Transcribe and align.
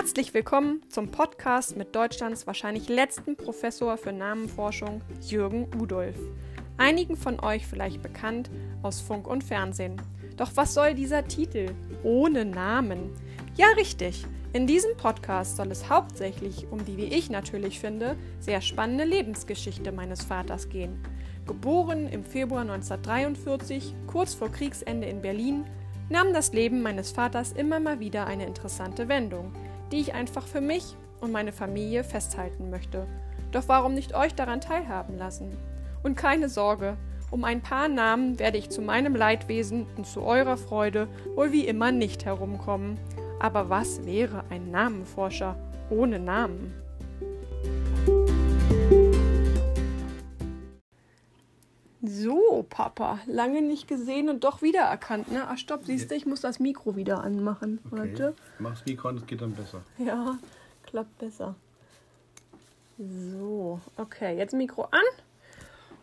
Herzlich 0.00 0.32
willkommen 0.32 0.80
zum 0.88 1.10
Podcast 1.10 1.76
mit 1.76 1.94
Deutschlands 1.94 2.46
wahrscheinlich 2.46 2.88
letzten 2.88 3.36
Professor 3.36 3.98
für 3.98 4.14
Namenforschung, 4.14 5.02
Jürgen 5.20 5.68
Udolf. 5.78 6.16
Einigen 6.78 7.18
von 7.18 7.38
euch 7.38 7.66
vielleicht 7.66 8.00
bekannt 8.00 8.50
aus 8.82 9.02
Funk 9.02 9.26
und 9.26 9.44
Fernsehen. 9.44 10.00
Doch 10.38 10.52
was 10.54 10.72
soll 10.72 10.94
dieser 10.94 11.28
Titel 11.28 11.74
ohne 12.02 12.46
Namen? 12.46 13.10
Ja, 13.56 13.66
richtig. 13.76 14.24
In 14.54 14.66
diesem 14.66 14.96
Podcast 14.96 15.58
soll 15.58 15.70
es 15.70 15.90
hauptsächlich 15.90 16.66
um 16.70 16.82
die, 16.82 16.96
wie 16.96 17.14
ich 17.14 17.28
natürlich 17.28 17.78
finde, 17.78 18.16
sehr 18.38 18.62
spannende 18.62 19.04
Lebensgeschichte 19.04 19.92
meines 19.92 20.24
Vaters 20.24 20.70
gehen. 20.70 20.98
Geboren 21.46 22.08
im 22.08 22.24
Februar 22.24 22.62
1943, 22.62 23.94
kurz 24.06 24.32
vor 24.32 24.50
Kriegsende 24.50 25.08
in 25.08 25.20
Berlin, 25.20 25.66
nahm 26.08 26.32
das 26.32 26.54
Leben 26.54 26.80
meines 26.80 27.12
Vaters 27.12 27.52
immer 27.52 27.80
mal 27.80 28.00
wieder 28.00 28.26
eine 28.26 28.46
interessante 28.46 29.06
Wendung 29.06 29.52
die 29.90 30.00
ich 30.00 30.14
einfach 30.14 30.46
für 30.46 30.60
mich 30.60 30.96
und 31.20 31.32
meine 31.32 31.52
Familie 31.52 32.04
festhalten 32.04 32.70
möchte. 32.70 33.06
Doch 33.52 33.64
warum 33.66 33.94
nicht 33.94 34.14
euch 34.14 34.34
daran 34.34 34.60
teilhaben 34.60 35.18
lassen? 35.18 35.56
Und 36.02 36.16
keine 36.16 36.48
Sorge, 36.48 36.96
um 37.30 37.44
ein 37.44 37.60
paar 37.60 37.88
Namen 37.88 38.38
werde 38.38 38.58
ich 38.58 38.70
zu 38.70 38.82
meinem 38.82 39.14
Leidwesen 39.14 39.86
und 39.96 40.06
zu 40.06 40.22
eurer 40.22 40.56
Freude 40.56 41.08
wohl 41.34 41.52
wie 41.52 41.66
immer 41.66 41.92
nicht 41.92 42.24
herumkommen. 42.24 42.98
Aber 43.38 43.70
was 43.70 44.04
wäre 44.04 44.44
ein 44.50 44.70
Namenforscher 44.70 45.56
ohne 45.90 46.18
Namen? 46.18 46.74
So, 52.12 52.64
Papa, 52.68 53.20
lange 53.26 53.62
nicht 53.62 53.86
gesehen 53.86 54.28
und 54.28 54.44
doch 54.44 54.62
wiedererkannt, 54.62 55.30
ne? 55.30 55.46
Ach, 55.48 55.58
stopp, 55.58 55.84
siehst 55.84 56.10
du, 56.10 56.14
ich 56.14 56.26
muss 56.26 56.40
das 56.40 56.58
Mikro 56.58 56.96
wieder 56.96 57.22
anmachen. 57.22 57.78
Okay. 57.90 57.98
Warte. 57.98 58.34
Mach 58.58 58.70
das 58.70 58.84
Mikro 58.86 59.08
an, 59.08 59.16
es 59.18 59.26
geht 59.26 59.40
dann 59.40 59.52
besser. 59.52 59.82
Ja, 59.98 60.38
klappt 60.82 61.18
besser. 61.18 61.54
So, 62.98 63.80
okay, 63.96 64.36
jetzt 64.36 64.54
Mikro 64.54 64.84
an. 64.84 65.00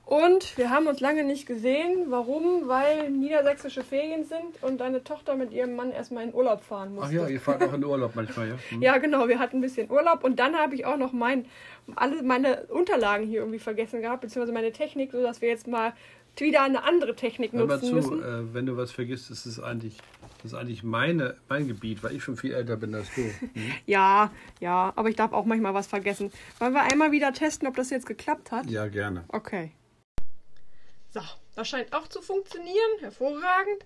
Und 0.07 0.57
wir 0.57 0.69
haben 0.69 0.87
uns 0.87 1.01
lange 1.01 1.25
nicht 1.25 1.45
gesehen. 1.45 2.05
Warum? 2.07 2.69
Weil 2.69 3.11
niedersächsische 3.11 3.83
Ferien 3.83 4.23
sind 4.23 4.63
und 4.63 4.77
deine 4.77 5.03
Tochter 5.03 5.35
mit 5.35 5.51
ihrem 5.51 5.75
Mann 5.75 5.91
erstmal 5.91 6.23
in 6.23 6.33
Urlaub 6.33 6.63
fahren 6.63 6.95
musste. 6.95 7.09
Ach 7.09 7.11
ja, 7.11 7.27
ihr 7.27 7.41
fahrt 7.41 7.61
auch 7.61 7.73
in 7.73 7.83
Urlaub 7.83 8.15
manchmal, 8.15 8.47
ja? 8.47 8.55
Hm. 8.69 8.81
Ja, 8.81 8.99
genau, 8.99 9.27
wir 9.27 9.37
hatten 9.37 9.57
ein 9.57 9.61
bisschen 9.61 9.91
Urlaub 9.91 10.23
und 10.23 10.39
dann 10.39 10.55
habe 10.55 10.75
ich 10.75 10.85
auch 10.85 10.95
noch 10.95 11.11
mein, 11.11 11.45
alle 11.97 12.23
meine 12.23 12.67
Unterlagen 12.67 13.27
hier 13.27 13.41
irgendwie 13.41 13.59
vergessen 13.59 14.01
gehabt, 14.01 14.21
beziehungsweise 14.21 14.53
meine 14.53 14.71
Technik, 14.71 15.11
sodass 15.11 15.41
wir 15.41 15.49
jetzt 15.49 15.67
mal 15.67 15.91
wieder 16.37 16.63
eine 16.63 16.83
andere 16.83 17.13
Technik 17.13 17.51
Hör 17.51 17.65
mal 17.65 17.73
nutzen 17.73 17.89
zu, 17.89 17.95
müssen. 17.95 18.23
äh, 18.23 18.53
wenn 18.53 18.65
du 18.65 18.77
was 18.77 18.93
vergisst, 18.93 19.29
ist 19.29 19.45
es 19.45 19.59
eigentlich, 19.59 19.97
das 20.41 20.53
ist 20.53 20.57
eigentlich 20.57 20.83
meine, 20.83 21.35
mein 21.49 21.67
Gebiet, 21.67 22.01
weil 22.01 22.15
ich 22.15 22.23
schon 22.23 22.37
viel 22.37 22.53
älter 22.53 22.77
bin 22.77 22.95
als 22.95 23.13
du. 23.13 23.23
Hm? 23.23 23.71
Ja, 23.85 24.31
ja, 24.61 24.93
aber 24.95 25.09
ich 25.09 25.17
darf 25.17 25.33
auch 25.33 25.43
manchmal 25.43 25.73
was 25.73 25.87
vergessen. 25.87 26.31
Wollen 26.59 26.73
wir 26.73 26.83
einmal 26.83 27.11
wieder 27.11 27.33
testen, 27.33 27.67
ob 27.67 27.75
das 27.75 27.89
jetzt 27.89 28.05
geklappt 28.05 28.51
hat? 28.51 28.69
Ja, 28.69 28.87
gerne. 28.87 29.25
Okay. 29.29 29.71
So, 31.13 31.21
das 31.55 31.67
scheint 31.67 31.93
auch 31.93 32.07
zu 32.07 32.21
funktionieren. 32.21 32.99
Hervorragend. 32.99 33.83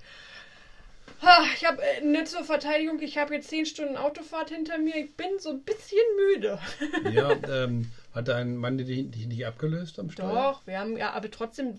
Ich 1.56 1.66
habe 1.66 1.82
äh, 1.84 2.02
nicht 2.02 2.30
zur 2.30 2.44
Verteidigung, 2.44 3.00
ich 3.00 3.18
habe 3.18 3.36
jetzt 3.36 3.50
10 3.50 3.68
Stunden 3.68 3.98
Autofahrt 3.98 4.50
hinter 4.50 4.80
mir. 4.80 4.96
Ich 4.96 5.16
bin 5.16 5.38
so 5.38 5.52
ein 5.52 5.62
bisschen 5.62 6.00
müde. 6.16 6.60
Ja, 7.12 7.32
ähm, 7.48 7.92
hat 8.14 8.28
dein 8.28 8.58
Mann 8.58 8.78
dich 8.78 8.88
dich 9.12 9.28
nicht 9.28 9.46
abgelöst 9.46 9.98
am 10.00 10.10
Steuer? 10.12 10.34
Doch, 10.34 10.68
wir 10.68 10.80
haben 10.80 10.98
ja, 10.98 11.12
aber 11.14 11.32
trotzdem, 11.32 11.76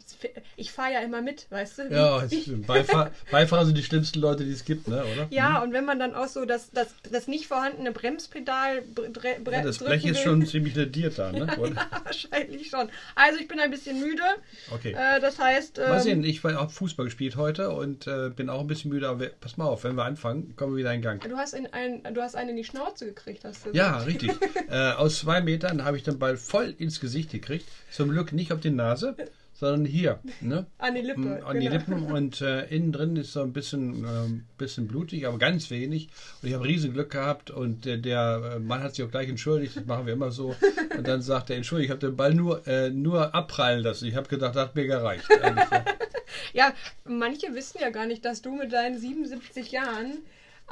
ich 0.57 0.73
fahre 0.73 0.93
ja 0.95 1.01
immer 1.01 1.21
mit, 1.23 1.47
weißt 1.51 1.79
du? 1.79 1.83
Ja, 1.91 2.23
Wie- 2.31 2.37
es 2.37 2.43
stimmt. 2.43 2.67
Beifahr 2.67 3.11
Beifahrer 3.31 3.67
sind 3.67 3.77
die 3.77 3.83
schlimmsten 3.83 4.21
Leute, 4.21 4.45
die 4.45 4.53
es 4.53 4.65
gibt, 4.65 4.89
ne, 4.89 5.03
oder? 5.05 5.27
Ja, 5.31 5.63
und 5.63 5.73
wenn 5.73 5.85
man 5.85 5.99
dann 5.99 6.15
auch 6.15 6.29
so 6.29 6.45
das, 6.45 6.71
das, 6.71 6.89
das 7.11 7.29
nicht 7.29 7.47
vorhandene 7.47 7.93
Bremspedal 7.93 8.83
bre, 8.83 9.11
bre, 9.43 9.53
Ja, 9.53 9.63
das 9.63 9.79
Blech 9.79 10.05
ist 10.05 10.17
will- 10.19 10.23
schon 10.25 10.47
ziemlich 10.47 10.75
lediert 10.75 11.19
da, 11.19 11.33
ne? 11.33 11.43
Oder? 11.59 11.75
Ja, 11.75 12.01
wahrscheinlich 12.05 12.69
schon. 12.69 12.89
Also 13.15 13.39
ich 13.39 13.49
bin 13.49 13.61
ein 13.61 13.71
bisschen 13.71 14.01
müde. 14.01 14.23
Okay. 14.71 14.93
Äh, 14.93 15.21
das 15.21 15.39
heißt. 15.39 15.79
Mal 15.79 15.97
ähm, 15.97 16.01
sehen, 16.01 16.25
ich 16.25 16.43
habe 16.45 16.71
Fußball 16.71 17.07
gespielt 17.07 17.37
heute 17.37 17.71
und 17.71 18.07
äh, 18.07 18.31
bin 18.31 18.49
auch 18.49 18.61
ein 18.61 18.67
bisschen 18.67 18.91
müde, 18.91 19.09
aber 19.09 19.27
pass 19.27 19.57
mal 19.57 19.67
auf, 19.67 19.85
wenn 19.85 19.95
wir 19.97 20.05
anfangen, 20.05 20.57
kommen 20.57 20.73
wir 20.75 20.79
wieder 20.79 20.95
in 20.95 21.03
Gang. 21.03 21.21
Du 21.29 21.37
hast, 21.37 21.53
in 21.55 21.67
ein, 21.73 22.03
du 22.15 22.21
hast 22.23 22.37
einen 22.37 22.51
in 22.51 22.57
die 22.57 22.65
Schnauze 22.65 23.07
gekriegt, 23.07 23.45
hast 23.45 23.67
du 23.67 23.71
Ja, 23.73 23.99
gesagt. 24.05 24.07
richtig. 24.07 24.31
äh, 24.71 24.93
aus 24.93 25.19
zwei 25.21 25.41
Metern 25.41 25.85
habe 25.85 25.97
ich 25.97 26.03
den 26.03 26.19
Ball 26.23 26.37
voll 26.37 26.75
ins 26.79 27.01
Gesicht 27.01 27.33
gekriegt. 27.33 27.67
Zum 27.91 28.11
Glück 28.11 28.33
nicht 28.33 28.53
auf 28.53 28.61
die 28.61 28.71
Nase, 28.71 29.17
sondern 29.53 29.85
hier. 29.85 30.21
Ne? 30.41 30.67
An 30.79 30.95
die 30.95 31.01
Lippe. 31.01 31.21
Mm, 31.21 31.45
An 31.45 31.59
die 31.59 31.67
genau. 31.67 31.77
Lippen 31.77 32.03
und 32.05 32.41
äh, 32.41 32.65
innen 32.67 32.93
drin 32.93 33.17
ist 33.17 33.33
so 33.33 33.43
ein 33.43 33.53
bisschen, 33.53 34.05
ähm, 34.05 34.45
bisschen 34.57 34.87
blutig, 34.87 35.27
aber 35.27 35.39
ganz 35.39 35.69
wenig. 35.71 36.11
Und 36.41 36.49
ich 36.49 36.55
habe 36.55 36.65
riesen 36.65 36.93
Glück 36.93 37.11
gehabt 37.11 37.51
und 37.51 37.85
der, 37.85 37.97
der 37.97 38.55
äh, 38.55 38.59
Mann 38.61 38.85
hat 38.85 38.95
sich 38.95 39.05
auch 39.05 39.11
gleich 39.11 39.29
entschuldigt, 39.29 39.77
das 39.77 39.85
machen 39.85 40.07
wir 40.07 40.13
immer 40.13 40.31
so. 40.31 40.55
Und 40.97 41.09
dann 41.09 41.23
sagt 41.23 41.51
er, 41.51 41.57
entschuldigt, 41.57 41.87
ich 41.87 41.91
habe 41.91 42.07
den 42.07 42.17
Ball 42.17 42.35
nur, 42.35 42.65
äh, 42.69 42.91
nur 42.91 43.35
abprallen 43.35 43.83
lassen. 43.83 44.07
Ich 44.07 44.15
habe 44.15 44.29
gedacht, 44.29 44.55
das 44.55 44.69
hat 44.69 44.77
mir 44.77 44.87
gereicht. 44.87 45.29
Ja. 45.29 45.85
Ja, 46.55 46.73
manche 47.05 47.55
wissen 47.55 47.79
ja 47.81 47.91
gar 47.91 48.07
nicht, 48.07 48.25
dass 48.25 48.43
du 48.43 48.55
mit 48.55 48.73
deinen 48.73 48.99
77 48.99 49.73
Jahren 49.73 50.19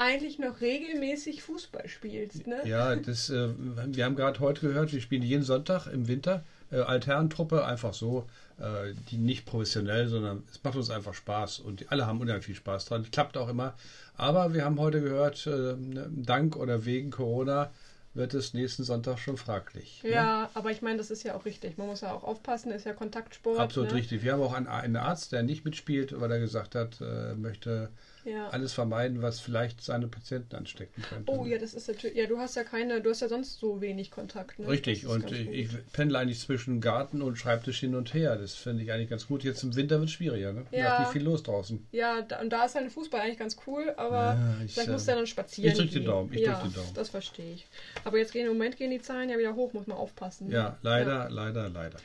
eigentlich 0.00 0.38
noch 0.38 0.62
regelmäßig 0.62 1.42
Fußball 1.42 1.86
spielst, 1.86 2.46
ne? 2.46 2.62
Ja, 2.64 2.96
das, 2.96 3.28
äh, 3.28 3.50
wir 3.86 4.04
haben 4.04 4.16
gerade 4.16 4.40
heute 4.40 4.66
gehört, 4.68 4.92
wir 4.92 5.00
spielen 5.00 5.22
jeden 5.22 5.42
Sonntag 5.42 5.86
im 5.88 6.08
Winter 6.08 6.42
äh, 6.72 6.80
Altherrentruppe, 6.80 7.66
einfach 7.66 7.92
so, 7.92 8.26
äh, 8.58 8.94
die 9.10 9.18
nicht 9.18 9.44
professionell, 9.44 10.08
sondern 10.08 10.42
es 10.50 10.64
macht 10.64 10.76
uns 10.76 10.88
einfach 10.88 11.12
Spaß 11.12 11.58
und 11.60 11.80
die, 11.80 11.88
alle 11.88 12.06
haben 12.06 12.18
unheimlich 12.18 12.46
viel 12.46 12.54
Spaß 12.54 12.86
dran. 12.86 13.06
Klappt 13.10 13.36
auch 13.36 13.48
immer. 13.48 13.74
Aber 14.16 14.54
wir 14.54 14.64
haben 14.64 14.78
heute 14.80 15.02
gehört, 15.02 15.46
äh, 15.46 15.76
ne, 15.76 16.08
dank 16.10 16.56
oder 16.56 16.86
wegen 16.86 17.10
Corona 17.10 17.70
wird 18.12 18.34
es 18.34 18.54
nächsten 18.54 18.82
Sonntag 18.82 19.18
schon 19.18 19.36
fraglich. 19.36 20.02
ne? 20.02 20.10
Ja, 20.10 20.50
aber 20.54 20.70
ich 20.70 20.82
meine, 20.82 20.98
das 20.98 21.10
ist 21.10 21.22
ja 21.22 21.34
auch 21.34 21.44
richtig. 21.44 21.78
Man 21.78 21.86
muss 21.86 22.00
ja 22.00 22.12
auch 22.12 22.24
aufpassen, 22.24 22.72
ist 22.72 22.84
ja 22.84 22.92
Kontaktsport. 22.92 23.60
Absolut 23.60 23.90
ne? 23.90 23.96
richtig. 23.96 24.22
Wir 24.22 24.32
haben 24.32 24.42
auch 24.42 24.52
einen, 24.52 24.66
einen 24.66 24.96
Arzt, 24.96 25.32
der 25.32 25.42
nicht 25.42 25.64
mitspielt, 25.64 26.18
weil 26.18 26.32
er 26.32 26.40
gesagt 26.40 26.74
hat, 26.74 27.00
äh, 27.00 27.34
möchte 27.34 27.90
Ja. 28.24 28.48
alles 28.48 28.72
vermeiden, 28.72 29.22
was 29.22 29.40
vielleicht 29.40 29.82
seine 29.82 30.06
Patienten 30.08 30.54
anstecken 30.56 31.02
könnte. 31.02 31.30
Oh 31.32 31.46
ja, 31.46 31.58
das 31.58 31.74
ist 31.74 31.88
natürlich. 31.88 32.16
Ja, 32.16 32.26
du 32.26 32.38
hast 32.38 32.56
ja 32.56 32.64
keine, 32.64 33.00
du 33.00 33.10
hast 33.10 33.20
ja 33.20 33.28
sonst 33.28 33.58
so 33.58 33.80
wenig 33.80 34.10
Kontakt, 34.10 34.58
ne? 34.58 34.68
Richtig, 34.68 35.04
ist 35.04 35.08
und 35.08 35.30
ich, 35.32 35.48
ich 35.48 35.68
pendle 35.92 36.18
eigentlich 36.18 36.38
zwischen 36.40 36.80
Garten 36.80 37.22
und 37.22 37.36
Schreibtisch 37.36 37.80
hin 37.80 37.94
und 37.94 38.12
her. 38.14 38.36
Das 38.36 38.54
finde 38.54 38.82
ich 38.82 38.92
eigentlich 38.92 39.10
ganz 39.10 39.26
gut. 39.26 39.42
Jetzt 39.44 39.62
im 39.62 39.74
Winter 39.74 39.98
wird 39.98 40.08
es 40.08 40.14
schwieriger, 40.14 40.52
ne? 40.52 40.64
Da 40.70 40.76
Ja. 40.76 40.92
ist 40.94 40.98
nicht 41.00 41.12
viel 41.12 41.22
los 41.22 41.42
draußen. 41.42 41.86
Ja, 41.92 42.22
da, 42.22 42.40
und 42.40 42.50
da 42.50 42.64
ist 42.66 42.74
halt 42.74 42.90
Fußball 42.92 43.20
eigentlich 43.20 43.38
ganz 43.38 43.56
cool, 43.66 43.92
aber 43.96 44.16
Ja, 44.16 44.64
ich, 44.64 44.72
vielleicht 44.72 44.88
äh, 44.88 44.92
musst 44.92 45.06
du 45.06 45.12
ja 45.12 45.16
dann 45.16 45.26
spazieren. 45.26 45.70
ich 45.72 45.78
drück 45.78 45.88
die 45.90 45.94
gehen. 45.98 46.04
Daumen, 46.06 46.32
ich 46.32 46.40
ja, 46.40 46.60
drück 46.60 46.70
die 46.72 46.76
Daumen. 46.76 46.94
Das 46.94 47.08
verstehe 47.08 47.54
ich. 47.54 47.66
Aber 48.04 48.18
jetzt 48.18 48.32
gehen 48.32 48.46
im 48.46 48.52
Moment 48.52 48.76
gehen 48.76 48.90
die 48.90 49.00
Zahlen 49.00 49.28
ja 49.30 49.38
wieder 49.38 49.54
hoch, 49.54 49.72
muss 49.72 49.86
man 49.86 49.96
aufpassen. 49.96 50.48
ne? 50.48 50.54
Ja, 50.54 50.76
leider, 50.82 51.28
leider, 51.30 51.68
leider. 51.68 51.98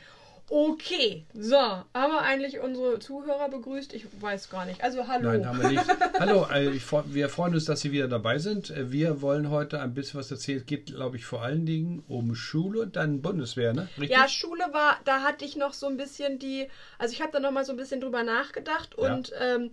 Okay, 0.48 1.24
so, 1.34 1.56
haben 1.56 1.84
wir 2.12 2.22
eigentlich 2.22 2.60
unsere 2.60 3.00
Zuhörer 3.00 3.48
begrüßt? 3.48 3.92
Ich 3.94 4.06
weiß 4.20 4.48
gar 4.48 4.64
nicht. 4.64 4.80
Also 4.82 5.08
hallo. 5.08 5.30
Nein, 5.30 5.44
haben 5.46 5.60
wir 5.60 5.70
nicht. 5.70 5.84
Hallo, 6.20 6.46
freu- 6.78 7.02
wir 7.06 7.28
freuen 7.28 7.54
uns, 7.54 7.64
dass 7.64 7.80
Sie 7.80 7.90
wieder 7.90 8.06
dabei 8.06 8.38
sind. 8.38 8.72
Wir 8.76 9.20
wollen 9.22 9.50
heute 9.50 9.80
ein 9.80 9.92
bisschen 9.92 10.20
was 10.20 10.30
erzählen. 10.30 10.58
Es 10.58 10.66
geht, 10.66 10.86
glaube 10.86 11.16
ich, 11.16 11.24
vor 11.24 11.42
allen 11.42 11.66
Dingen 11.66 12.04
um 12.06 12.36
Schule 12.36 12.80
und 12.82 12.94
dann 12.94 13.22
Bundeswehr, 13.22 13.72
ne? 13.72 13.88
Richtig? 13.98 14.16
Ja, 14.16 14.28
Schule 14.28 14.64
war, 14.72 14.98
da 15.04 15.22
hatte 15.22 15.44
ich 15.44 15.56
noch 15.56 15.72
so 15.72 15.88
ein 15.88 15.96
bisschen 15.96 16.38
die, 16.38 16.68
also 16.98 17.12
ich 17.12 17.20
habe 17.20 17.32
da 17.32 17.40
noch 17.40 17.50
mal 17.50 17.64
so 17.64 17.72
ein 17.72 17.76
bisschen 17.76 18.00
drüber 18.00 18.22
nachgedacht 18.22 18.94
Ja. 19.00 19.14
und 19.14 19.32
ähm, 19.40 19.70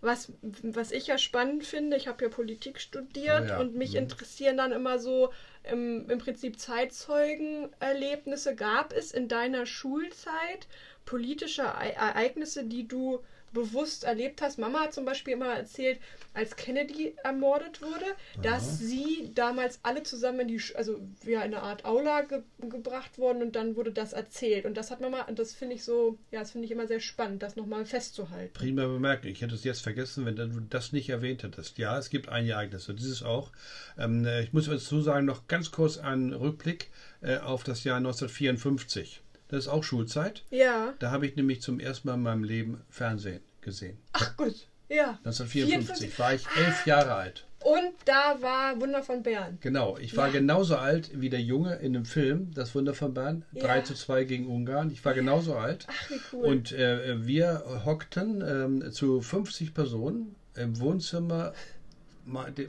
was, 0.00 0.32
was 0.62 0.90
ich 0.90 1.06
ja 1.06 1.16
spannend 1.18 1.64
finde, 1.64 1.96
ich 1.96 2.08
habe 2.08 2.24
ja 2.24 2.30
Politik 2.30 2.78
studiert 2.80 3.44
Oh 3.44 3.48
ja, 3.48 3.58
und 3.60 3.74
mich 3.74 3.92
mhm. 3.92 3.98
interessieren 4.00 4.56
dann 4.56 4.72
immer 4.72 4.98
so 4.98 5.30
im, 5.70 6.08
im 6.08 6.18
Prinzip 6.18 6.58
Zeitzeugenerlebnisse. 6.58 8.54
Gab 8.54 8.92
es 8.92 9.10
in 9.12 9.28
deiner 9.28 9.66
Schulzeit 9.66 10.66
politische 11.04 11.62
Ereignisse, 11.62 12.64
die 12.64 12.88
du 12.88 13.20
bewusst 13.54 14.04
erlebt 14.04 14.42
hast? 14.42 14.58
Mama 14.58 14.80
hat 14.80 14.92
zum 14.92 15.06
Beispiel 15.06 15.32
immer 15.32 15.54
erzählt, 15.54 15.98
als 16.34 16.56
Kennedy 16.56 17.14
ermordet 17.24 17.80
wurde, 17.80 18.04
dass 18.42 18.78
sie 18.78 19.30
damals 19.34 19.78
alle 19.82 20.02
zusammen 20.02 20.40
in 20.40 20.48
die, 20.48 20.60
also 20.74 21.00
ja, 21.24 21.42
in 21.42 21.54
eine 21.54 21.62
Art 21.62 21.84
Aula 21.84 22.22
ge 22.22 22.42
gebracht 22.58 23.18
wurden 23.18 23.42
und 23.42 23.56
dann 23.56 23.76
wurde 23.76 23.92
das 23.92 24.12
erzählt. 24.12 24.64
Und 24.64 24.76
das 24.76 24.90
hat 24.90 25.00
Mama, 25.00 25.22
und 25.22 25.38
das 25.38 25.52
finde 25.52 25.76
ich 25.76 25.84
so, 25.84 26.18
ja, 26.30 26.40
das 26.40 26.50
finde 26.52 26.66
ich 26.66 26.70
immer 26.70 26.86
sehr 26.86 27.00
spannend, 27.00 27.42
das 27.42 27.56
nochmal 27.56 27.86
festzuhalten. 27.86 28.52
Prima 28.52 28.86
bemerkt. 28.86 29.26
Ich 29.26 29.42
hätte 29.42 29.54
es 29.54 29.64
jetzt 29.64 29.82
vergessen, 29.82 30.26
wenn 30.26 30.36
du 30.36 30.48
das 30.68 30.92
nicht 30.92 31.08
erwähnt 31.08 31.42
hättest. 31.42 31.78
Ja, 31.78 31.98
es 31.98 32.10
gibt 32.10 32.28
ein 32.28 32.46
Ereignis 32.46 32.88
und 32.88 32.98
dieses 32.98 33.22
auch. 33.22 33.52
Ähm, 33.98 34.26
äh, 34.26 34.42
ich 34.42 34.52
muss 34.52 34.66
dazu 34.66 35.00
sagen, 35.00 35.26
noch 35.26 35.46
ganz 35.46 35.70
kurz 35.70 35.98
einen 35.98 36.32
Rückblick 36.32 36.90
äh, 37.20 37.38
auf 37.38 37.64
das 37.64 37.84
Jahr 37.84 37.98
1954. 37.98 39.23
Das 39.54 39.66
ist 39.66 39.68
auch 39.70 39.84
Schulzeit. 39.84 40.42
Ja. 40.50 40.94
Da 40.98 41.12
habe 41.12 41.28
ich 41.28 41.36
nämlich 41.36 41.62
zum 41.62 41.78
ersten 41.78 42.08
Mal 42.08 42.14
in 42.14 42.22
meinem 42.22 42.42
Leben 42.42 42.80
Fernsehen 42.90 43.40
gesehen. 43.60 43.96
Ach 44.12 44.36
gut. 44.36 44.66
Ja. 44.88 45.10
1954 45.24 46.18
war 46.18 46.34
ich 46.34 46.44
elf 46.56 46.84
Jahre 46.86 47.14
alt. 47.14 47.46
Und 47.60 47.92
da 48.04 48.36
war 48.42 48.80
Wunder 48.80 49.04
von 49.04 49.22
Bern. 49.22 49.58
Genau, 49.60 49.96
ich 49.96 50.16
war 50.16 50.26
Ja. 50.26 50.32
genauso 50.32 50.74
alt 50.76 51.08
wie 51.20 51.30
der 51.30 51.40
Junge 51.40 51.76
in 51.76 51.92
dem 51.92 52.04
Film 52.04 52.50
Das 52.52 52.74
Wunder 52.74 52.94
von 52.94 53.14
Bern, 53.14 53.44
Ja. 53.52 53.62
3 53.62 53.82
zu 53.82 53.94
2 53.94 54.24
gegen 54.24 54.48
Ungarn. 54.48 54.90
Ich 54.90 55.04
war 55.04 55.14
genauso 55.14 55.54
alt. 55.54 55.86
Ach, 55.88 56.10
wie 56.10 56.20
cool. 56.32 56.44
Und 56.46 56.72
äh, 56.72 57.24
wir 57.24 57.62
hockten 57.84 58.42
ähm, 58.44 58.90
zu 58.90 59.20
50 59.20 59.72
Personen 59.72 60.34
im 60.56 60.80
Wohnzimmer 60.80 61.52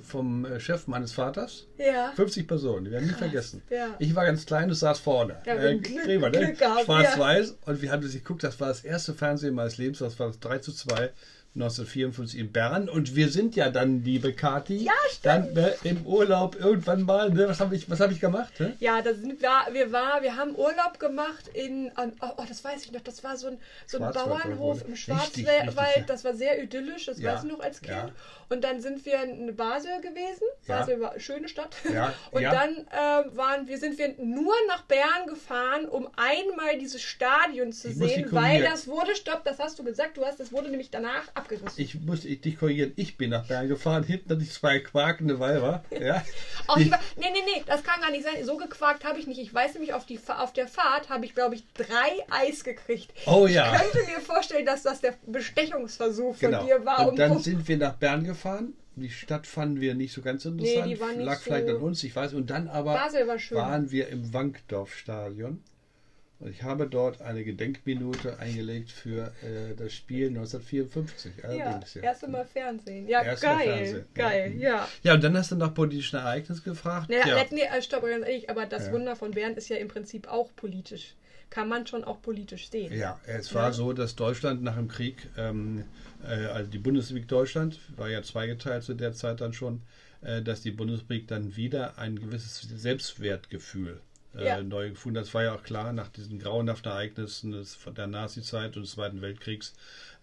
vom 0.04 0.46
äh, 0.46 0.60
Chef 0.60 0.88
meines 0.88 1.14
Vaters. 1.14 1.68
Ja. 1.78 2.12
50 2.16 2.48
Personen, 2.48 2.86
die 2.86 2.92
werden 2.92 3.08
nie 3.08 3.14
vergessen. 3.14 3.62
ja. 3.70 3.96
Ich 4.00 4.14
war 4.16 4.26
ganz 4.26 4.46
klein 4.46 4.70
und 4.70 4.76
saß 4.76 5.00
vorne. 5.00 5.38
Ja, 5.46 5.56
Äh, 5.56 5.78
Gräber, 5.80 6.30
ne? 6.30 6.56
Schwarz-Weiß. 6.84 7.58
Und 7.66 7.82
wir 7.82 7.92
haben 7.92 8.02
das 8.02 8.14
geguckt, 8.14 8.44
das 8.44 8.60
war 8.60 8.68
das 8.70 8.84
erste 8.84 9.14
Fernsehen 9.14 9.56
meines 9.56 9.78
Lebens, 9.78 10.00
das 10.00 10.20
war 10.20 10.28
das 10.28 10.40
3 10.40 10.60
zu 10.60 10.72
2. 10.74 11.12
1954 11.56 12.40
in 12.40 12.52
Bern 12.52 12.90
und 12.90 13.16
wir 13.16 13.30
sind 13.30 13.56
ja 13.56 13.70
dann, 13.70 14.04
liebe 14.04 14.34
Kati, 14.34 14.76
Ja, 14.76 14.92
dann 15.24 15.54
ne, 15.54 15.74
im 15.84 16.06
Urlaub 16.06 16.60
irgendwann 16.60 17.04
mal, 17.04 17.30
ne, 17.30 17.48
was 17.48 17.62
habe 17.62 17.76
ich, 17.76 17.90
was 17.90 18.02
hab 18.02 18.12
ich 18.12 18.20
gemacht? 18.20 18.60
Ne? 18.60 18.76
Ja, 18.80 19.02
da 19.02 19.14
sind 19.14 19.42
wir, 19.42 19.50
wir 19.72 19.92
war, 19.94 20.22
wir 20.22 20.36
haben 20.36 20.54
Urlaub 20.56 21.00
gemacht 21.00 21.48
in, 21.54 21.92
oh, 21.98 22.28
oh, 22.38 22.44
das 22.48 22.64
weiß 22.64 22.84
ich 22.84 22.92
noch, 22.92 23.02
das 23.02 23.24
war 23.24 23.38
so 23.38 23.48
ein, 23.48 23.58
so 23.88 24.00
ein 24.00 24.12
Bauernhof 24.12 24.86
im? 24.86 24.96
Schwarzwald, 24.96 25.76
ja. 25.76 26.04
das 26.06 26.24
war 26.26 26.34
sehr 26.34 26.62
idyllisch, 26.62 27.06
das 27.06 27.20
Ja, 27.20 27.34
weiß 27.34 27.44
ich 27.46 27.52
noch 27.52 27.62
als 27.62 27.82
Kind. 27.82 27.96
ja. 27.96 28.12
Und 28.50 28.64
dann 28.64 28.80
sind 28.80 29.06
wir 29.06 29.24
in 29.24 29.56
Basel 29.56 30.02
gewesen. 30.02 30.44
Basel 30.68 31.02
war 31.02 31.12
eine 31.12 31.20
schöne 31.20 31.48
Stadt. 31.48 31.76
Und 32.32 32.44
dann 32.44 32.76
äh, 32.92 33.36
waren 33.36 33.68
wir, 33.68 33.78
sind 33.80 33.98
wir 33.98 34.14
nur 34.20 34.54
nach 34.68 34.84
Bern 34.84 35.26
gefahren, 35.28 35.86
um 35.86 36.08
einmal 36.16 36.78
dieses 36.78 37.02
Stadion 37.02 37.72
zu 37.72 37.90
Ich 37.90 37.96
sehen, 37.96 38.28
weil 38.32 38.62
das 38.62 38.88
wurde, 38.88 39.16
stopp, 39.16 39.44
das 39.46 39.58
hast 39.60 39.80
du 39.80 39.84
gesagt, 39.84 40.18
du 40.18 40.26
hast, 40.26 40.40
das 40.40 40.52
wurde 40.52 40.70
nämlich 40.70 40.92
danach 40.92 41.24
abgerissen. 41.46 41.70
Ich 41.82 41.96
muss 42.02 42.26
ich, 42.26 42.42
dich 42.42 42.58
korrigieren, 42.58 42.94
ich 42.96 43.18
bin 43.18 43.30
nach 43.30 43.48
Bern 43.48 43.68
gefahren, 43.68 44.04
hinten 44.04 44.30
hatte 44.32 44.42
ich 44.44 44.52
zwei 44.52 44.80
quakende 44.80 45.40
Weiber. 45.40 45.84
Ja. 45.92 46.24
Die- 46.78 46.84
ich 46.84 46.90
nee, 46.90 46.98
nee, 47.32 47.40
nee, 47.46 47.64
das 47.66 47.84
kann 47.84 48.02
gar 48.02 48.12
nicht 48.12 48.24
sein. 48.24 48.44
So 48.44 48.58
gequakt 48.58 49.06
habe 49.06 49.20
ich 49.20 49.28
nicht. 49.28 49.40
Ich 49.40 49.54
weiß 49.54 49.74
nämlich, 49.74 49.94
auf, 49.94 50.06
die, 50.06 50.20
auf 50.28 50.54
der 50.54 50.68
Fahrt 50.68 51.10
habe 51.10 51.26
ich, 51.26 51.34
glaube 51.36 51.56
ich, 51.56 51.64
drei 51.74 52.12
Eis 52.30 52.64
gekriegt. 52.64 53.14
Oh 53.28 53.48
ja. 53.48 53.76
Ich 53.76 53.82
könnte 53.92 54.12
mir 54.12 54.20
vorstellen, 54.22 54.66
dass 54.66 54.84
das 54.84 55.02
der 55.02 55.14
Bestechungsversuch 55.26 56.36
von 56.36 56.50
Genau. 56.52 56.66
dir 56.66 56.86
war. 56.86 57.08
Und 57.08 57.20
dann 57.20 57.32
um- 57.34 57.40
sind 57.40 57.68
wir 57.68 57.78
nach 57.78 57.96
Bern 57.96 58.24
gefahren. 58.24 58.74
Die 58.98 59.10
Stadt 59.10 59.46
fanden 59.46 59.82
wir 59.82 59.94
nicht 59.94 60.14
so 60.14 60.22
ganz 60.22 60.46
interessant. 60.46 60.88
die 60.90 61.00
war 61.02 61.12
nicht 61.12 61.26
Lag 61.26 61.38
so- 61.40 61.44
vielleicht 61.44 61.68
an 61.68 61.76
uns, 61.78 62.02
ich 62.04 62.16
weiß. 62.16 62.34
Und 62.34 62.50
dann 62.50 62.68
aber 62.70 62.94
Basel 62.94 63.28
war 63.28 63.38
schön. 63.40 63.58
waren 63.58 63.92
wir 63.92 64.08
im 64.08 64.34
Wankdorf-Stadion. 64.34 65.62
Und 66.40 66.50
ich 66.50 66.64
habe 66.64 66.88
dort 66.88 67.22
eine 67.22 67.44
Gedenkminute 67.46 68.40
eingelegt 68.40 68.92
für 68.92 69.28
äh, 69.42 69.74
das 69.78 69.94
Spiel 69.94 70.28
1954. 70.28 71.32
ja, 71.38 71.44
Allerdings, 71.50 71.94
ja. 71.94 72.02
erste 72.04 72.28
Mal 72.28 72.46
Fernsehen. 72.46 73.08
Ja, 73.08 73.24
Erste 73.24 73.46
Mal 73.48 73.56
geil. 73.58 73.68
Fernsehen, 73.78 74.06
ja. 74.18 74.30
Geil, 74.30 74.54
ja. 74.58 74.90
ja, 75.04 75.14
und 75.14 75.24
dann 75.24 75.38
hast 75.38 75.52
du 75.52 75.56
nach 75.56 75.74
politischen 75.74 76.18
Ereignissen 76.18 76.64
gefragt. 76.64 77.10
Naja, 77.10 77.38
ja. 77.38 77.46
nee, 77.52 77.62
äh, 77.62 77.82
stopp, 77.82 78.04
ganz 78.04 78.26
ehrlich, 78.26 78.50
aber 78.50 78.66
das 78.66 78.88
Ja. 78.88 78.94
Wunder 78.94 79.16
von 79.16 79.32
Bern 79.32 79.54
ist 79.54 79.70
ja 79.70 79.78
im 79.78 79.88
Prinzip 79.88 80.28
auch 80.28 80.54
politisch. 80.56 81.16
Kann 81.50 81.70
man 81.70 81.88
schon 81.88 82.04
auch 82.04 82.22
politisch 82.22 82.70
sehen. 82.70 82.92
Ja, 82.92 83.20
es 83.28 83.54
war 83.54 83.68
Ja. 83.68 83.72
so, 83.74 83.94
dass 83.94 84.16
Deutschland 84.16 84.62
nach 84.62 84.76
dem 84.76 84.88
Krieg, 84.90 85.30
ähm, 85.38 85.86
äh, 86.24 86.48
also 86.48 86.70
die 86.70 86.80
Bundesrepublik 86.80 87.30
Deutschland, 87.30 87.80
war 87.96 88.10
ja 88.10 88.22
zweigeteilt 88.24 88.84
zu 88.84 88.94
der 88.94 89.14
Zeit 89.14 89.40
dann 89.42 89.54
schon, 89.54 89.84
äh, 90.22 90.42
dass 90.42 90.62
die 90.62 90.72
Bundesrepublik 90.72 91.28
dann 91.28 91.56
wieder 91.56 91.98
ein 91.98 92.20
gewisses 92.20 92.62
Selbstwertgefühl 92.62 93.94
äh, 93.94 94.15
Ja. 94.44 94.62
neu 94.64 94.90
gefunden. 94.90 95.16
Das 95.16 95.34
war 95.34 95.44
ja 95.44 95.54
auch 95.56 95.64
klar, 95.64 95.94
nach 95.94 96.10
diesen 96.10 96.40
grauenhaften 96.40 96.92
Ereignissen 96.92 97.52
des, 97.52 97.78
der 97.96 98.08
Nazi-Zeit 98.08 98.76
und 98.76 98.84
des 98.84 98.92
Zweiten 98.94 99.22
Weltkriegs 99.22 99.74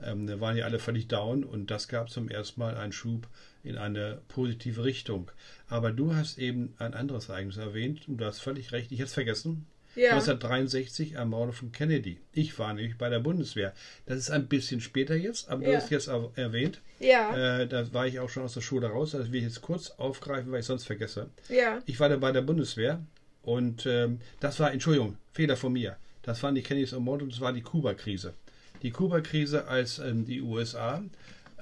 ähm, 0.03 0.29
waren 0.41 0.57
ja 0.57 0.65
alle 0.65 0.79
völlig 0.79 1.09
down 1.09 1.45
und 1.45 1.71
das 1.71 1.89
gab 1.89 2.11
zum 2.11 2.29
ersten 2.29 2.61
Mal 2.61 2.77
einen 2.77 2.93
Schub 2.93 3.27
in 3.63 3.79
eine 3.79 4.21
positive 4.29 4.83
Richtung. 4.85 5.31
Aber 5.69 5.93
du 5.93 6.15
hast 6.15 6.39
eben 6.39 6.75
ein 6.79 6.95
anderes 6.95 7.29
Ereignis 7.29 7.57
erwähnt 7.57 8.09
und 8.09 8.19
du 8.19 8.25
hast 8.25 8.41
völlig 8.41 8.73
recht, 8.73 8.91
ich 8.93 8.99
hätte 8.99 9.07
es 9.09 9.15
vergessen. 9.15 9.67
Ja. 9.95 10.13
1963 10.13 11.13
Ermordung 11.17 11.53
von 11.53 11.71
Kennedy. 11.71 12.19
Ich 12.33 12.59
war 12.59 12.73
nämlich 12.73 12.97
bei 12.97 13.11
der 13.11 13.19
Bundeswehr. 13.21 13.75
Das 14.07 14.17
ist 14.17 14.31
ein 14.31 14.49
bisschen 14.49 14.81
später 14.81 15.15
jetzt, 15.15 15.51
aber 15.51 15.65
du 15.65 15.71
Ja. 15.71 15.77
hast 15.77 15.91
jetzt 15.91 16.09
erwähnt. 16.09 16.81
Ja, 16.99 17.61
Äh, 17.61 17.69
da 17.69 17.93
war 17.93 18.07
ich 18.07 18.19
auch 18.19 18.31
schon 18.31 18.43
aus 18.43 18.55
der 18.55 18.63
Schule 18.63 18.87
raus. 18.87 19.11
Das 19.11 19.31
will 19.31 19.41
ich 19.41 19.45
jetzt 19.45 19.61
kurz 19.61 19.91
aufgreifen, 19.91 20.51
weil 20.51 20.61
ich 20.61 20.67
sonst 20.67 20.85
vergesse. 20.87 21.29
ja. 21.51 21.81
Ich 21.85 22.01
war 22.01 22.09
da 22.09 22.17
bei 22.17 22.33
der 22.33 22.41
Bundeswehr 22.41 23.05
und 23.43 23.87
ähm, 23.87 24.21
das 24.41 24.61
war, 24.61 24.73
Entschuldigung, 24.73 25.17
Fehler 25.33 25.57
von 25.57 25.73
mir. 25.73 25.97
Das 26.23 26.43
waren 26.43 26.55
die 26.55 26.63
Kennedys 26.63 26.93
ermordet 26.93 27.25
und 27.25 27.33
das 27.33 27.41
war 27.41 27.53
die 27.53 27.63
Kuba-Krise. 27.63 28.35
Die 28.83 28.91
Kuba-Krise, 28.91 29.67
als 29.67 29.99
ähm, 29.99 30.25
die 30.25 30.41
USA 30.41 31.03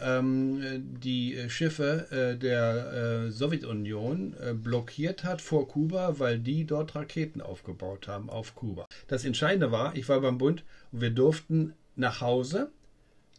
ähm, 0.02 0.98
die 1.00 1.38
Schiffe 1.48 2.06
äh, 2.10 2.38
der 2.38 3.26
äh, 3.26 3.30
Sowjetunion 3.30 4.34
äh, 4.40 4.54
blockiert 4.54 5.24
hat 5.24 5.40
vor 5.40 5.68
Kuba, 5.68 6.18
weil 6.18 6.38
die 6.38 6.64
dort 6.64 6.94
Raketen 6.94 7.40
aufgebaut 7.40 8.08
haben 8.08 8.30
auf 8.30 8.54
Kuba. 8.54 8.86
Das 9.08 9.24
Entscheidende 9.24 9.72
war, 9.72 9.94
ich 9.96 10.08
war 10.08 10.20
beim 10.20 10.38
Bund 10.38 10.64
und 10.92 11.00
wir 11.00 11.10
durften 11.10 11.74
nach 11.96 12.20
Hause, 12.20 12.70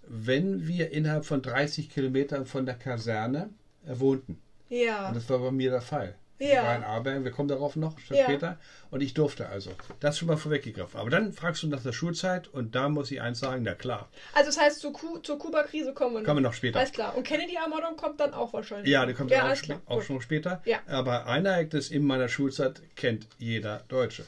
wenn 0.07 0.67
wir 0.67 0.91
innerhalb 0.91 1.25
von 1.25 1.41
30 1.41 1.89
Kilometern 1.89 2.45
von 2.45 2.65
der 2.65 2.75
Kaserne 2.75 3.49
wohnten. 3.85 4.39
Ja. 4.69 5.09
Und 5.09 5.15
das 5.15 5.29
war 5.29 5.39
bei 5.39 5.51
mir 5.51 5.71
der 5.71 5.81
Fall. 5.81 6.15
Ja. 6.41 6.63
War 6.63 7.05
in 7.05 7.23
wir 7.23 7.31
kommen 7.31 7.47
darauf 7.49 7.75
noch 7.75 7.97
Ja. 8.09 8.23
später. 8.23 8.57
Und 8.89 9.01
ich 9.01 9.13
durfte 9.13 9.47
also. 9.47 9.71
Das 9.99 10.17
schon 10.17 10.27
mal 10.27 10.37
vorweggegriffen. 10.37 10.99
Aber 10.99 11.09
dann 11.09 11.33
fragst 11.33 11.63
du 11.63 11.67
nach 11.67 11.81
der 11.83 11.93
Schulzeit 11.93 12.47
und 12.47 12.75
da 12.75 12.89
muss 12.89 13.11
ich 13.11 13.21
eins 13.21 13.39
sagen, 13.39 13.63
na 13.63 13.73
klar. 13.73 14.09
Also 14.33 14.47
das 14.49 14.59
heißt, 14.59 14.79
zur, 14.79 14.91
Ku 14.91 15.19
zur 15.19 15.37
Kuba-Krise 15.37 15.93
kommen 15.93 16.15
wir 16.15 16.19
noch. 16.21 16.25
Kommen 16.25 16.43
wir 16.43 16.49
noch 16.49 16.53
später. 16.53 16.79
Alles 16.79 16.91
klar. 16.91 17.15
Und 17.15 17.23
Kennedy-Ermordung 17.23 17.95
kommt 17.95 18.19
dann 18.19 18.33
auch 18.33 18.51
wahrscheinlich. 18.53 18.89
Ja, 18.91 19.05
die 19.05 19.13
kommt 19.13 19.31
ja, 19.31 19.49
auch, 19.51 19.61
klar. 19.61 19.81
auch 19.85 19.97
Gut. 19.97 20.05
schon 20.05 20.21
später. 20.21 20.61
Ja. 20.65 20.79
Aber 20.87 21.27
ein 21.27 21.45
Ereignis 21.45 21.89
in 21.91 22.05
meiner 22.05 22.27
Schulzeit 22.27 22.81
kennt 22.95 23.27
jeder 23.37 23.83
Deutsche. 23.87 24.25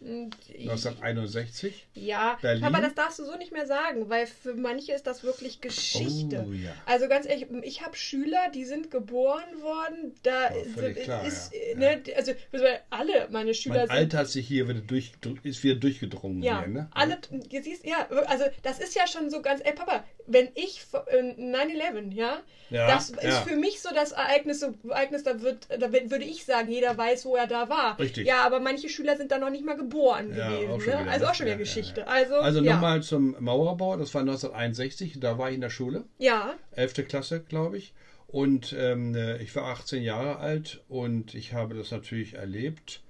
Und 0.00 0.30
ich- 0.48 0.68
1961. 0.68 1.86
Ja, 1.94 2.38
Berlin. 2.40 2.62
aber 2.64 2.80
das 2.80 2.94
darfst 2.94 3.18
du 3.18 3.24
so 3.24 3.36
nicht 3.36 3.50
mehr 3.52 3.66
sagen, 3.66 4.08
weil 4.08 4.26
für 4.26 4.54
manche 4.54 4.92
ist 4.92 5.06
das 5.08 5.24
wirklich 5.24 5.60
Geschichte. 5.60 6.44
Oh, 6.48 6.52
ja. 6.52 6.72
Also 6.86 7.08
ganz 7.08 7.26
ehrlich, 7.26 7.46
ich 7.62 7.82
habe 7.82 7.96
Schüler, 7.96 8.48
die 8.54 8.64
sind 8.64 8.90
geboren 8.92 9.60
worden, 9.60 10.14
da 10.22 10.50
Oh, 10.52 10.64
völlig 10.74 11.02
klar, 11.02 11.26
ist, 11.26 11.52
ja. 11.52 11.76
ne, 11.78 12.02
also 12.16 12.32
alle 12.90 13.28
meine 13.30 13.54
Schüler 13.54 13.74
Mein 13.78 13.86
sind 13.88 13.96
Alter 13.96 14.18
hat 14.18 14.28
sich 14.28 14.46
hier 14.46 14.68
wieder 14.68 14.80
durch, 14.80 15.12
ist 15.42 15.64
wieder 15.64 15.74
durchgedrungen. 15.74 16.42
ja, 16.44 16.60
Hier, 16.60 16.68
ne? 16.68 16.88
alle, 16.94 17.18
ihr 17.50 17.62
siehst, 17.64 17.84
ja, 17.84 18.06
also 18.26 18.44
das 18.62 18.78
ist 18.78 18.94
ja 18.94 19.06
schon 19.08 19.30
so 19.30 19.42
ganz, 19.42 19.60
ey 19.64 19.72
Papa, 19.72 20.04
wenn 20.26 20.48
ich 20.54 20.82
äh, 21.10 21.22
9-11, 21.40 22.12
ja, 22.12 22.38
Ja, 22.70 22.86
das 22.86 23.10
ist 23.10 23.22
ja. 23.24 23.40
für 23.42 23.56
mich 23.56 23.80
so 23.80 23.88
das 23.94 24.12
Ereignis, 24.12 24.60
so 24.60 24.74
Ereignis, 24.88 25.22
da 25.24 25.40
wird, 25.40 25.66
da 25.70 25.90
würde 25.92 26.24
ich 26.24 26.44
sagen, 26.44 26.70
jeder 26.70 26.96
weiß, 26.96 27.24
wo 27.24 27.34
er 27.34 27.46
da 27.46 27.68
war. 27.68 27.98
Richtig. 27.98 28.26
Ja, 28.26 28.42
aber 28.44 28.60
manche 28.60 28.88
Schüler 28.88 29.16
sind 29.16 29.32
da 29.32 29.38
noch 29.38 29.50
nicht 29.50 29.64
mal 29.64 29.74
geboren 29.74 29.87
Ja, 30.36 30.50
gewesen, 30.50 30.70
auch 30.70 30.78
ne? 31.04 31.10
also 31.10 31.24
ne? 31.24 31.30
auch 31.30 31.34
schon 31.34 31.46
wieder 31.46 31.54
Ja, 31.54 31.58
ja, 31.58 31.64
Geschichte. 31.64 32.00
ja. 32.02 32.06
Also, 32.06 32.34
Also 32.36 32.60
ja. 32.62 32.74
nochmal 32.74 33.02
zum 33.02 33.36
Mauerbau, 33.38 33.96
das 33.96 34.12
war 34.14 34.20
1961, 34.22 35.20
da 35.20 35.38
war 35.38 35.48
ich 35.48 35.54
in 35.56 35.60
der 35.60 35.70
Schule. 35.70 36.04
Ja, 36.18 36.54
11. 36.72 37.06
Klasse, 37.08 37.40
glaube 37.40 37.78
ich. 37.78 37.94
Und 38.26 38.74
ähm, 38.78 39.14
äh, 39.14 39.38
ich 39.38 39.54
war 39.56 39.64
18 39.64 40.02
Jahre 40.02 40.36
alt 40.38 40.82
und 40.88 41.34
ich 41.34 41.54
habe 41.54 41.74
das 41.74 41.90
natürlich 41.90 42.34
erlebt, 42.34 43.00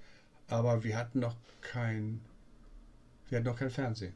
aber 0.46 0.84
wir 0.84 0.96
hatten 0.96 1.18
noch 1.20 1.34
kein, 1.60 2.20
wir 3.28 3.38
hatten 3.38 3.48
noch 3.48 3.58
kein 3.58 3.70
Fernsehen. 3.70 4.14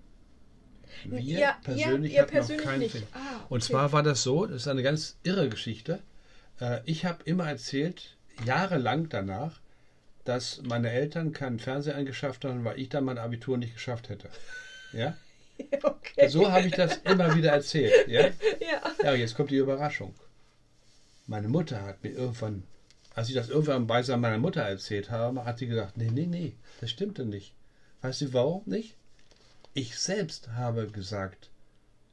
Wir 1.05 1.21
Ja, 1.21 1.57
persönlich 1.65 2.13
ihr 2.13 2.23
hatten 2.23 2.31
persönlich 2.33 2.65
noch 2.65 2.71
kein 2.71 2.81
nicht. 2.81 2.93
Fernsehen. 2.93 3.09
Ah, 3.15 3.45
Und 3.49 3.63
okay. 3.63 3.73
zwar 3.73 3.93
war 3.93 4.03
das 4.03 4.23
so, 4.23 4.47
das 4.47 4.57
ist 4.63 4.69
eine 4.69 4.83
ganz 4.83 5.19
irre 5.25 5.49
Geschichte. 5.49 6.01
Äh, 6.61 6.81
ich 6.85 7.05
habe 7.05 7.19
immer 7.25 7.49
erzählt, 7.49 8.17
jahrelang 8.45 9.09
danach, 9.09 9.61
dass 10.25 10.63
meine 10.63 10.91
Eltern 10.91 11.33
keinen 11.33 11.59
Fernseher 11.59 11.97
angeschafft 11.97 12.45
haben, 12.45 12.65
weil 12.65 12.79
ich 12.79 12.89
dann 12.89 13.05
mein 13.05 13.19
Abitur 13.19 13.59
nicht 13.59 13.75
geschafft 13.75 14.09
hätte. 14.09 14.29
Ja? 14.93 15.17
okay. 15.83 16.29
So 16.29 16.51
habe 16.51 16.67
ich 16.67 16.75
das 16.75 16.99
immer 16.99 17.35
wieder 17.35 17.53
erzählt. 17.53 18.09
Ja? 18.09 18.29
Ja. 18.61 18.81
Ja, 19.03 19.15
jetzt 19.15 19.35
kommt 19.35 19.51
die 19.51 19.57
Überraschung. 19.57 20.15
Meine 21.27 21.49
Mutter 21.49 21.83
hat 21.83 22.03
mir 22.03 22.11
irgendwann, 22.11 22.65
als 23.15 23.29
ich 23.29 23.35
das 23.35 23.49
irgendwann 23.49 23.83
im 23.83 23.87
Beisein 23.87 24.21
meiner 24.21 24.39
Mutter 24.39 24.63
erzählt 24.63 25.11
habe, 25.11 25.45
hat 25.45 25.59
sie 25.59 25.67
gesagt, 25.67 25.97
nee, 25.97 26.11
nee, 26.11 26.27
nee, 26.27 26.55
das 26.81 26.91
stimmte 26.91 27.25
nicht. 27.25 27.55
Weißt 28.01 28.21
du 28.21 28.33
warum 28.33 28.63
nicht? 28.67 28.97
Ich 29.75 29.99
selbst 29.99 30.51
habe 30.51 30.87
gesagt, 30.89 31.51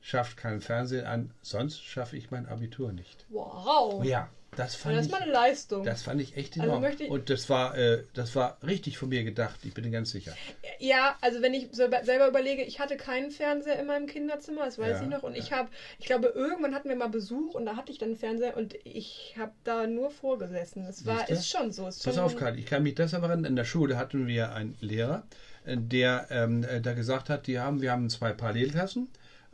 schafft 0.01 0.37
keinen 0.37 0.61
Fernsehen 0.61 1.05
an, 1.05 1.31
sonst 1.41 1.83
schaffe 1.83 2.17
ich 2.17 2.31
mein 2.31 2.47
Abitur 2.47 2.91
nicht. 2.91 3.25
Wow. 3.29 4.03
Ja, 4.03 4.29
das 4.55 4.73
Ja, 4.73 4.79
fand 4.79 4.95
das 4.97 5.05
ich, 5.05 5.11
ist 5.11 5.17
mal 5.17 5.23
eine 5.23 5.31
Leistung. 5.31 5.83
das 5.83 6.01
fand 6.03 6.21
ich 6.21 6.35
echt 6.37 6.53
Also 6.53 6.63
enorm. 6.63 6.81
möchte 6.81 7.03
ich- 7.03 7.09
Und 7.09 7.29
das 7.29 7.49
war, 7.49 7.77
äh, 7.77 8.03
das 8.13 8.35
war 8.35 8.57
richtig 8.65 8.97
von 8.97 9.09
mir 9.09 9.23
gedacht, 9.23 9.59
ich 9.63 9.73
bin 9.73 9.91
ganz 9.91 10.11
sicher. 10.11 10.33
Ja, 10.79 11.17
also 11.21 11.41
wenn 11.41 11.53
ich 11.53 11.69
selber 11.71 12.27
überlege, 12.27 12.63
ich 12.63 12.79
hatte 12.79 12.97
keinen 12.97 13.31
Fernseher 13.31 13.79
in 13.79 13.85
meinem 13.85 14.07
Kinderzimmer, 14.07 14.65
das 14.65 14.77
weiß 14.77 14.97
Ja, 14.99 15.03
ich 15.03 15.09
noch. 15.09 15.23
Und 15.23 15.33
ja. 15.35 15.39
ich 15.43 15.51
habe, 15.51 15.69
ich 15.99 16.05
glaube, 16.05 16.27
irgendwann 16.35 16.73
hatten 16.75 16.89
wir 16.89 16.95
mal 16.95 17.07
Besuch 17.09 17.53
und 17.53 17.65
da 17.65 17.75
hatte 17.75 17.91
ich 17.91 17.97
dann 17.97 18.09
einen 18.09 18.17
Fernseher 18.17 18.57
und 18.57 18.75
ich 18.83 19.35
habe 19.37 19.51
da 19.63 19.87
nur 19.87 20.11
vorgesessen. 20.11 20.85
Es 20.85 21.05
war, 21.05 21.17
Siehste? 21.19 21.33
ist 21.33 21.49
schon 21.49 21.71
so. 21.71 21.87
Ist 21.87 22.03
Pass 22.03 22.15
schon, 22.15 22.23
auf, 22.23 22.35
Karl, 22.35 22.57
ich 22.57 22.65
kann 22.65 22.83
mich 22.83 22.95
deshalb 22.95 23.23
erinnern, 23.23 23.45
in 23.45 23.55
der 23.55 23.65
Schule 23.65 23.97
hatten 23.97 24.27
wir 24.27 24.53
einen 24.53 24.77
Lehrer, 24.81 25.23
äh, 25.65 25.77
der 25.77 26.27
ähm, 26.31 26.63
äh, 26.63 26.81
da 26.81 26.93
gesagt 26.93 27.29
hat, 27.29 27.47
die 27.47 27.59
haben, 27.59 27.81
wir 27.81 27.91
haben 27.91 28.09
zwei 28.09 28.33
Parallelklassen 28.33 29.09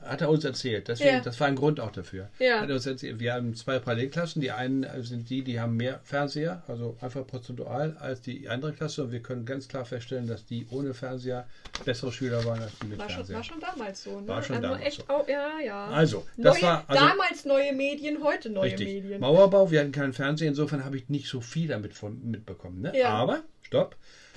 Hat 0.05 0.21
er 0.21 0.29
uns 0.29 0.43
erzählt. 0.45 0.87
Deswegen, 0.87 1.09
Ja. 1.15 1.19
Das 1.19 1.39
war 1.39 1.47
ein 1.47 1.55
Grund 1.55 1.79
auch 1.79 1.91
dafür. 1.91 2.29
Ja. 2.39 2.61
Hat 2.61 2.69
er 2.69 2.75
uns 2.75 2.85
erzählt, 2.85 3.19
wir 3.19 3.33
haben 3.33 3.55
zwei 3.55 3.79
Parallelklassen. 3.79 4.41
Die 4.41 4.51
einen 4.51 4.85
sind 5.03 5.29
die, 5.29 5.41
die 5.43 5.59
haben 5.59 5.75
mehr 5.77 5.99
Fernseher, 6.03 6.63
also 6.67 6.95
einfach 7.01 7.25
prozentual 7.25 7.97
als 7.99 8.21
die 8.21 8.47
andere 8.47 8.71
Klasse. 8.73 9.03
Und 9.03 9.11
wir 9.11 9.21
können 9.21 9.45
ganz 9.45 9.67
klar 9.67 9.83
feststellen, 9.85 10.27
dass 10.27 10.45
die 10.45 10.67
ohne 10.71 10.93
Fernseher 10.93 11.47
bessere 11.83 12.11
Schüler 12.11 12.45
waren 12.45 12.61
als 12.61 12.71
die 12.81 12.87
mit 12.87 12.99
War 12.99 13.09
schon, 13.09 13.15
Fernseher. 13.25 13.35
war 13.37 13.43
schon 13.43 13.59
damals 13.59 14.03
so, 14.03 14.19
ne? 14.21 14.27
War 14.27 14.43
schon 14.43 14.55
also 14.57 14.67
damals 14.69 14.85
echt 14.85 14.97
so. 15.07 15.13
Auch, 15.13 15.27
ja, 15.27 15.49
ja. 15.65 15.87
Also, 15.87 16.25
das 16.37 16.53
neue, 16.55 16.63
war- 16.63 16.83
also- 16.87 17.05
damals 17.05 17.45
neue 17.45 17.73
Medien, 17.73 18.23
heute 18.23 18.49
neue 18.49 18.65
Richtig. 18.71 18.87
Medien. 19.03 19.19
Mauerbau, 19.19 19.71
wir 19.71 19.79
hatten 19.79 19.91
keinen 19.91 20.13
Fernseher, 20.13 20.49
insofern 20.49 20.85
habe 20.85 20.97
ich 20.97 21.09
nicht 21.09 21.27
so 21.27 21.41
viel 21.41 21.67
damit 21.67 21.93
von, 21.93 22.21
mitbekommen. 22.29 22.81
Ne? 22.81 22.93
Ja. 22.97 23.09
Aber, 23.09 23.41
stopp, 23.63 23.95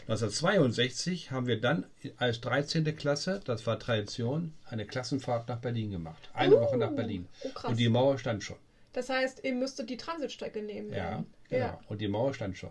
1962 0.09 1.31
haben 1.33 1.47
wir 1.47 1.61
dann 1.61 1.85
als 2.17 2.41
13. 2.41 2.97
Klasse, 2.97 3.41
das 3.45 3.67
war 3.67 3.79
Tradition, 3.79 4.55
eine 4.67 4.87
Klassenfahrt 4.87 5.49
nach 5.49 5.59
Berlin 5.59 5.91
gemacht. 5.91 6.31
Eine 6.33 6.57
Uh, 6.57 6.61
Woche 6.61 6.77
nach 6.79 6.93
Berlin. 6.93 7.29
oh, 7.45 7.49
krass. 7.51 7.71
Und 7.71 7.79
die 7.79 7.89
Mauer 7.91 8.19
stand 8.19 8.43
schon. 8.43 8.57
Das 8.95 9.11
heißt, 9.11 9.45
ihr 9.45 9.55
müsstet 9.55 9.91
die 9.91 9.99
Transitstrecke 9.99 10.63
nehmen. 10.63 10.93
Ja, 10.93 11.23
genau. 11.51 11.65
ja. 11.67 11.81
Und 11.89 12.01
die 12.01 12.09
Mauer 12.09 12.33
stand 12.33 12.57
schon. 12.57 12.71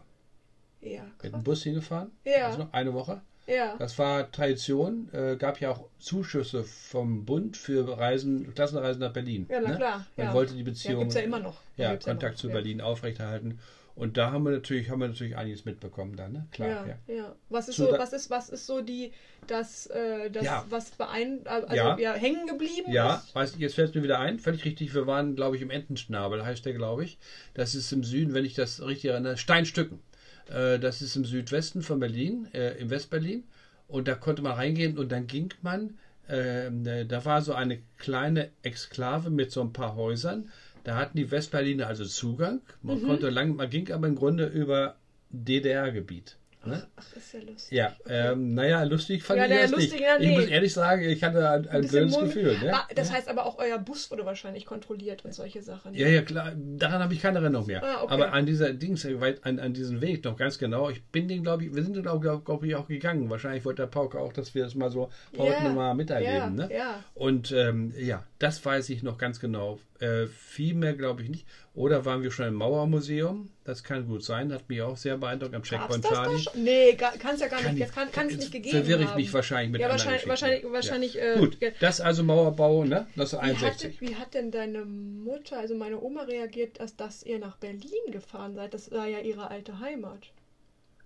Ja, 0.81 1.01
krass. 1.01 1.11
sind 1.21 1.33
einen 1.35 1.43
Bus 1.43 1.63
hingefahren. 1.63 2.11
Ja. 2.25 2.47
Also 2.47 2.67
eine 2.71 2.93
Woche. 2.93 3.21
Ja. 3.45 3.75
Das 3.77 3.97
war 3.99 4.29
Tradition. 4.31 5.09
Äh, 5.13 5.37
gab 5.37 5.61
ja 5.61 5.71
auch 5.71 5.85
Zuschüsse 5.99 6.63
vom 6.63 7.23
Bund 7.23 7.55
für 7.55 7.97
Reisen, 7.97 8.53
Klassenreisen 8.55 8.99
nach 8.99 9.13
Berlin. 9.13 9.45
Ja, 9.49 9.61
na 9.61 9.69
ne? 9.69 9.75
klar, 9.77 10.07
Man 10.17 10.27
ja. 10.27 10.33
wollte 10.33 10.53
die 10.53 10.59
Ja, 10.59 10.65
Beziehung. 10.65 10.99
gibt's 11.01 11.15
ja 11.15 11.21
immer 11.21 11.39
noch. 11.39 11.61
Ja, 11.77 11.91
ja 11.93 11.97
Kontakt 11.97 12.33
noch. 12.33 12.41
zu 12.41 12.47
Ja. 12.47 12.53
Berlin 12.53 12.81
aufrechterhalten. 12.81 13.59
Und 13.97 14.15
da 14.15 14.31
haben 14.31 14.43
wir 14.43 14.51
natürlich, 14.51 14.91
haben 14.91 14.99
wir 15.01 15.07
natürlich 15.07 15.35
einiges 15.35 15.65
mitbekommen 15.65 16.15
dann, 16.15 16.31
ne? 16.31 16.47
Klar, 16.51 16.69
ja, 16.69 16.85
ja. 17.07 17.13
ja. 17.15 17.35
Was 17.49 17.67
ist 17.67 17.77
so, 17.77 17.91
was 17.91 18.13
ist, 18.13 18.29
was 18.29 18.49
ist 18.49 18.67
so 18.67 18.81
die, 18.81 19.11
das, 19.47 19.87
äh, 19.87 20.29
das 20.29 20.43
Ja. 20.45 20.63
was 20.69 20.91
beein, 20.91 21.39
also 21.45 21.73
Ja. 21.73 21.97
ja. 21.97 22.13
hängen 22.13 22.45
geblieben 22.45 22.91
Ja, 22.91 23.15
ist? 23.15 23.33
weiß 23.33 23.53
ich, 23.55 23.59
jetzt 23.59 23.73
fällt 23.73 23.89
es 23.89 23.95
mir 23.95 24.03
wieder 24.03 24.19
ein. 24.19 24.37
Völlig 24.37 24.63
richtig. 24.65 24.93
Wir 24.93 25.07
waren, 25.07 25.35
glaube 25.35 25.55
ich, 25.55 25.63
im 25.63 25.71
Entenschnabel, 25.71 26.45
heißt 26.45 26.63
der, 26.65 26.73
glaube 26.73 27.05
ich. 27.05 27.17
Das 27.55 27.73
ist 27.73 27.91
im 27.91 28.03
Süden, 28.03 28.35
wenn 28.35 28.45
ich 28.45 28.53
das 28.53 28.81
richtig 28.85 29.09
erinnere, 29.09 29.35
Steinstücken. 29.35 29.99
Äh, 30.47 30.77
das 30.77 31.01
ist 31.01 31.15
im 31.15 31.25
Südwesten 31.25 31.81
von 31.81 31.99
Berlin, 31.99 32.47
äh, 32.53 32.77
im 32.79 32.91
Westberlin. 32.91 33.45
Und 33.87 34.07
da 34.07 34.13
konnte 34.13 34.43
man 34.43 34.51
reingehen 34.53 34.97
und 34.99 35.11
dann 35.11 35.25
ging 35.25 35.49
man. 35.63 35.97
ähm, 36.29 36.85
äh, 36.85 37.05
da 37.05 37.23
war 37.25 37.41
so 37.41 37.53
eine 37.53 37.79
kleine 37.97 38.49
Exklave 38.61 39.29
mit 39.31 39.49
so 39.51 39.61
ein 39.61 39.71
paar 39.73 39.95
Häusern. 39.95 40.49
Da 40.87 40.95
hatten 40.95 41.17
die 41.17 41.29
Westberliner 41.29 41.85
also 41.85 42.05
Zugang. 42.05 42.61
Man 42.81 43.01
Mhm. 43.01 43.07
konnte 43.07 43.29
lang, 43.29 43.57
man 43.57 43.69
ging 43.69 43.91
aber 43.91 44.07
im 44.07 44.15
Grunde 44.15 44.45
über 44.45 44.95
DDR-Gebiet. 45.31 46.36
Ne? 46.67 46.87
Ach, 46.95 47.15
ist 47.15 47.33
ja 47.33 47.39
lustig. 47.41 47.77
Ja, 47.77 47.95
ähm, 48.07 48.53
naja, 48.53 48.83
lustig 48.83 49.23
fand 49.23 49.39
Ja, 49.39 49.45
ich 49.45 49.61
das 49.61 49.71
lustig, 49.71 49.91
nicht. 49.93 50.01
ja, 50.03 50.17
Ich 50.19 50.27
nee. 50.27 50.35
muss 50.35 50.45
ehrlich 50.47 50.73
sagen, 50.73 51.03
ich 51.03 51.23
hatte 51.23 51.49
ein, 51.49 51.67
ein 51.67 51.81
bisschen 51.81 52.07
blödes. 52.07 52.19
Gefühl. 52.33 52.57
Ne? 52.59 52.73
Das 52.95 53.11
heißt 53.11 53.27
aber 53.29 53.45
auch, 53.45 53.57
euer 53.57 53.77
Bus 53.77 54.11
wurde 54.11 54.25
wahrscheinlich 54.25 54.65
kontrolliert 54.65 55.25
und 55.25 55.33
solche 55.33 55.61
Sachen. 55.61 55.93
Ja, 55.93 56.07
ja, 56.07 56.21
klar. 56.21 56.53
Daran 56.55 57.01
habe 57.01 57.13
ich 57.13 57.21
keine 57.21 57.39
Erinnerung 57.39 57.67
mehr. 57.67 57.83
Ah, 57.83 58.03
okay. 58.03 58.13
Aber 58.13 58.33
an 58.33 58.45
dieser 58.45 58.73
Dings, 58.73 59.05
äh, 59.05 59.17
an, 59.41 59.59
an 59.59 59.73
diesen 59.73 60.01
Weg 60.01 60.23
noch 60.23 60.37
ganz 60.37 60.57
genau. 60.57 60.89
Ich 60.89 61.03
bin 61.03 61.27
den, 61.27 61.43
glaube 61.43 61.65
ich, 61.65 61.73
wir 61.75 61.83
sind 61.83 61.95
den, 61.95 62.03
glaube 62.03 62.41
glaub, 62.43 62.63
ich, 62.63 62.75
auch 62.75 62.87
gegangen. 62.87 63.29
Wahrscheinlich 63.29 63.65
wollte 63.65 63.83
der 63.83 63.87
Pauke 63.87 64.19
auch, 64.19 64.33
dass 64.33 64.53
wir 64.55 64.63
das 64.63 64.75
mal 64.75 64.89
so 64.91 65.09
heute 65.37 65.63
Ja, 65.63 65.69
mal 65.73 65.93
miterleben. 65.93 66.33
ja, 66.33 66.49
ne? 66.49 66.69
ja. 66.73 67.03
Und 67.13 67.51
ähm, 67.51 67.93
ja, 67.97 68.23
das 68.39 68.63
weiß 68.63 68.89
ich 68.89 69.03
noch 69.03 69.17
ganz 69.17 69.39
genau. 69.39 69.79
Äh, 69.99 70.27
viel 70.27 70.75
mehr 70.75 70.93
glaube 70.93 71.23
ich 71.23 71.29
nicht. 71.29 71.47
Oder 71.77 72.05
waren 72.05 72.23
wir 72.23 72.31
schon 72.31 72.47
im 72.47 72.55
Mauermuseum? 72.55 73.49
Das 73.63 73.83
kann 73.83 74.07
gut 74.07 74.23
sein. 74.23 74.51
Hat 74.51 74.67
mich 74.67 74.81
auch 74.81 74.97
sehr 74.97 75.15
beeindruckt 75.15 75.53
am 75.53 75.61
Checkpoint 75.61 76.03
das 76.03 76.11
da 76.11 76.23
Charlie. 76.23 76.39
schon? 76.39 76.63
Nee, 76.63 76.93
kann 76.95 77.35
es 77.35 77.39
ja 77.39 77.47
gar 77.47 77.61
nicht. 77.61 77.73
ich- 77.73 77.79
Jetzt 77.79 77.93
kann 77.93 78.11
kann 78.11 78.27
es 78.27 78.37
nicht 78.37 78.51
gegeben 78.51 78.77
Verwirre 78.79 79.03
ich 79.03 79.07
haben. 79.09 79.15
mich 79.17 79.31
wahrscheinlich 79.31 79.71
mit 79.73 79.81
Ja, 79.81 79.89
wahrscheinlich, 79.89 80.27
wahrscheinlich, 80.27 80.63
wahrscheinlich. 80.71 81.13
Ja. 81.13 81.35
Äh, 81.35 81.37
Gut, 81.37 81.57
das 81.79 82.01
also 82.01 82.23
Mauerbau, 82.23 82.83
ne? 82.83 83.05
wie, 83.13 83.21
hat, 83.21 83.31
1961. 83.31 84.01
wie 84.01 84.15
hat 84.15 84.33
denn 84.33 84.49
deine 84.49 84.85
Mutter, 84.85 85.59
also 85.59 85.75
meine 85.75 86.01
Oma, 86.01 86.23
reagiert, 86.23 86.79
dass, 86.79 86.95
dass 86.95 87.21
ihr 87.21 87.37
nach 87.37 87.57
Berlin 87.57 88.11
gefahren 88.11 88.55
seid? 88.55 88.73
Das 88.73 88.89
war 88.91 89.05
ja 89.05 89.19
ihre 89.19 89.51
alte 89.51 89.79
Heimat. 89.79 90.31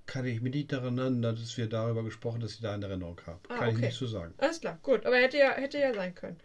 Kann 0.05 0.25
ich 0.25 0.41
mich 0.41 0.53
nicht 0.53 0.71
daran 0.71 0.97
erinnern, 0.97 1.35
dass 1.35 1.57
wir 1.57 1.67
darüber 1.67 2.03
gesprochen 2.03 2.39
dass 2.39 2.53
ich 2.53 2.61
da 2.61 2.73
eine 2.73 2.85
Erinnerung 2.87 3.19
habe. 3.27 3.39
Ah, 3.49 3.57
Kann 3.57 3.69
ich 3.71 3.75
okay. 3.75 3.85
nicht 3.87 3.97
so 3.97 4.07
sagen. 4.07 4.33
Alles 4.37 4.61
klar, 4.61 4.79
gut. 4.81 5.05
Aber 5.05 5.17
hätte 5.17 5.37
ja, 5.37 5.51
hätte 5.51 5.79
ja 5.79 5.93
sein 5.93 6.15
können. 6.15 6.37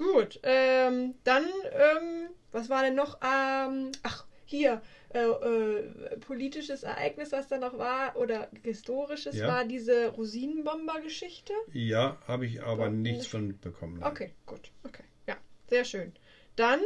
Gut, 0.00 0.40
ähm, 0.44 1.14
dann, 1.24 1.44
ähm, 1.72 2.30
was 2.52 2.70
war 2.70 2.82
denn 2.82 2.94
noch? 2.94 3.18
Ähm, 3.22 3.92
ach, 4.02 4.24
hier, 4.46 4.80
äh, 5.12 5.18
äh, 5.18 6.16
politisches 6.20 6.84
Ereignis, 6.84 7.32
was 7.32 7.48
da 7.48 7.58
noch 7.58 7.76
war, 7.76 8.16
oder 8.16 8.48
historisches, 8.62 9.36
Ja. 9.36 9.48
war 9.48 9.64
diese 9.66 10.06
Rosinenbomber-Geschichte. 10.06 11.52
Ja, 11.74 12.16
habe 12.26 12.46
ich 12.46 12.62
aber 12.62 12.84
Ja, 12.84 12.90
nichts 12.90 13.18
nicht. 13.24 13.30
von 13.30 13.46
mitbekommen. 13.46 13.98
nein. 13.98 14.10
Okay, 14.10 14.32
gut, 14.46 14.70
okay, 14.84 15.04
ja, 15.26 15.36
sehr 15.68 15.84
schön. 15.84 16.14
Dann 16.56 16.80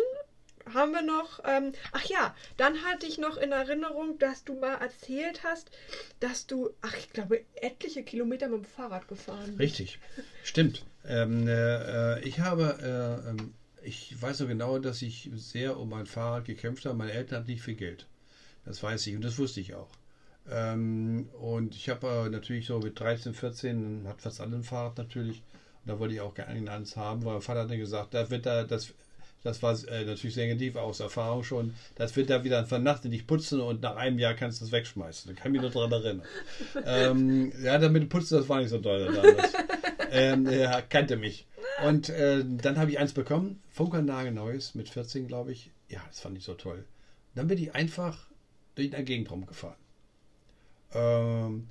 haben 0.73 0.91
wir 0.91 1.03
noch, 1.03 1.39
ähm, 1.45 1.71
ach 1.93 2.05
ja, 2.07 2.35
dann 2.57 2.83
hatte 2.83 3.07
ich 3.07 3.19
noch 3.19 3.37
in 3.37 3.53
Erinnerung, 3.53 4.19
dass 4.19 4.43
du 4.43 4.55
mal 4.55 4.75
erzählt 4.75 5.45
hast, 5.45 5.71
dass 6.19 6.49
du, 6.49 6.71
ach, 6.81 6.97
ich 6.97 7.11
glaube, 7.11 7.45
etliche 7.55 8.03
Kilometer 8.03 8.49
mit 8.49 8.59
dem 8.59 8.65
Fahrrad 8.65 9.07
gefahren 9.07 9.57
bist. 9.57 9.61
Richtig, 9.61 10.01
stimmt. 10.43 10.85
Ähm, 11.07 11.47
äh, 11.47 12.21
ich 12.21 12.41
habe, 12.41 12.79
äh, 12.83 13.31
ähm, 13.31 13.55
ich 13.83 14.21
weiß 14.21 14.39
so 14.39 14.47
genau, 14.47 14.79
dass 14.79 15.03
ich 15.03 15.31
sehr 15.35 15.79
um 15.79 15.91
mein 15.91 16.07
Fahrrad 16.07 16.47
gekämpft 16.47 16.87
habe. 16.87 16.97
Meine 16.97 17.13
Eltern 17.13 17.41
hatten 17.41 17.51
nicht 17.51 17.63
viel 17.63 17.75
Geld. 17.75 18.07
Das 18.65 18.83
weiß 18.83 19.07
ich 19.07 19.15
und 19.15 19.25
das 19.25 19.39
wusste 19.39 19.61
ich 19.61 19.75
auch. 19.75 19.91
Ähm, 20.51 21.29
und 21.41 21.75
ich 21.75 21.89
habe 21.89 22.07
äh, 22.27 22.29
natürlich 22.29 22.67
so 22.67 22.79
mit 22.79 22.99
13, 22.99 23.35
14, 23.35 24.05
hat 24.07 24.21
fast 24.21 24.41
alle 24.41 24.57
ein 24.57 24.63
Fahrrad 24.63 24.99
natürlich. 24.99 25.43
Und 25.85 25.93
da 25.93 25.99
wollte 25.99 26.15
ich 26.15 26.21
auch 26.21 26.35
gerne 26.35 26.71
eins 26.71 26.97
haben, 26.97 27.25
weil 27.25 27.35
mein 27.35 27.43
Vater 27.43 27.61
hat 27.61 27.69
mir 27.69 27.79
gesagt, 27.79 28.15
da 28.15 28.29
wird 28.31 28.47
da, 28.47 28.65
das, 28.65 28.93
das 29.43 29.63
war 29.63 29.77
äh, 29.89 30.05
natürlich 30.05 30.35
sehr 30.35 30.47
negativ 30.47 30.77
aus 30.77 31.01
Erfahrung 31.01 31.45
schon, 31.45 31.75
das 31.97 32.17
wird 32.17 32.31
da 32.31 32.45
wieder 32.45 32.65
von 32.65 32.83
Nacht 32.83 33.05
nicht 33.05 33.27
putzen 33.27 33.61
und 33.61 33.83
nach 33.83 33.97
einem 33.97 34.19
Jahr 34.19 34.35
kannst 34.35 34.61
du 34.61 34.65
es 34.65 34.73
wegschmeißen. 34.73 35.35
Da 35.35 35.41
kann 35.41 35.55
ich 35.55 35.61
mich 35.61 35.75
noch 35.75 35.79
dran 35.79 35.93
erinnern. 35.93 36.27
ähm, 36.87 37.53
ja, 37.63 37.79
damit 37.79 38.09
putzen, 38.09 38.39
das 38.39 38.49
war 38.49 38.61
nicht 38.61 38.71
so 38.71 38.79
toll 38.79 39.13
damals. 39.15 39.53
Ähm, 40.15 40.47
er 40.47 40.81
kannte 40.83 41.17
mich. 41.17 41.47
Und 41.85 42.09
äh, 42.09 42.45
dann 42.45 42.79
habe 42.79 42.91
ich 42.91 42.99
eins 42.99 43.13
bekommen, 43.13 43.63
Funkanlage 43.69 44.31
Neues, 44.31 44.75
mit 44.75 44.89
14, 44.89 45.27
glaube 45.27 45.53
ich. 45.53 45.71
Ja, 45.89 46.01
das 46.09 46.21
fand 46.21 46.39
ich 46.39 46.45
so 46.45 46.55
toll. 46.55 46.85
Dann 47.35 47.49
bin 47.49 47.59
ich 47.59 47.75
einfach 47.75 48.29
durch 48.77 48.91
den 48.91 49.05
Gegend 49.05 49.31
rumgefahren. 49.31 49.77
Ähm, 50.93 51.69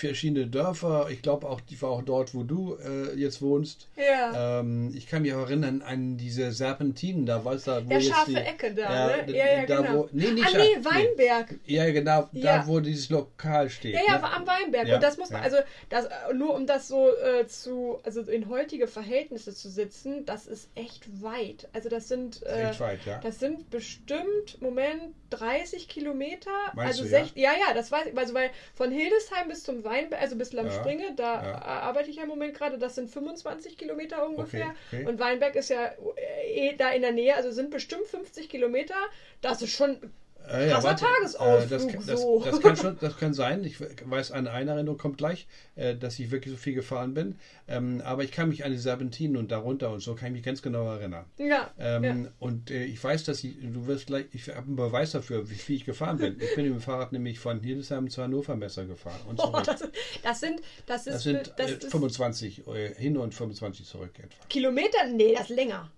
verschiedene 0.00 0.46
Dörfer, 0.46 1.08
ich 1.10 1.22
glaube 1.22 1.48
auch, 1.48 1.60
die 1.60 1.80
war 1.82 1.90
auch 1.90 2.02
dort, 2.02 2.34
wo 2.34 2.42
du 2.42 2.76
äh, 2.76 3.14
jetzt 3.14 3.40
wohnst. 3.42 3.88
Ja. 3.96 4.60
Ähm, 4.60 4.92
ich 4.96 5.06
kann 5.06 5.22
mich 5.22 5.32
auch 5.34 5.40
erinnern 5.40 5.82
an 5.82 6.16
diese 6.16 6.52
Serpentinen, 6.52 7.26
da 7.26 7.44
weißt 7.44 7.66
du, 7.66 7.84
wo 7.84 7.88
Der 7.88 7.98
jetzt 8.00 8.12
scharfe 8.12 8.30
die, 8.30 8.36
Ecke 8.36 8.74
da, 8.74 8.82
ja, 8.82 9.26
ne? 9.26 9.32
Ja, 9.36 9.46
ja, 9.46 9.66
da, 9.66 9.76
genau. 9.76 9.94
Wo, 9.94 10.08
nee, 10.12 10.30
nicht 10.30 10.46
ah, 10.46 10.50
scharf, 10.50 10.62
nee, 10.64 10.84
Weinberg. 10.84 11.54
Ja, 11.66 11.90
genau, 11.90 12.28
Ja. 12.32 12.58
da 12.58 12.66
wo 12.66 12.80
dieses 12.80 13.08
Lokal 13.10 13.70
steht. 13.70 13.94
Ja, 13.94 14.00
ja, 14.06 14.18
ne? 14.18 14.32
am 14.32 14.46
Weinberg. 14.46 14.88
Ja, 14.88 14.94
und 14.96 15.02
das 15.02 15.18
muss 15.18 15.30
man, 15.30 15.40
ja. 15.40 15.44
also 15.44 15.58
das, 15.88 16.06
äh, 16.06 16.34
nur 16.34 16.54
um 16.54 16.66
das 16.66 16.88
so 16.88 17.08
äh, 17.16 17.46
zu, 17.46 17.98
also 18.04 18.22
in 18.22 18.48
heutige 18.48 18.86
Verhältnisse 18.86 19.54
zu 19.54 19.68
sitzen, 19.70 20.24
das 20.24 20.46
ist 20.46 20.68
echt 20.74 21.22
weit. 21.22 21.68
Also 21.72 21.88
das 21.88 22.08
sind, 22.08 22.42
äh, 22.44 22.70
Echt 22.70 22.80
weit, 22.80 23.00
ja. 23.06 23.18
das 23.22 23.38
sind 23.38 23.70
bestimmt, 23.70 24.60
Moment, 24.60 25.14
30 25.30 25.88
Kilometer. 25.88 26.50
Meinst 26.74 27.00
also 27.00 27.04
du, 27.04 27.10
ja? 27.10 27.22
sech- 27.24 27.32
ja, 27.34 27.52
ja, 27.52 27.74
das 27.74 27.90
weiß 27.92 28.06
ich. 28.06 28.18
Also 28.18 28.34
weil 28.34 28.50
von 28.74 28.90
Hildesheim 28.90 29.48
bis 29.48 29.62
zum 29.62 29.84
Weinberg, 29.84 29.89
also 30.18 30.36
bis 30.36 30.52
Ja, 30.52 30.62
Lammspringe, 30.62 31.14
da 31.16 31.42
ja. 31.42 31.62
arbeite 31.62 32.10
ich 32.10 32.16
ja 32.16 32.22
im 32.22 32.28
Moment 32.28 32.54
gerade, 32.54 32.78
das 32.78 32.94
sind 32.94 33.10
25 33.10 33.76
Kilometer 33.76 34.26
ungefähr. 34.26 34.74
Okay, 34.88 35.02
okay. 35.02 35.06
Und 35.06 35.18
Weinberg 35.18 35.54
ist 35.56 35.70
ja 35.70 35.86
äh, 36.16 36.70
eh 36.70 36.76
da 36.76 36.90
in 36.90 37.02
der 37.02 37.12
Nähe, 37.12 37.34
also 37.34 37.50
sind 37.50 37.70
bestimmt 37.70 38.06
50 38.06 38.48
Kilometer. 38.48 38.94
Das 39.40 39.62
ist 39.62 39.72
schon 39.72 40.12
Äh, 40.50 40.82
warte, 40.82 41.04
Tagesausflug, 41.04 41.80
äh, 41.80 41.96
das, 41.96 42.06
das, 42.06 42.20
so. 42.20 42.42
das, 42.44 42.60
kann 42.60 42.76
schon, 42.76 42.98
das 43.00 43.16
kann 43.16 43.34
sein. 43.34 43.64
Ich 43.64 43.80
weiß, 43.80 44.32
eine 44.32 44.50
eine 44.50 44.72
Erinnerung 44.72 44.98
kommt 44.98 45.18
gleich, 45.18 45.46
äh, 45.76 45.94
dass 45.94 46.18
ich 46.18 46.30
wirklich 46.30 46.52
so 46.52 46.58
viel 46.58 46.74
gefahren 46.74 47.14
bin. 47.14 47.36
Ähm, 47.68 48.02
aber 48.04 48.24
ich 48.24 48.32
kann 48.32 48.48
mich 48.48 48.64
an 48.64 48.72
die 48.72 48.78
Serpentinen 48.78 49.36
und 49.36 49.50
darunter 49.50 49.90
und 49.90 50.00
so 50.00 50.14
kann 50.14 50.28
ich 50.28 50.32
mich 50.32 50.42
ganz 50.42 50.62
genau 50.62 50.90
erinnern. 50.90 51.24
ja. 51.38 51.70
Ähm, 51.78 52.04
ja. 52.04 52.30
Und 52.38 52.70
äh, 52.70 52.84
ich 52.84 53.02
weiß, 53.02 53.24
dass 53.24 53.44
ich, 53.44 53.54
du 53.60 53.86
wirst 53.86 54.06
gleich, 54.06 54.26
ich 54.32 54.48
habe 54.48 54.66
einen 54.66 54.76
Beweis 54.76 55.12
dafür, 55.12 55.48
wie 55.50 55.54
viel 55.54 55.76
ich 55.76 55.84
gefahren 55.84 56.18
bin. 56.18 56.36
Ich 56.40 56.54
bin 56.54 56.64
mit 56.64 56.74
dem 56.74 56.80
Fahrrad 56.80 57.12
nämlich 57.12 57.38
von 57.38 57.60
Hildesheim 57.60 58.08
zu 58.10 58.22
Hannover 58.22 58.56
Messer 58.56 58.86
gefahren 58.86 59.20
und 59.28 59.40
Oh, 59.42 59.60
das, 59.64 59.84
das 60.22 60.40
sind, 60.40 60.60
das 60.86 61.06
ist, 61.06 61.14
das 61.14 61.22
sind 61.22 61.54
das 61.56 61.70
äh, 61.70 61.74
ist 61.74 61.90
25 61.90 62.66
äh, 62.66 62.94
hin 62.94 63.16
und 63.16 63.34
25 63.34 63.86
zurück 63.86 64.18
etwa. 64.18 64.46
Kilometer? 64.48 65.06
Nee, 65.12 65.34
das 65.34 65.50
ist 65.50 65.56
länger. 65.56 65.90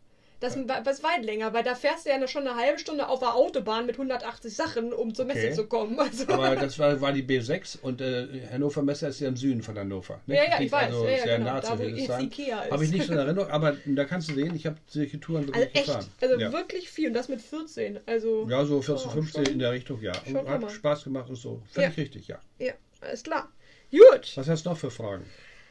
Das 0.43 0.59
das 0.85 1.03
weit 1.05 1.25
länger, 1.25 1.53
weil 1.55 1.63
da 1.63 1.75
fährst 1.77 2.05
du 2.05 2.11
ja 2.11 2.27
schon 2.27 2.47
eine 2.47 2.57
halbe 2.57 2.79
Stunde 2.79 3.07
auf 3.09 3.21
der 3.21 3.35
Autobahn 3.35 3.87
mit 3.87 3.95
180 3.95 4.53
Sachen, 4.55 4.93
um 4.93 5.15
zur 5.15 5.25
Messe 5.25 5.39
Okay. 5.47 5.53
zu 5.55 5.67
kommen. 5.67 5.99
Also, 6.01 6.29
Aber 6.29 6.57
das 6.57 6.79
war, 6.79 7.01
war 7.01 7.13
die 7.13 7.23
B6 7.23 7.79
und 7.81 8.01
äh, 8.01 8.27
Hannover 8.53 8.83
Messer 8.83 9.09
ist 9.09 9.21
ja 9.21 9.29
im 9.29 9.37
Süden 9.37 9.63
von 9.63 9.79
Hannover. 9.79 10.21
Ne? 10.27 10.35
Ja, 10.37 10.45
ja, 10.45 10.61
ich 10.61 10.73
weiß, 10.73 10.87
Also 10.87 11.05
ja, 11.05 11.11
ja, 11.13 11.23
sehr 11.23 11.39
genau. 11.39 11.51
nah 11.55 11.61
Da, 11.61 11.67
zu 11.69 11.79
wo 11.79 11.83
jetzt 11.85 11.95
Hildesheim. 11.97 12.25
Ikea 12.25 12.61
ist. 12.63 12.71
Habe 12.73 12.85
ich 12.85 12.91
nicht 12.91 13.07
so 13.07 13.13
in 13.13 13.19
Erinnerung, 13.21 13.51
aber 13.51 13.77
da 13.87 14.05
kannst 14.05 14.31
du 14.31 14.35
sehen, 14.35 14.55
ich 14.57 14.67
habe 14.67 14.77
solche 14.89 15.21
Touren 15.21 15.43
also 15.45 15.55
wirklich 15.55 15.75
echt, 15.77 15.87
gefahren. 15.87 16.07
also 16.21 16.39
ja. 16.41 16.53
wirklich 16.53 16.91
viel 16.91 17.07
und 17.09 17.15
das 17.15 17.29
mit 17.29 17.41
14. 17.41 18.01
Also 18.07 18.47
ja, 18.51 18.65
so 18.65 18.83
14, 18.83 19.07
Oh, 19.09 19.11
15 19.13 19.45
schon- 19.45 19.53
in 19.55 19.59
der 19.61 19.71
Richtung, 19.73 20.03
ja. 20.03 20.13
Und 20.27 20.49
hat. 20.49 20.73
Spaß 20.73 21.05
gemacht 21.05 21.29
und 21.31 21.37
so. 21.37 21.63
Völlig 21.71 21.97
richtig, 21.97 22.27
ja. 22.29 22.41
ja, 22.59 22.73
alles 23.01 23.23
klar. 23.23 23.49
Gut. 23.93 24.33
Was 24.37 24.49
hast 24.49 24.67
du 24.67 24.71
noch 24.71 24.77
für 24.77 24.91
Fragen? 24.91 25.25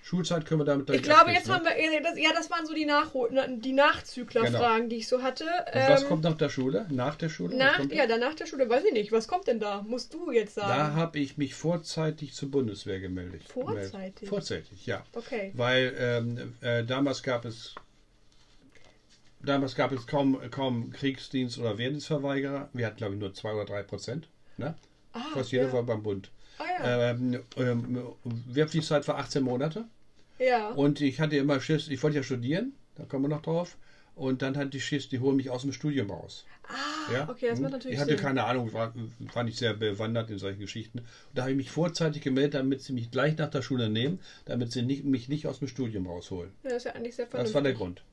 Schulzeit 0.04 0.46
können 0.46 0.62
wir 0.62 0.66
damit 0.66 0.90
Ich 0.90 1.04
glaube, 1.04 1.32
jetzt 1.32 1.50
haben 1.50 1.64
wir. 1.64 2.02
Das, 2.02 2.18
ja, 2.18 2.32
das 2.34 2.50
waren 2.50 2.66
so 2.66 2.74
die, 2.74 2.86
Nachhol 2.86 3.30
die 3.60 3.72
Nachzüglerfragen, 3.72 4.90
die 4.90 4.98
ich 4.98 5.08
so 5.08 5.22
hatte. 5.22 5.46
Genau. 5.46 5.86
Und 5.86 5.92
was 5.94 6.02
Ähm, 6.02 6.08
kommt 6.10 6.24
nach 6.24 6.38
der 6.38 6.50
Schule? 6.50 6.88
Nach 6.90 7.16
der 7.16 7.30
Schule? 7.30 7.56
Nach, 7.56 7.80
ja, 7.90 8.08
dann 8.08 8.20
nach 8.20 8.34
der 8.34 8.48
Schule, 8.48 8.68
weiß 8.68 8.84
ich 8.86 8.94
nicht. 8.94 9.12
Was 9.12 9.28
kommt 9.28 9.48
denn 9.48 9.60
da? 9.60 9.84
Musst 9.84 10.14
du 10.14 10.32
jetzt 10.32 10.58
Da 10.58 10.68
sagen. 10.68 10.96
habe 10.96 11.20
ich 11.20 11.38
mich 11.38 11.54
vorzeitig 11.54 12.34
zur 12.34 12.50
Bundeswehr 12.50 13.00
gemeldet. 13.00 13.44
Vorzeitig? 13.48 14.28
Vorzeitig, 14.28 14.86
ja. 14.88 15.04
Okay. 15.14 15.52
Weil 15.54 15.94
ähm, 15.98 16.56
äh, 16.62 16.84
damals 16.84 17.22
gab 17.22 17.46
es 17.46 17.76
damals 19.40 19.76
gab 19.76 19.92
es 19.92 20.08
kaum, 20.08 20.40
kaum 20.50 20.92
Kriegsdienst- 20.92 21.60
oder 21.60 21.78
Wehrdienstverweigerer. 21.78 22.70
Wir 22.74 22.88
hatten, 22.88 22.98
glaube 22.98 23.14
ich, 23.14 23.20
nur 23.20 23.34
zwei 23.34 23.54
oder 23.54 23.66
drei 23.66 23.84
Prozent. 23.84 24.28
Ne? 24.58 24.76
Ah, 25.14 25.20
Fast 25.34 25.52
jeder 25.52 25.66
ja. 25.68 25.74
war 25.74 25.84
beim 25.84 26.04
Bund. 26.04 26.30
Ah, 26.62 26.84
ja. 26.86 27.10
Ähm, 27.12 27.40
ähm, 27.58 28.06
Wehrpflichtzeit 28.48 29.08
war 29.08 29.18
18 29.18 29.44
Monate. 29.44 29.86
ja. 30.40 30.70
Und 30.70 31.02
ich 31.02 31.20
hatte 31.20 31.38
immer 31.38 31.60
Schiss, 31.62 31.88
ich 31.88 32.02
wollte 32.04 32.18
ja 32.18 32.24
studieren, 32.24 32.74
da 32.96 33.04
kommen 33.06 33.24
wir 33.26 33.30
noch 33.30 33.42
drauf. 33.42 33.78
Und 34.14 34.42
dann 34.42 34.58
hatte 34.58 34.76
ich 34.78 34.86
Schiss, 34.86 35.08
die 35.08 35.20
holen 35.20 35.38
mich 35.38 35.50
aus 35.50 35.62
dem 35.62 35.72
Studium 35.72 36.12
raus. 36.12 36.46
Ah, 36.68 37.14
Ja? 37.14 37.30
okay, 37.30 37.48
das 37.50 37.60
macht 37.60 37.72
natürlich 37.72 37.96
Ich 37.96 38.00
hatte 38.02 38.12
Sinn. 38.12 38.20
keine 38.20 38.44
Ahnung, 38.44 38.72
war, 38.74 38.94
war 39.34 39.44
nicht 39.44 39.58
sehr 39.58 39.74
bewandert 39.74 40.30
in 40.30 40.38
solchen 40.38 40.60
Geschichten. 40.60 41.00
Und 41.00 41.06
da 41.34 41.44
habe 41.44 41.52
ich 41.52 41.58
mich 41.58 41.72
vorzeitig 41.72 42.22
gemeldet, 42.22 42.56
damit 42.56 42.82
sie 42.82 42.92
mich 42.94 43.10
gleich 43.10 43.38
nach 43.38 43.50
der 43.50 43.62
Schule 43.62 43.90
nehmen, 43.90 44.20
damit 44.46 44.72
sie 44.72 44.82
nicht, 44.84 45.06
mich 45.06 45.30
nicht 45.30 45.48
aus 45.48 45.60
dem 45.60 45.70
Studium 45.70 46.08
rausholen. 46.08 46.52
Ja, 46.64 46.70
das 46.72 46.78
ist 46.80 46.84
ja 46.86 46.92
eigentlich 46.94 47.16
sehr 47.16 47.26
Das 47.26 47.32
vernünftig. 47.32 47.56
war 47.56 47.62
der 47.64 47.74
Grund. 47.74 48.04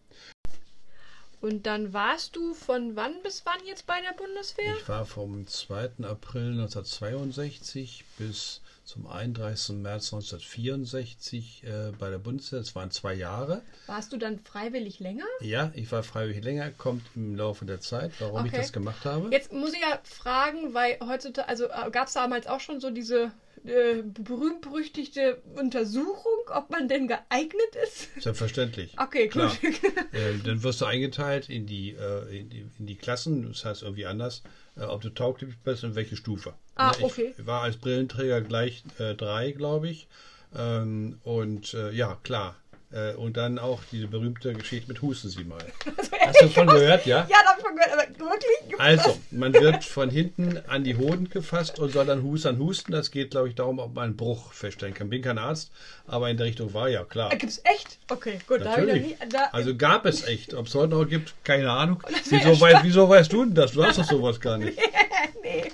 Und 1.40 1.66
dann 1.66 1.92
warst 1.92 2.34
du 2.34 2.52
von 2.52 2.96
wann 2.96 3.22
bis 3.22 3.42
wann 3.46 3.64
jetzt 3.66 3.86
bei 3.86 4.00
der 4.00 4.12
Bundeswehr? 4.12 4.74
Ich 4.80 4.88
war 4.88 5.04
vom 5.06 5.46
2. 5.46 5.90
April 6.02 6.50
1962 6.52 8.04
bis 8.18 8.60
zum 8.84 9.06
31. 9.06 9.76
März 9.76 10.12
1964 10.12 11.62
äh, 11.64 11.92
bei 11.98 12.10
der 12.10 12.18
Bundeswehr. 12.18 12.58
Das 12.58 12.74
waren 12.74 12.90
zwei 12.90 13.14
Jahre. 13.14 13.62
Warst 13.86 14.12
du 14.12 14.16
dann 14.16 14.38
freiwillig 14.40 14.98
länger? 14.98 15.24
Ja, 15.40 15.70
ich 15.74 15.92
war 15.92 16.02
freiwillig 16.02 16.42
länger, 16.42 16.70
kommt 16.72 17.02
im 17.14 17.36
Laufe 17.36 17.64
der 17.66 17.80
Zeit, 17.80 18.12
warum 18.18 18.44
ich 18.46 18.52
Okay. 18.52 18.62
das 18.62 18.72
gemacht 18.72 19.04
habe. 19.04 19.28
Jetzt 19.30 19.52
muss 19.52 19.74
ich 19.74 19.80
ja 19.80 20.00
fragen, 20.02 20.74
weil 20.74 20.98
heutzutage, 21.06 21.48
also 21.48 21.68
gab 21.92 22.08
es 22.08 22.14
damals 22.14 22.46
auch 22.46 22.60
schon 22.60 22.80
so 22.80 22.90
diese 22.90 23.30
äh, 23.64 24.02
berühmt-berüchtigte 24.02 25.42
Untersuchung, 25.56 26.38
ob 26.52 26.70
man 26.70 26.88
denn 26.88 27.08
geeignet 27.08 27.76
ist? 27.84 28.22
Selbstverständlich. 28.22 28.94
Okay, 28.98 29.28
Klar. 29.28 29.54
gut. 29.60 29.74
Äh, 30.12 30.38
dann 30.44 30.62
wirst 30.62 30.80
du 30.80 30.86
eingeteilt 30.86 31.48
in 31.50 31.66
die, 31.66 31.90
äh, 31.90 32.38
in 32.40 32.48
die, 32.48 32.66
in 32.78 32.86
die 32.86 32.96
Klassen, 32.96 33.46
das 33.46 33.64
heißt 33.64 33.82
irgendwie 33.82 34.06
anders, 34.06 34.42
äh, 34.76 34.82
ob 34.82 35.02
du 35.02 35.10
tauglich 35.10 35.54
bist 35.64 35.84
und 35.84 35.94
welche 35.94 36.16
Stufe. 36.16 36.54
Ah, 36.74 36.92
Ne, 36.98 37.04
okay. 37.04 37.34
Ich 37.36 37.46
war 37.46 37.62
als 37.62 37.76
Brillenträger 37.76 38.40
gleich 38.40 38.82
äh, 38.98 39.14
drei, 39.14 39.52
glaube 39.52 39.88
ich. 39.88 40.08
Ähm, 40.56 41.18
und 41.24 41.74
äh, 41.74 41.90
ja, 41.92 42.18
klar. 42.22 42.56
Äh, 42.90 43.12
und 43.16 43.36
dann 43.36 43.58
auch 43.58 43.80
diese 43.92 44.06
berühmte 44.06 44.54
Geschichte 44.54 44.88
mit 44.88 45.02
Husten 45.02 45.28
Sie 45.28 45.44
mal. 45.44 45.58
Hast 46.26 46.40
du 46.40 46.46
davon 46.46 46.68
gehört, 46.68 47.04
ja? 47.04 47.26
Ja, 47.28 47.36
davon 47.44 47.76
gehört, 47.76 47.92
aber 47.92 48.30
wirklich? 48.30 48.80
Also, 48.80 49.18
man 49.30 49.52
wird 49.52 49.84
von 49.84 50.08
hinten 50.08 50.58
an 50.68 50.84
die 50.84 50.96
Hoden 50.96 51.28
gefasst 51.28 51.78
und 51.78 51.92
soll 51.92 52.06
dann 52.06 52.22
hustern, 52.22 52.58
husten. 52.58 52.92
Das 52.92 53.10
geht, 53.10 53.32
glaube 53.32 53.48
ich, 53.48 53.54
darum, 53.54 53.78
ob 53.78 53.94
man 53.94 54.04
einen 54.04 54.16
Bruch 54.16 54.52
feststellen 54.54 54.94
kann. 54.94 55.10
Bin 55.10 55.20
kein 55.20 55.36
Arzt, 55.36 55.70
aber 56.06 56.30
in 56.30 56.38
der 56.38 56.46
Richtung 56.46 56.72
war 56.72 56.88
ja 56.88 57.04
klar. 57.04 57.30
Äh, 57.30 57.36
Gibt's 57.36 57.60
echt? 57.64 57.98
Okay, 58.10 58.38
gut. 58.46 58.62
Da 58.62 58.70
hab 58.70 58.78
ich 58.78 58.86
Natürlich. 58.86 59.06
nie, 59.08 59.28
da, 59.28 59.48
Also 59.52 59.76
gab 59.76 60.06
es 60.06 60.24
echt. 60.24 60.54
Ob 60.54 60.66
es 60.66 60.74
heute 60.74 60.94
noch 60.94 61.04
gibt, 61.04 61.34
keine 61.44 61.70
Ahnung. 61.70 62.02
Wieso, 62.30 62.58
weißt, 62.58 62.84
wieso 62.84 63.06
weißt 63.06 63.30
du 63.30 63.44
denn 63.44 63.54
das? 63.54 63.72
Du 63.72 63.84
hast 63.84 63.98
doch 63.98 64.04
sowas 64.04 64.40
gar 64.40 64.56
nicht. 64.56 64.78
nee. 65.42 65.64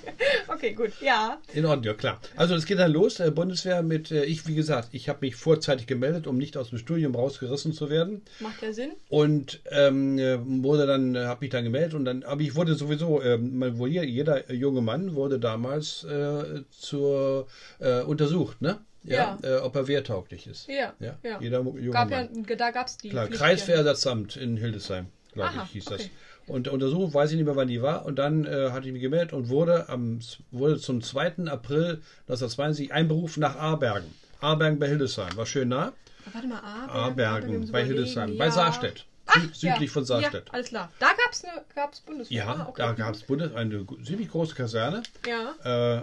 Okay, 0.47 0.73
gut. 0.73 0.91
Ja. 1.01 1.39
In 1.53 1.65
Ordnung, 1.65 1.85
ja 1.85 1.93
klar. 1.93 2.19
Also 2.35 2.55
es 2.55 2.65
geht 2.65 2.79
dann 2.79 2.91
los, 2.91 3.19
äh, 3.19 3.31
Bundeswehr 3.31 3.81
mit, 3.81 4.11
äh, 4.11 4.25
ich 4.25 4.47
wie 4.47 4.55
gesagt, 4.55 4.89
ich 4.91 5.09
habe 5.09 5.19
mich 5.21 5.35
vorzeitig 5.35 5.87
gemeldet, 5.87 6.27
um 6.27 6.37
nicht 6.37 6.57
aus 6.57 6.69
dem 6.69 6.79
Studium 6.79 7.15
rausgerissen 7.15 7.73
zu 7.73 7.89
werden. 7.89 8.21
Macht 8.39 8.61
ja 8.61 8.73
Sinn. 8.73 8.91
Und 9.09 9.61
ähm, 9.71 10.17
äh, 10.17 10.37
wurde 10.63 10.85
dann, 10.87 11.15
äh, 11.15 11.25
habe 11.25 11.41
mich 11.41 11.51
dann 11.51 11.63
gemeldet 11.63 11.93
und 11.93 12.05
dann, 12.05 12.23
aber 12.23 12.41
ich 12.41 12.55
wurde 12.55 12.75
sowieso, 12.75 13.21
ähm, 13.21 13.63
jeder 13.87 14.51
junge 14.51 14.81
Mann 14.81 15.15
wurde 15.15 15.39
damals 15.39 16.03
äh, 16.03 16.63
zur 16.71 17.47
äh, 17.79 18.01
untersucht, 18.01 18.61
ne? 18.61 18.79
Ja. 19.03 19.37
Äh, 19.43 19.57
ob 19.57 19.75
er 19.75 19.87
wehrtauglich 19.87 20.47
ist. 20.47 20.67
Ja. 20.67 20.93
Ja. 20.99 21.17
ja. 21.23 21.39
Jeder 21.39 21.59
junge 21.59 21.89
Gab 21.91 22.09
Mann. 22.09 22.45
ja, 22.47 22.55
da 22.55 22.71
gab 22.71 22.87
es 22.87 22.97
die. 22.97 23.09
Klar, 23.09 23.27
Kreiswehrersatzamt 23.27 24.35
in 24.35 24.57
Hildesheim, 24.57 25.07
glaube 25.33 25.51
ich, 25.63 25.71
hieß 25.71 25.87
okay. 25.87 25.97
das. 25.97 26.09
Und 26.47 26.67
der 26.67 26.73
Untersuchung 26.73 27.13
weiß 27.13 27.31
ich 27.31 27.37
nicht 27.37 27.45
mehr, 27.45 27.55
wann 27.55 27.67
die 27.67 27.81
war. 27.81 28.05
Und 28.05 28.17
dann 28.19 28.45
äh, 28.45 28.69
hatte 28.71 28.87
ich 28.87 28.93
mich 28.93 29.01
gemeldet 29.01 29.33
und 29.33 29.49
wurde, 29.49 29.89
am, 29.89 30.19
wurde 30.51 30.77
zum 30.77 31.01
2. 31.01 31.47
April 31.47 32.01
1962 32.27 32.93
einberufen 32.93 33.41
nach 33.41 33.55
Aarbergen. 33.55 34.09
Aarbergen 34.41 34.77
bei 34.79 34.87
Hildesheim. 34.87 35.35
War 35.35 35.45
schön 35.45 35.69
nah. 35.69 35.93
Warte 36.31 36.47
mal, 36.47 36.59
Aarbergen, 36.59 36.89
Aarbergen 36.95 37.71
bei 37.71 37.83
Hildesheim. 37.83 38.37
Bei 38.37 38.45
Ja. 38.45 38.51
Saarstedt. 38.51 39.05
Sü 39.33 39.39
südlich 39.53 39.89
ja. 39.89 39.93
von 39.93 40.05
Saarstedt. 40.05 40.47
Ja, 40.47 40.53
alles 40.53 40.67
klar. 40.69 40.91
Da 40.99 41.07
gab 41.07 41.31
es 41.31 41.43
eine 41.43 41.63
gab's 41.73 42.01
Bundeswehr. 42.01 42.37
Ja, 42.37 42.45
Ah, 42.53 42.65
okay. 42.69 42.81
da 42.81 42.91
gab 42.93 43.15
es 43.15 43.23
Bundes 43.23 43.53
eine 43.55 43.85
ziemlich 44.03 44.29
große 44.29 44.53
Kaserne. 44.55 45.01
Ja. 45.27 45.55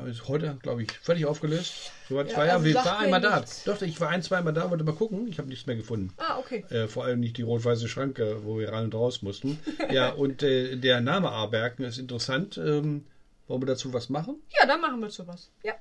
Äh, 0.04 0.10
ist 0.10 0.26
heute, 0.28 0.58
glaube 0.62 0.82
ich, 0.82 0.90
völlig 0.92 1.24
aufgelöst. 1.26 1.92
Soweit 2.08 2.30
Ja, 2.32 2.36
war 2.38 2.46
ja, 2.46 2.52
also 2.54 2.64
wir 2.64 2.72
sagt 2.74 2.86
war 2.86 2.98
mir 2.98 3.04
einmal 3.04 3.20
da. 3.20 3.36
nichts. 3.40 3.64
Doch, 3.64 3.80
ich 3.80 4.00
war 4.00 4.08
ein, 4.08 4.22
zweimal 4.22 4.52
da, 4.52 4.70
wollte 4.70 4.82
mal 4.84 4.94
gucken. 4.94 5.28
Ich 5.28 5.38
habe 5.38 5.48
nichts 5.48 5.66
mehr 5.66 5.76
gefunden. 5.76 6.12
Ah, 6.18 6.38
okay. 6.38 6.64
Äh, 6.70 6.88
vor 6.88 7.04
allem 7.04 7.20
nicht 7.20 7.36
die 7.36 7.42
rot-weiße 7.42 7.88
Schranke, 7.88 8.44
wo 8.44 8.58
wir 8.58 8.72
rein 8.72 8.84
und 8.86 8.94
raus 8.94 9.22
mussten. 9.22 9.58
Ja, 9.92 10.10
und 10.10 10.42
äh, 10.42 10.76
der 10.76 11.00
Name 11.00 11.30
Aarbergen 11.30 11.84
ist 11.84 11.98
interessant. 11.98 12.56
Ähm, 12.56 13.04
wollen 13.46 13.62
wir 13.62 13.66
dazu 13.66 13.92
was 13.92 14.08
machen? 14.08 14.36
Ja, 14.60 14.66
dann 14.66 14.80
machen 14.80 15.00
wir 15.00 15.10
sowas. 15.10 15.50
Ja. 15.62 15.74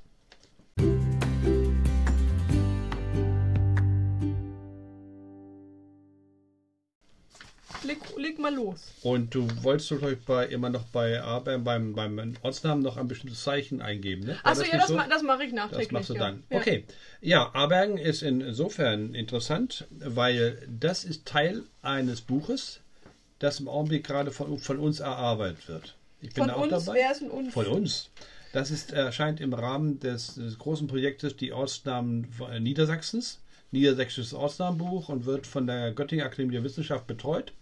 Leg, 7.83 7.97
leg 8.17 8.39
mal 8.39 8.53
los. 8.53 8.79
Und 9.01 9.33
du 9.33 9.47
wolltest 9.63 9.91
doch 9.91 9.99
glaub 9.99 10.11
ich, 10.11 10.19
bei, 10.19 10.45
immer 10.45 10.69
noch 10.69 10.85
bei 10.85 11.21
Aarbergen 11.21 11.63
beim, 11.63 11.95
beim 11.95 12.35
Ortsnamen 12.43 12.83
noch 12.83 12.97
ein 12.97 13.07
bestimmtes 13.07 13.43
Zeichen 13.43 13.81
eingeben, 13.81 14.25
ne? 14.25 14.37
Achso, 14.43 14.63
ja, 14.63 14.77
das, 14.77 14.87
so? 14.87 14.95
ma 14.95 15.07
das 15.07 15.23
mache 15.23 15.43
ich 15.43 15.53
nachträglich. 15.53 15.87
Das 15.87 15.93
machst 15.93 16.09
du 16.09 16.13
ja. 16.15 16.19
dann. 16.19 16.43
Ja. 16.49 16.57
Okay. 16.57 16.85
Ja, 17.21 17.51
Aarbergen 17.53 17.97
ist 17.97 18.21
insofern 18.21 19.15
interessant, 19.15 19.87
weil 19.89 20.61
das 20.67 21.03
ist 21.03 21.25
Teil 21.25 21.63
eines 21.81 22.21
Buches, 22.21 22.81
das 23.39 23.59
im 23.59 23.67
Augenblick 23.67 24.05
gerade 24.05 24.31
von, 24.31 24.59
von 24.59 24.77
uns 24.79 24.99
erarbeitet 24.99 25.67
wird. 25.67 25.95
Ich 26.21 26.33
bin 26.33 26.43
Von 26.43 26.47
da 26.49 26.55
auch 26.55 26.61
uns, 26.61 26.85
dabei. 26.85 26.99
wer 26.99 27.11
ist 27.11 27.21
denn 27.21 27.31
uns? 27.31 27.53
Von 27.53 27.65
uns. 27.65 28.09
Das 28.53 28.69
ist, 28.69 28.91
erscheint 28.91 29.39
im 29.39 29.53
Rahmen 29.53 29.99
des, 29.99 30.35
des 30.35 30.59
großen 30.59 30.87
Projektes 30.87 31.35
Die 31.35 31.51
Ortsnamen 31.51 32.27
Niedersachsens, 32.59 33.39
Niedersächsisches 33.71 34.33
Ortsnamenbuch 34.33 35.09
und 35.09 35.25
wird 35.25 35.47
von 35.47 35.65
der 35.65 35.93
Göttingen 35.93 36.25
Akademie 36.25 36.53
der 36.53 36.63
Wissenschaft 36.63 37.07
betreut. 37.07 37.53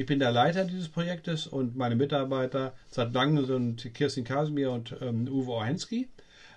Ich 0.00 0.06
bin 0.06 0.18
der 0.18 0.32
Leiter 0.32 0.64
dieses 0.64 0.88
Projektes 0.88 1.46
und 1.46 1.76
meine 1.76 1.94
Mitarbeiter 1.94 2.72
seit 2.88 3.12
langem 3.12 3.44
sind 3.44 3.92
Kirstin 3.92 4.24
Kasimir 4.24 4.70
und 4.70 4.96
ähm, 5.02 5.28
Uwe 5.28 5.52
Orhenski. 5.52 6.08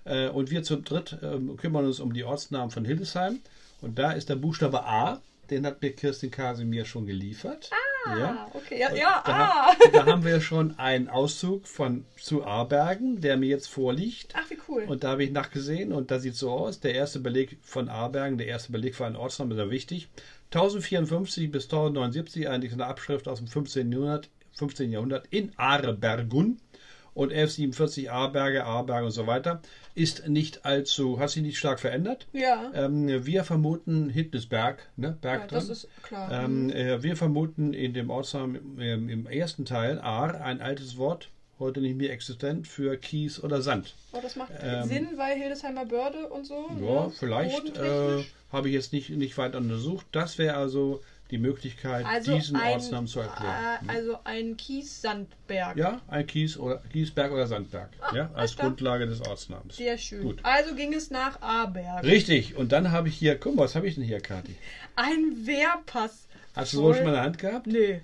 Äh, 0.06 0.30
und 0.30 0.50
wir 0.50 0.64
zu 0.64 0.78
dritt 0.78 1.18
ähm, 1.22 1.58
kümmern 1.58 1.86
uns 1.86 2.00
um 2.00 2.14
die 2.14 2.24
Ortsnamen 2.24 2.72
von 2.72 2.86
Hildesheim. 2.86 3.40
Und 3.82 4.00
da 4.00 4.14
ist 4.14 4.30
der 4.30 4.38
Buchstabe 4.38 4.86
A, 4.86 5.20
den 5.50 5.66
hat 5.66 5.82
mir 5.82 5.92
Kirstin 5.92 6.32
Kasimir 6.32 6.86
schon 6.86 7.06
geliefert. 7.06 7.70
Ah, 8.06 8.48
okay. 8.54 8.80
Ja, 8.80 8.94
ja 8.94 9.22
Da, 9.26 9.34
ah. 9.34 9.76
da 9.92 10.06
haben 10.06 10.24
wir 10.24 10.40
schon 10.40 10.80
einen 10.80 11.10
Auszug 11.10 11.68
von 11.68 12.06
zu 12.16 12.46
Aarbergen, 12.46 13.20
der 13.20 13.36
mir 13.36 13.50
jetzt 13.50 13.68
vorliegt. 13.68 14.34
Ach, 14.36 14.50
wie 14.50 14.58
cool. 14.70 14.84
Und 14.84 15.04
da 15.04 15.10
habe 15.10 15.24
ich 15.26 15.32
nachgesehen 15.32 15.92
und 15.92 16.12
da 16.12 16.20
sieht 16.20 16.36
so 16.36 16.50
aus. 16.52 16.80
Der 16.80 16.96
erste 16.96 17.20
Beleg 17.20 17.58
von 17.62 17.90
Aarbergen, 17.90 18.38
der 18.38 18.48
erste 18.48 18.72
Beleg 18.72 18.96
für 18.96 19.06
einen 19.06 19.18
Ortsnamen 19.18 19.52
ist 19.52 19.64
ja 19.64 19.70
wichtig. 19.70 20.08
1054 20.54 21.52
bis 21.52 21.66
1079, 21.66 22.48
eigentlich 22.48 22.74
eine 22.74 22.86
Abschrift 22.86 23.28
aus 23.28 23.40
dem 23.40 23.48
15. 23.48 23.92
Jahrhundert, 23.92 24.30
15. 24.54 24.92
Jahrhundert 24.92 25.28
in 25.32 25.52
Aarbergun. 25.58 26.60
Und 27.16 27.32
1147 27.32 28.10
Aarberge, 28.12 28.66
Aarberge 28.66 29.06
und 29.06 29.12
so 29.12 29.28
weiter. 29.28 29.62
Ist 29.94 30.28
nicht 30.28 30.66
allzu, 30.66 31.20
hat 31.20 31.30
sich 31.30 31.44
nicht 31.44 31.60
stark 31.60 31.80
verändert. 31.80 32.28
ja. 32.34 32.72
Ähm, 32.74 33.08
wir 33.26 33.44
vermuten 33.44 34.10
Hildesberg, 34.10 34.90
ne? 34.96 35.10
ja, 35.10 35.18
Berg 35.22 35.50
das 35.50 35.70
ist 35.70 35.88
klar. 36.02 36.32
Ähm, 36.32 36.72
äh, 36.72 37.04
wir 37.04 37.16
vermuten 37.16 37.74
in 37.74 37.94
dem 37.94 38.10
Ortsnamen 38.10 38.80
ähm, 38.80 39.10
im 39.10 39.28
ersten 39.28 39.64
Teil 39.66 40.00
Aar 40.00 40.42
ein 40.42 40.60
altes 40.60 40.98
Wort, 40.98 41.30
heute 41.60 41.82
nicht 41.82 41.98
mehr 41.98 42.12
existent, 42.12 42.68
für 42.68 42.98
Kies 42.98 43.42
oder 43.42 43.62
Sand. 43.62 43.96
oh, 44.12 44.20
das 44.22 44.36
macht 44.36 44.52
ähm, 44.62 44.88
Sinn, 44.88 45.08
weil 45.16 45.38
Hildesheimer 45.38 45.86
Börde 45.86 46.28
und 46.30 46.46
so. 46.46 46.68
Ja, 46.82 47.06
ne? 47.06 47.12
vielleicht 47.18 47.78
äh, 47.78 48.24
habe 48.52 48.68
ich 48.68 48.74
jetzt 48.74 48.94
nicht, 48.94 49.10
nicht 49.10 49.38
weiter 49.38 49.58
untersucht. 49.58 50.06
Das 50.12 50.38
wäre 50.38 50.56
also 50.56 51.02
die 51.32 51.38
Möglichkeit, 51.40 52.06
also 52.06 52.36
diesen 52.36 52.58
ein, 52.58 52.74
Ortsnamen 52.74 53.08
zu 53.08 53.20
erklären. 53.20 53.88
Äh, 53.88 53.92
also 53.92 54.20
ein 54.24 54.56
Kies-Sandberg. 54.56 55.78
ja, 55.78 56.02
ein 56.08 56.28
Kies 56.28 56.58
oder 56.58 56.82
Kiesberg 56.92 57.32
oder 57.32 57.48
Sandberg. 57.48 57.90
ja, 58.14 58.30
als. 58.36 58.56
Grundlage 58.56 59.08
des 59.08 59.22
Ortsnamens. 59.22 59.78
Sehr 59.78 59.98
schön. 59.98 60.22
Gut. 60.22 60.40
Also 60.44 60.76
ging 60.76 60.94
es 60.94 61.10
nach 61.10 61.42
Aarberg. 61.42 62.04
Richtig, 62.04 62.56
und 62.56 62.72
dann 62.72 62.92
habe 62.92 63.08
ich 63.08 63.16
hier, 63.16 63.36
guck 63.36 63.56
mal, 63.56 63.64
was 63.64 63.76
habe 63.76 63.88
ich 63.88 63.96
denn 63.96 64.04
hier, 64.04 64.20
Kathi? 64.20 64.56
Ein 64.96 65.48
Wehrpass. 65.48 66.28
Hast 66.56 66.74
du 66.74 66.78
so 66.78 66.94
schon 66.94 67.04
mal 67.04 67.10
in 67.10 67.16
der 67.16 67.24
Hand 67.24 67.38
gehabt? 67.40 67.68
Nee. 67.68 68.02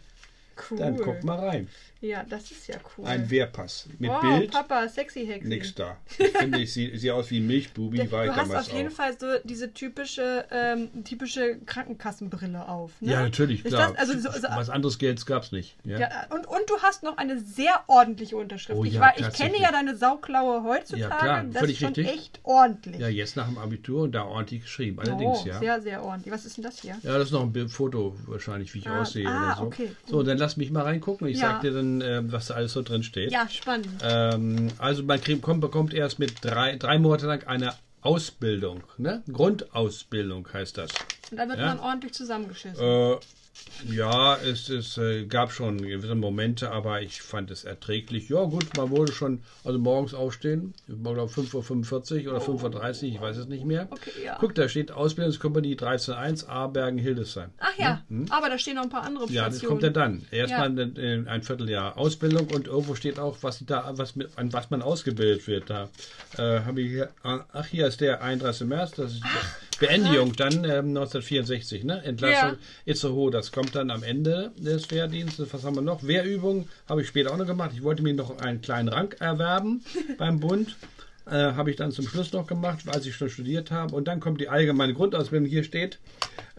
Cool. 0.70 0.78
Dann 0.80 0.98
guck 0.98 1.24
mal 1.24 1.40
rein. 1.40 1.70
Ja, 2.02 2.24
das 2.30 2.50
ist 2.52 2.68
ja 2.68 2.76
cool. 2.98 3.06
Ein 3.06 3.30
Wehrpass 3.30 3.88
mit 4.00 4.10
wow, 4.10 4.22
Bild. 4.22 4.52
Papa, 4.52 4.88
sexy 4.88 5.26
Hexi. 5.26 5.48
Nix 5.50 5.76
da. 5.76 5.98
Ich 6.18 6.28
finde, 6.30 6.60
ich 6.60 6.72
sehe 6.74 6.98
sehe 6.98 7.14
aus 7.14 7.30
wie 7.30 7.40
ein 7.40 7.48
Milchbubi, 7.48 8.10
war 8.10 8.26
ich 8.26 8.32
Du 8.32 8.38
hast 8.38 8.56
auf 8.56 8.74
jeden 8.74 8.88
auch. 8.88 8.94
Fall 8.94 9.18
so 9.20 9.28
diese 9.44 9.74
typische, 9.74 10.46
ähm, 10.52 11.04
typische 11.04 11.58
Krankenkassenbrille 11.66 12.68
auf. 12.70 12.92
Ne? 13.02 13.12
Ja, 13.12 13.22
natürlich, 13.24 13.66
Ist 13.66 13.74
klar. 13.74 13.94
Das, 13.98 14.10
also 14.10 14.20
so, 14.32 14.40
so, 14.40 14.48
Was 14.50 14.70
anderes 14.70 14.98
Geld 14.98 15.26
gab 15.26 15.44
es 15.44 15.52
nicht. 15.52 15.76
Ja. 15.84 16.00
ja, 16.00 16.10
und, 16.30 16.48
und 16.48 16.70
du 16.70 16.78
hast 16.82 17.04
noch 17.04 17.18
eine 17.18 17.38
sehr 17.40 17.84
ordentliche 17.88 18.38
Unterschrift. 18.38 18.80
Oh 18.80 18.86
ich, 18.86 18.94
ja, 18.94 19.02
war, 19.02 19.20
ich 19.20 19.30
kenne 19.34 19.60
ja 19.60 19.72
deine 19.72 19.96
Sauklaue 19.98 20.64
heutzutage. 20.64 21.02
Ja, 21.02 21.10
klar, 21.18 21.44
das 21.44 21.60
völlig 21.60 21.76
ist 21.76 21.80
schon 21.80 21.94
richtig. 21.96 22.08
echt 22.16 22.40
ordentlich. 22.44 23.00
ja, 23.00 23.10
jetzt 23.10 23.36
nach 23.36 23.48
dem 23.48 23.58
Abitur 23.58 24.04
und 24.04 24.14
da 24.14 24.24
ordentlich 24.24 24.62
geschrieben. 24.62 25.00
Allerdings, 25.00 25.40
oh, 25.44 25.48
ja. 25.48 25.60
sehr, 25.60 25.82
sehr 25.82 26.04
ordentlich. 26.04 26.34
Was 26.34 26.46
ist 26.46 26.56
denn 26.56 26.64
das 26.64 26.80
hier? 26.82 26.98
Ja, 27.04 27.18
das 27.18 27.28
ist 27.28 27.32
noch 27.34 27.44
ein 27.44 27.70
Foto 27.70 28.16
wahrscheinlich, 28.26 28.74
wie 28.74 28.80
ich 28.80 28.88
Ah, 28.88 29.02
aussehe 29.02 29.28
ah, 29.28 29.48
oder 29.48 29.56
so. 29.58 29.64
okay, 29.64 29.92
So, 30.06 30.24
dann 30.24 30.38
lass 30.38 30.56
mich 30.56 30.72
mal 30.72 30.84
reingucken. 30.84 31.28
Ich 31.28 31.40
Ja. 31.40 31.52
sag 31.52 31.62
dir 31.62 31.72
dann, 31.72 31.89
ähm, 32.02 32.32
was 32.32 32.48
da 32.48 32.56
alles 32.56 32.74
so 32.74 32.82
drin 32.82 33.04
steht. 33.04 33.32
Ja, 33.32 33.48
spannend. 33.50 33.90
Ähm, 34.04 34.70
also 34.78 35.04
man 35.04 35.22
kriegt, 35.22 35.42
kommt, 35.42 35.62
bekommt 35.62 35.94
erst 35.94 36.20
mit 36.20 36.34
drei, 36.42 36.76
drei 36.78 37.00
Monate 37.00 37.28
lang 37.28 37.46
eine 37.48 37.74
Ausbildung. 38.02 38.84
Ne? 38.98 39.24
Grundausbildung 39.32 40.48
heißt 40.52 40.78
das. 40.78 40.92
Und 41.32 41.38
da 41.38 41.48
wird 41.48 41.60
ja. 41.60 41.68
man 41.68 41.80
ordentlich 41.80 42.14
zusammengeschissen. 42.14 42.84
Äh, 42.84 43.18
ja, 43.90 44.36
es, 44.38 44.70
es 44.70 44.98
äh, 44.98 45.26
gab 45.26 45.52
schon 45.52 45.82
gewisse 45.82 46.16
Momente, 46.16 46.72
aber 46.72 47.02
ich 47.02 47.22
fand 47.22 47.50
es 47.52 47.64
erträglich. 47.64 48.28
Ja 48.30 48.44
gut, 48.44 48.76
man 48.76 48.90
wurde 48.90 49.12
schon, 49.14 49.42
also 49.64 49.80
morgens 49.80 50.14
aufstehen, 50.14 50.74
ich 50.88 51.02
glaube 51.02 51.22
5.45 51.32 52.26
Uhr 52.28 52.34
oder 52.34 52.42
5.30 52.44 53.04
Uhr, 53.04 53.10
ich 53.10 53.22
weiß 53.22 53.38
es 53.38 53.48
nicht 53.48 53.66
mehr. 53.66 53.88
Okay, 53.90 54.12
ja. 54.24 54.38
Guck, 54.40 54.56
da 54.56 54.68
steht 54.68 54.92
Ausbildungskompanie 54.92 55.76
13.1, 55.76 56.48
Aarbergen, 56.48 57.00
Hildesheim. 57.00 57.52
Ach 57.60 57.78
ja, 57.78 58.02
aber 58.30 58.50
da 58.50 58.58
stehen 58.58 58.76
noch 58.76 58.84
ein 58.84 58.90
paar 58.90 59.04
andere 59.04 59.26
Hm? 59.28 59.34
Ja, 59.34 59.46
das 59.46 59.56
Stationen. 59.58 59.70
kommt 59.82 59.84
ja 59.84 59.90
dann. 59.90 60.26
Erstmal 60.32 60.78
Ja. 60.78 60.84
ein, 60.86 61.28
ein 61.28 61.44
Vierteljahr 61.44 61.98
Ausbildung 61.98 62.48
und 62.48 62.68
irgendwo 62.68 62.96
steht 62.96 63.18
auch, 63.20 63.38
was 63.42 63.64
da, 63.66 63.92
was 63.96 64.16
mit, 64.16 64.30
an 64.38 64.52
was 64.52 64.70
man 64.70 64.82
ausgebildet 64.82 65.48
wird. 65.48 65.70
Da 65.70 65.90
äh, 66.38 66.62
habe 66.66 66.82
ich 66.82 66.90
hier, 66.90 67.10
ach, 67.24 67.66
hier 67.68 67.88
ist 67.88 68.02
der 68.02 68.22
31. 68.22 68.68
März, 68.68 68.92
das 68.92 69.14
ist 69.14 69.24
die 69.24 69.69
Beendigung 69.80 70.36
dann 70.36 70.64
ähm, 70.66 70.90
1964, 70.90 71.84
ne? 71.84 72.04
Entlassung 72.04 72.52
Ja. 72.52 72.58
Itzehoe, 72.86 73.32
das 73.32 73.52
kommt 73.52 73.76
dann 73.76 73.90
am 73.92 74.04
Ende 74.04 74.52
des 74.58 74.92
Wehrdienstes. 74.92 75.54
Was 75.54 75.64
haben 75.64 75.76
wir 75.76 75.82
noch? 75.82 76.04
Wehrübung 76.06 76.68
habe 76.88 77.02
ich 77.02 77.08
später 77.08 77.32
auch 77.32 77.38
noch 77.38 77.48
gemacht. 77.48 77.72
Ich 77.74 77.84
wollte 77.84 78.04
mir 78.04 78.14
noch 78.14 78.38
einen 78.40 78.62
kleinen 78.62 78.90
Rang 78.90 79.14
erwerben 79.20 79.84
beim 80.18 80.40
Bund. 80.40 80.76
Äh, 81.26 81.54
habe 81.54 81.70
ich 81.70 81.76
dann 81.76 81.92
zum 81.92 82.08
Schluss 82.08 82.34
noch 82.34 82.48
gemacht, 82.48 82.80
als 82.88 83.06
ich 83.06 83.16
schon 83.16 83.30
studiert 83.30 83.70
habe. 83.70 83.96
Und 83.96 84.08
dann 84.08 84.20
kommt 84.20 84.42
die 84.42 84.50
allgemeine 84.50 84.94
Grundausbildung. 84.94 85.48
Hier 85.48 85.64
steht, 85.64 86.00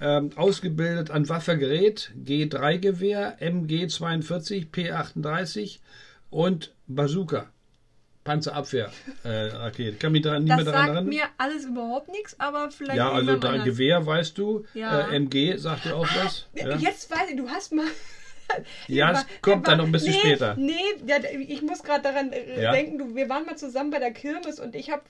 ähm, 0.00 0.30
ausgebildet 0.37 1.11
an 1.11 1.28
Waffergerät, 1.28 2.12
G3-Gewehr, 2.24 3.38
MG42, 3.40 4.70
P38 4.70 5.78
und 6.30 6.72
Bazooka. 6.87 7.50
Panzerabwehr 8.31 8.93
äh. 9.25 9.93
Kann 9.99 10.12
mich 10.12 10.23
daran 10.23 10.45
nicht 10.45 10.51
das 10.51 10.64
mehr 10.64 10.64
daran 10.66 10.81
sagt 10.81 10.95
erinnern. 10.95 11.07
mir 11.07 11.25
alles 11.37 11.64
überhaupt 11.64 12.09
nichts, 12.11 12.38
aber 12.38 12.71
vielleicht 12.71 12.99
ja, 12.99 13.11
also 13.11 13.37
da 13.37 13.49
anders. 13.51 13.64
Gewehr 13.64 14.07
weißt 14.07 14.38
du. 14.38 14.64
Ja. 14.75 15.09
Äh, 15.09 15.16
MG 15.16 15.57
sagt 15.57 15.85
dir 15.85 15.97
auch 15.97 16.07
was. 16.23 16.47
Ja, 16.55 16.77
Jetzt 16.77 17.11
weiß 17.11 17.31
ich, 17.31 17.37
du 17.37 17.49
hast 17.49 17.73
mal. 17.73 17.87
Ja, 18.88 19.12
es 19.12 19.26
kommt 19.42 19.66
dann 19.66 19.72
war- 19.72 19.76
noch 19.78 19.84
ein 19.86 19.92
bisschen 19.92 20.12
nee, 20.12 20.18
später. 20.20 20.54
Nee, 20.56 20.74
ja, 21.06 21.16
ich 21.48 21.62
muss 21.62 21.82
gerade 21.82 22.02
daran 22.02 22.32
äh, 22.32 22.62
Ja. 22.62 22.72
denken, 22.72 22.98
du, 22.98 23.14
wir 23.14 23.28
waren 23.28 23.46
mal 23.46 23.56
zusammen 23.56 23.90
bei 23.90 23.98
der 23.98 24.12
Kirmes 24.12 24.58
und 24.60 24.74
ich 24.74 24.90
hab, 24.90 25.04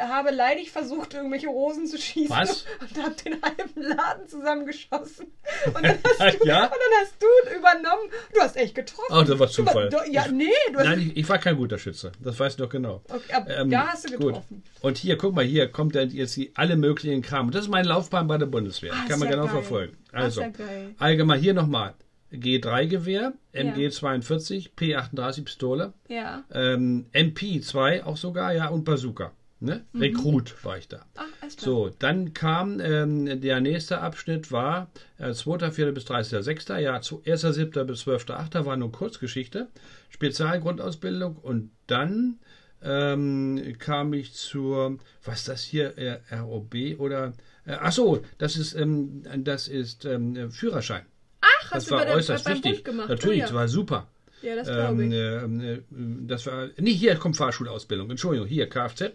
habe 0.00 0.30
leidig 0.30 0.70
versucht, 0.70 1.14
irgendwelche 1.14 1.48
Rosen 1.48 1.86
zu 1.86 1.98
schießen. 1.98 2.34
Was? 2.36 2.64
Und 2.80 3.02
habe 3.02 3.14
den 3.24 3.40
halben 3.42 3.70
Laden 3.82 4.28
zusammengeschossen. 4.28 5.26
Und 5.66 5.74
dann, 5.84 5.98
hast 6.18 6.38
du, 6.40 6.46
Ja? 6.46 6.64
und 6.64 6.72
dann 6.72 7.00
hast 7.02 7.14
du 7.20 7.56
übernommen. 7.56 8.10
Du 8.34 8.40
hast 8.40 8.56
echt 8.56 8.74
getroffen. 8.74 9.12
Oh, 9.16 9.22
das 9.22 9.38
war 9.38 9.48
Zufall. 9.48 9.88
du- 9.88 10.10
Ja, 10.10 10.26
nee, 10.28 10.46
du 10.72 10.78
hast. 10.78 10.84
Nein, 10.86 11.00
ich, 11.00 11.16
ich 11.16 11.28
war 11.28 11.38
kein 11.38 11.56
guter 11.56 11.78
Schütze. 11.78 12.12
Das 12.20 12.38
weißt 12.38 12.58
du 12.58 12.64
doch 12.64 12.70
genau. 12.70 13.02
Okay, 13.08 13.32
aber 13.32 13.56
Ähm, 13.56 13.70
da 13.70 13.88
hast 13.88 14.08
du 14.10 14.16
gut. 14.16 14.26
getroffen. 14.28 14.62
Und 14.80 14.98
hier, 14.98 15.16
guck 15.18 15.34
mal, 15.34 15.44
hier 15.44 15.68
kommt 15.68 15.94
dann 15.94 16.10
jetzt 16.10 16.36
die, 16.36 16.52
alle 16.54 16.76
möglichen 16.76 17.22
Kram. 17.22 17.46
Und 17.46 17.54
das 17.54 17.62
ist 17.62 17.68
meine 17.70 17.88
Laufbahn 17.88 18.26
bei 18.26 18.38
der 18.38 18.46
Bundeswehr. 18.46 18.92
Ah, 18.94 19.08
Kann 19.08 19.18
man 19.18 19.28
ja 19.28 19.34
genau 19.34 19.44
geil. 19.46 19.52
verfolgen. 19.54 19.96
Ah, 20.12 20.16
Also, 20.22 20.40
geil. 20.40 20.94
allgemein 20.98 21.40
hier 21.40 21.54
nochmal. 21.54 21.94
G3-Gewehr, 22.32 23.32
Ja. 23.52 23.60
MG42, 23.62 24.70
P38 24.76 25.44
Pistole, 25.44 25.92
Ja. 26.08 26.44
ähm, 26.52 27.06
MP2 27.12 28.02
auch 28.04 28.16
sogar, 28.16 28.52
ja, 28.52 28.68
und 28.68 28.84
Bazooka. 28.84 29.32
Ne? 29.60 29.84
Rekrut 29.92 30.54
war 30.64 30.78
ich 30.78 30.86
da. 30.86 31.04
Ach. 31.16 31.24
So, 31.48 31.90
dann 31.98 32.32
kam 32.32 32.78
ähm, 32.78 33.40
der 33.40 33.60
nächste 33.60 33.98
Abschnitt 34.00 34.52
war 34.52 34.88
äh, 35.18 35.30
2.4. 35.30 35.90
bis 35.90 36.04
30.6. 36.06 36.78
Ja, 36.78 37.00
zu 37.00 37.22
1.7. 37.22 37.82
bis 37.84 38.06
12.8. 38.06 38.64
war 38.66 38.76
nur 38.76 38.92
Kurzgeschichte, 38.92 39.66
Spezialgrundausbildung 40.10 41.36
und 41.36 41.70
dann 41.88 42.38
ähm, 42.82 43.74
kam 43.80 44.12
ich 44.12 44.32
zur, 44.34 44.98
was 45.24 45.40
ist 45.40 45.48
das 45.48 45.62
hier, 45.64 45.98
äh, 45.98 46.20
ROB 46.36 46.74
oder, 46.98 47.32
äh, 47.66 47.72
ach 47.80 47.90
so, 47.90 48.22
das 48.38 48.56
ist, 48.56 48.74
ähm, 48.74 49.24
das 49.38 49.66
ist 49.66 50.04
ähm, 50.04 50.52
Führerschein. 50.52 51.02
Ach, 51.48 51.62
hast 51.64 51.72
Das 51.72 51.84
du 51.86 51.94
war 51.94 52.04
der, 52.04 52.14
äußerst 52.14 52.44
beim 52.44 52.54
wichtig. 52.54 52.84
Gemacht? 52.84 53.08
Natürlich, 53.08 53.42
das 53.42 53.54
war 53.54 53.68
super. 53.68 54.06
ja, 54.42 54.54
das 54.56 54.68
glaube 54.68 55.02
Ähm, 55.04 55.12
ich. 55.12 55.18
ähm, 55.18 55.60
äh, 55.60 56.26
das 56.28 56.46
war, 56.46 56.68
nee, 56.76 56.92
hier 56.94 57.16
kommt 57.16 57.36
Fahrschulausbildung. 57.36 58.10
Entschuldigung, 58.10 58.46
hier 58.48 58.68
Kfz 58.68 59.12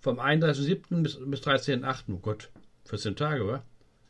vom 0.00 0.18
31.07. 0.20 1.02
bis, 1.02 1.18
bis 1.24 1.40
13.08. 1.42 2.04
Oh 2.12 2.16
Gott, 2.18 2.50
14 2.86 3.16
Tage, 3.16 3.44
oder? 3.44 3.62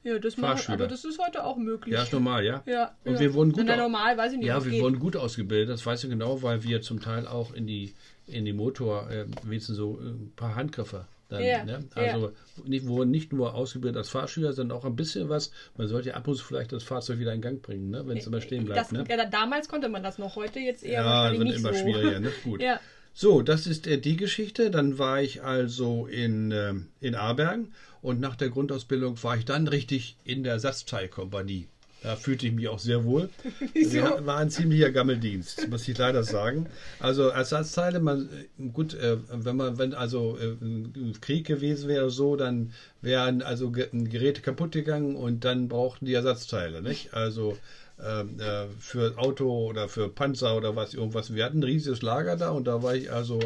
ja, 0.02 0.18
das 0.18 0.34
Fahrschüler. 0.34 0.74
aber 0.78 0.86
das 0.88 1.04
ist 1.06 1.18
heute 1.18 1.44
auch 1.44 1.56
möglich. 1.56 1.94
Ja, 1.94 2.02
ist 2.02 2.12
normal, 2.12 2.44
ja. 2.44 2.62
Ja, 2.66 2.94
Und 3.04 3.14
ja. 3.14 3.20
wir 3.20 3.32
wurden 3.34 3.52
gut 3.52 3.64
Na, 3.66 3.76
normal, 3.76 4.16
weiß 4.18 4.32
ich 4.32 4.38
nicht. 4.38 4.46
Ja, 4.48 4.62
wir 4.62 4.70
geht. 4.72 4.82
wurden 4.82 4.98
gut 4.98 5.16
ausgebildet, 5.16 5.70
das 5.70 5.86
weiß 5.86 6.04
ich 6.04 6.10
genau, 6.10 6.42
weil 6.42 6.62
wir 6.62 6.82
zum 6.82 7.00
Teil 7.00 7.26
auch 7.26 7.54
in 7.54 7.66
die, 7.66 7.94
in 8.26 8.44
die 8.44 8.52
Motor, 8.52 9.10
äh, 9.10 9.24
wenigstens 9.44 9.76
so 9.78 9.98
äh, 10.00 10.08
ein 10.08 10.32
paar 10.36 10.56
Handgriffe. 10.56 11.06
Dann, 11.28 11.42
Ja, 11.42 11.64
ne? 11.64 11.84
ja. 11.96 12.02
Also 12.02 12.32
nicht, 12.66 12.86
wurden 12.86 13.10
nicht 13.10 13.32
nur 13.32 13.54
ausgebildet 13.54 13.96
als 13.98 14.10
Fahrschüler, 14.10 14.52
sondern 14.52 14.76
auch 14.78 14.84
ein 14.84 14.94
bisschen 14.96 15.28
was. 15.28 15.50
Man 15.76 15.88
sollte 15.88 16.10
ja 16.10 16.14
ab 16.16 16.28
und 16.28 16.36
zu 16.36 16.44
vielleicht 16.44 16.72
das 16.72 16.82
Fahrzeug 16.84 17.18
wieder 17.18 17.32
in 17.32 17.40
Gang 17.40 17.62
bringen, 17.62 17.90
ne? 17.90 18.06
wenn 18.06 18.16
es 18.18 18.26
immer 18.26 18.40
stehen 18.40 18.64
bleibt. 18.66 18.80
das, 18.80 18.92
ne? 18.92 19.04
ja, 19.08 19.16
da- 19.16 19.24
damals 19.24 19.68
konnte 19.68 19.88
man 19.88 20.02
das 20.02 20.18
noch, 20.18 20.36
heute 20.36 20.58
jetzt 20.60 20.84
eher 20.84 21.02
Ja, 21.02 21.30
wird 21.32 21.42
nicht 21.44 21.56
immer 21.56 21.72
so. 21.72 21.80
schwieriger, 21.80 22.20
ne? 22.20 22.30
Gut. 22.44 22.60
Ja. 22.62 22.78
So, 23.16 23.42
das 23.42 23.66
ist 23.68 23.86
äh, 23.86 23.98
die 23.98 24.16
Geschichte. 24.16 24.70
Dann 24.70 24.98
war 24.98 25.22
ich 25.22 25.42
also 25.42 26.06
in, 26.06 26.50
ähm, 26.50 26.88
in 27.00 27.14
Aarbergen 27.14 27.72
und 28.02 28.20
nach 28.20 28.34
der 28.36 28.48
Grundausbildung 28.50 29.22
war 29.22 29.36
ich 29.36 29.44
dann 29.44 29.68
richtig 29.68 30.16
in 30.24 30.42
der 30.42 30.54
Ersatzteilkompanie. 30.54 31.68
Da 32.04 32.16
fühlte 32.16 32.46
ich 32.46 32.52
mich 32.52 32.68
auch 32.68 32.78
sehr 32.78 33.04
wohl. 33.04 33.30
Wieso? 33.72 33.94
Wir- 33.94 34.26
War 34.26 34.36
ein 34.36 34.50
ziemlicher 34.50 34.92
Gammeldienst, 34.92 35.68
muss 35.70 35.88
ich 35.88 35.96
leider 35.96 36.22
sagen. 36.22 36.66
Also 37.00 37.28
Ersatzteile, 37.28 37.98
man, 37.98 38.28
äh, 38.58 38.68
gut, 38.68 38.92
äh, 38.94 39.16
wenn 39.32 39.56
man, 39.56 39.78
wenn 39.78 39.94
also 39.94 40.36
äh, 40.38 40.52
ein 40.62 41.16
Krieg 41.22 41.46
gewesen 41.46 41.88
wäre 41.88 42.10
so, 42.10 42.36
dann 42.36 42.72
wären 43.00 43.40
also 43.42 43.70
Ge- 43.70 43.88
Geräte 43.92 44.42
kaputt 44.42 44.72
gegangen 44.72 45.16
und 45.16 45.44
dann 45.44 45.68
brauchten 45.68 46.04
die 46.04 46.12
Ersatzteile, 46.14 46.82
nicht? 46.82 47.14
Also 47.14 47.56
äh, 47.98 48.66
für 48.78 49.16
Auto 49.18 49.68
oder 49.68 49.88
für 49.88 50.08
Panzer 50.08 50.56
oder 50.56 50.74
was 50.76 50.94
irgendwas. 50.94 51.34
Wir 51.34 51.44
hatten 51.44 51.60
ein 51.60 51.64
riesiges 51.64 52.02
Lager 52.02 52.36
da 52.36 52.50
und 52.50 52.66
da 52.66 52.82
war 52.82 52.94
ich 52.94 53.12
also 53.12 53.38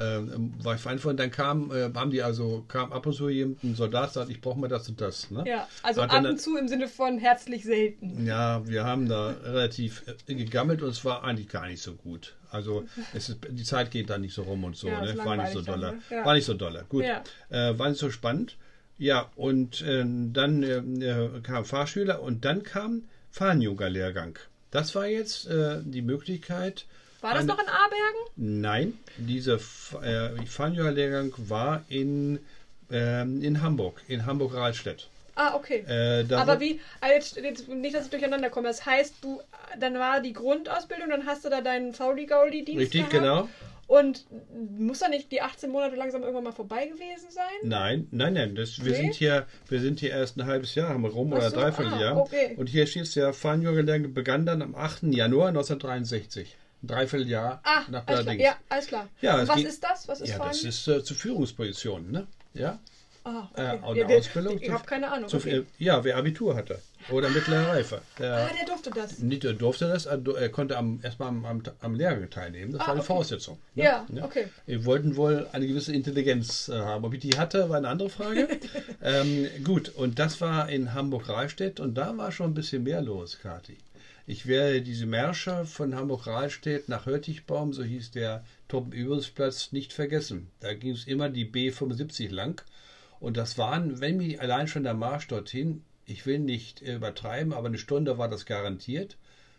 ähm, 0.00 0.54
war 0.62 0.74
ich 0.76 0.80
Verantwortlich. 0.80 1.18
Dann 1.18 1.30
kam, 1.30 1.70
äh, 1.70 1.90
haben 1.94 2.10
die 2.10 2.22
also 2.22 2.64
kam 2.68 2.92
ab 2.92 3.06
und 3.06 3.12
zu 3.12 3.28
jemand, 3.28 3.62
ein 3.62 3.74
Soldat 3.74 4.12
sagt, 4.12 4.30
ich 4.30 4.40
brauche 4.40 4.58
mal 4.58 4.68
das 4.68 4.88
und 4.88 5.00
das. 5.00 5.30
Ne? 5.30 5.44
ja, 5.46 5.68
also 5.82 6.02
ab 6.02 6.24
und 6.24 6.40
zu 6.40 6.56
im 6.56 6.68
Sinne 6.68 6.88
von 6.88 7.18
herzlich 7.18 7.64
selten. 7.64 8.26
Ja, 8.26 8.66
wir 8.66 8.84
haben 8.84 9.08
da 9.08 9.34
relativ 9.44 10.04
äh, 10.26 10.34
gegammelt 10.34 10.82
und 10.82 10.90
es 10.90 11.04
war 11.04 11.24
eigentlich 11.24 11.48
gar 11.48 11.66
nicht 11.66 11.82
so 11.82 11.94
gut. 11.94 12.34
Also 12.50 12.84
es 13.14 13.28
ist, 13.28 13.38
die 13.50 13.64
Zeit 13.64 13.90
geht 13.90 14.10
da 14.10 14.18
nicht 14.18 14.34
so 14.34 14.42
rum 14.42 14.64
und 14.64 14.76
so. 14.76 14.88
Ja, 14.88 15.02
ne? 15.04 15.18
War 15.18 15.36
nicht 15.36 15.52
so 15.52 15.60
langweilig 15.60 15.64
dann, 15.66 15.80
dolle. 15.80 15.92
ne? 15.92 16.02
Ja. 16.10 16.24
War 16.24 16.34
nicht 16.34 16.46
so 16.46 16.54
dolle. 16.54 16.84
Gut. 16.88 17.04
Ja. 17.04 17.22
Äh, 17.50 17.78
war 17.78 17.88
nicht 17.88 17.98
so 17.98 18.10
spannend. 18.10 18.56
Ja, 18.96 19.30
und 19.34 19.80
äh, 19.82 20.04
dann 20.04 20.62
äh, 20.62 20.76
äh, 20.76 21.40
kam 21.42 21.64
Fahrschüler 21.64 22.22
und 22.22 22.44
dann 22.44 22.62
kam 22.62 23.04
Fahnenyoga-Lehrgang. 23.32 24.38
Das 24.70 24.94
war 24.94 25.06
jetzt 25.06 25.46
äh, 25.48 25.78
die 25.82 26.02
Möglichkeit. 26.02 26.84
War 27.20 27.32
das 27.34 27.40
eine- 27.40 27.48
noch 27.52 27.58
in 27.58 27.68
Aarbergen? 27.68 28.20
Nein, 28.36 28.98
dieser 29.18 29.56
äh, 29.56 30.46
Fahnenyoga-Lehrgang 30.46 31.32
war 31.36 31.84
in, 31.88 32.38
ähm, 32.90 33.42
in 33.42 33.62
Hamburg, 33.62 34.00
in 34.08 34.26
Hamburg-Rahlstedt. 34.26 35.08
Ah, 35.36 35.54
okay. 35.54 35.84
Äh, 35.88 36.34
Aber 36.34 36.60
wie, 36.60 36.80
also 37.00 37.14
jetzt, 37.14 37.36
jetzt 37.36 37.68
nicht, 37.68 37.94
dass 37.94 38.04
ich 38.06 38.10
durcheinander 38.10 38.50
komme. 38.50 38.68
Das 38.68 38.84
heißt, 38.84 39.14
du, 39.22 39.40
dann 39.78 39.94
war 39.94 40.20
die 40.20 40.32
Grundausbildung, 40.32 41.08
dann 41.08 41.24
hast 41.24 41.44
du 41.44 41.48
da 41.50 41.60
deinen 41.60 41.94
Fauli-Gauli-Dienst 41.94 42.80
Richtig, 42.80 43.08
gehabt. 43.08 43.12
genau. 43.12 43.48
Und 43.90 44.24
muss 44.78 45.00
da 45.00 45.08
nicht 45.08 45.32
die 45.32 45.42
18 45.42 45.68
Monate 45.68 45.96
langsam 45.96 46.22
irgendwann 46.22 46.44
mal 46.44 46.52
vorbei 46.52 46.86
gewesen 46.86 47.28
sein? 47.30 47.42
Nein, 47.64 48.06
nein, 48.12 48.34
nein. 48.34 48.54
Das, 48.54 48.84
wir, 48.84 48.92
Nee? 48.92 48.98
sind 48.98 49.14
hier, 49.14 49.48
wir 49.68 49.80
sind 49.80 49.98
hier 49.98 50.10
erst 50.10 50.36
ein 50.36 50.46
halbes 50.46 50.76
Jahr, 50.76 50.90
haben 50.90 51.02
wir 51.02 51.10
rum 51.10 51.32
Ach 51.32 51.38
oder 51.38 51.50
so, 51.50 51.56
dreiviertel 51.56 51.94
ah, 51.94 52.00
Jahr. 52.00 52.16
okay. 52.18 52.54
Und 52.56 52.68
hier 52.68 52.86
steht 52.86 53.02
es 53.02 53.16
ja, 53.16 53.32
Fahnenyoga-Lehrgang 53.32 54.14
begann 54.14 54.46
dann 54.46 54.62
am 54.62 54.76
8. 54.76 55.02
Januar 55.12 55.48
1963. 55.48 56.56
Ein 56.82 56.86
Dreivierteljahr 56.86 57.60
Ah, 57.64 57.82
nach 57.90 58.06
allerdings. 58.06 58.44
Ja, 58.44 58.54
alles 58.68 58.86
klar. 58.86 59.08
Ja, 59.22 59.48
was 59.48 59.56
geht- 59.56 59.66
ist 59.66 59.82
das? 59.82 60.06
Was 60.06 60.20
ist 60.20 60.28
Ja, 60.30 60.38
das 60.38 60.62
ist 60.62 60.86
äh, 60.86 61.02
zu 61.02 61.14
Führungspositionen, 61.14 62.12
ne? 62.12 62.28
Ja. 62.54 62.78
Ah, 63.22 63.48
äh, 63.54 63.76
okay. 63.82 64.02
eine 64.02 64.12
Ja, 64.12 64.18
Ausbildung. 64.18 64.58
Ich 64.60 64.70
habe 64.70 64.84
keine 64.84 65.10
Ahnung. 65.12 65.28
zu, 65.28 65.36
Okay. 65.36 65.64
Ja, 65.78 66.02
wer 66.04 66.16
Abitur 66.16 66.56
hatte 66.56 66.80
oder 67.10 67.28
mittlere 67.28 67.68
Reife. 67.68 68.00
Der, 68.18 68.34
Ah, 68.34 68.50
der 68.56 68.66
durfte 68.66 68.90
das. 68.90 69.18
nicht 69.18 69.44
er 69.44 69.52
durfte 69.52 69.88
das, 69.88 70.06
er 70.06 70.48
konnte 70.48 70.76
am, 70.78 71.00
erstmal 71.02 71.28
am, 71.28 71.44
am, 71.44 71.62
am 71.80 71.94
Lehrgang 71.94 72.30
teilnehmen. 72.30 72.72
Das 72.72 72.80
Ah, 72.82 72.84
war 72.86 72.92
eine 72.92 73.00
okay. 73.00 73.06
Voraussetzung. 73.06 73.58
ne? 73.74 73.84
Ja, 73.84 74.06
okay. 74.22 74.48
Wir 74.66 74.84
wollten 74.86 75.16
wohl 75.16 75.46
eine 75.52 75.66
gewisse 75.66 75.92
Intelligenz 75.92 76.68
äh, 76.68 76.78
haben. 76.78 77.04
Ob 77.04 77.12
ich 77.12 77.20
die 77.20 77.36
hatte, 77.38 77.68
war 77.68 77.76
eine 77.76 77.88
andere 77.88 78.08
Frage. 78.10 78.48
ähm, 79.02 79.46
gut, 79.64 79.90
und 79.90 80.18
das 80.18 80.40
war 80.40 80.68
in 80.70 80.94
Hamburg-Rahlstedt 80.94 81.78
und 81.80 81.94
da 81.94 82.16
war 82.16 82.32
schon 82.32 82.50
ein 82.52 82.54
bisschen 82.54 82.82
mehr 82.84 83.02
los, 83.02 83.38
Kathi. 83.42 83.76
Ich 84.26 84.46
werde 84.46 84.80
diese 84.80 85.06
Märsche 85.06 85.64
von 85.64 85.94
Hamburg-Rahlstedt 85.96 86.88
nach 86.88 87.04
Hörtigbaum, 87.06 87.72
so 87.72 87.82
hieß 87.82 88.12
der 88.12 88.44
Truppenübungsplatz, 88.68 89.72
nicht 89.72 89.92
vergessen. 89.92 90.50
Da 90.60 90.72
ging 90.74 90.92
es 90.92 91.06
immer 91.06 91.28
die 91.28 91.44
B75 91.46 92.30
lang. 92.30 92.62
Und 93.20 93.36
das 93.36 93.58
waren, 93.58 94.00
wenn 94.00 94.16
mir 94.16 94.40
allein 94.40 94.66
schon 94.66 94.82
der 94.82 94.94
Marsch 94.94 95.28
dorthin, 95.28 95.84
ich 96.06 96.26
will 96.26 96.38
nicht 96.38 96.82
äh, 96.82 96.96
übertreiben, 96.96 97.52
aber 97.52 97.68
eine 97.68 97.78
Stunde 97.78 98.18
war 98.18 98.28
das 98.28 98.46
garantiert. 98.46 99.16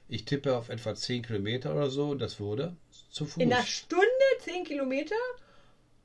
Ich 0.10 0.26
tippe 0.26 0.58
auf 0.58 0.70
etwa 0.70 0.94
10 0.94 1.24
Kilometer 1.24 1.74
oder 1.74 1.90
so. 1.90 2.16
Das 2.16 2.40
wurde 2.40 2.76
zu 3.12 3.26
Fuß. 3.26 3.42
In 3.42 3.54
einer 3.54 3.64
Stunde 3.64 4.06
10 4.40 4.66
Kilometer? 4.66 5.16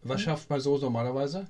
Was 0.02 0.20
schafft 0.20 0.48
man 0.50 0.60
so 0.60 0.78
normalerweise? 0.78 1.48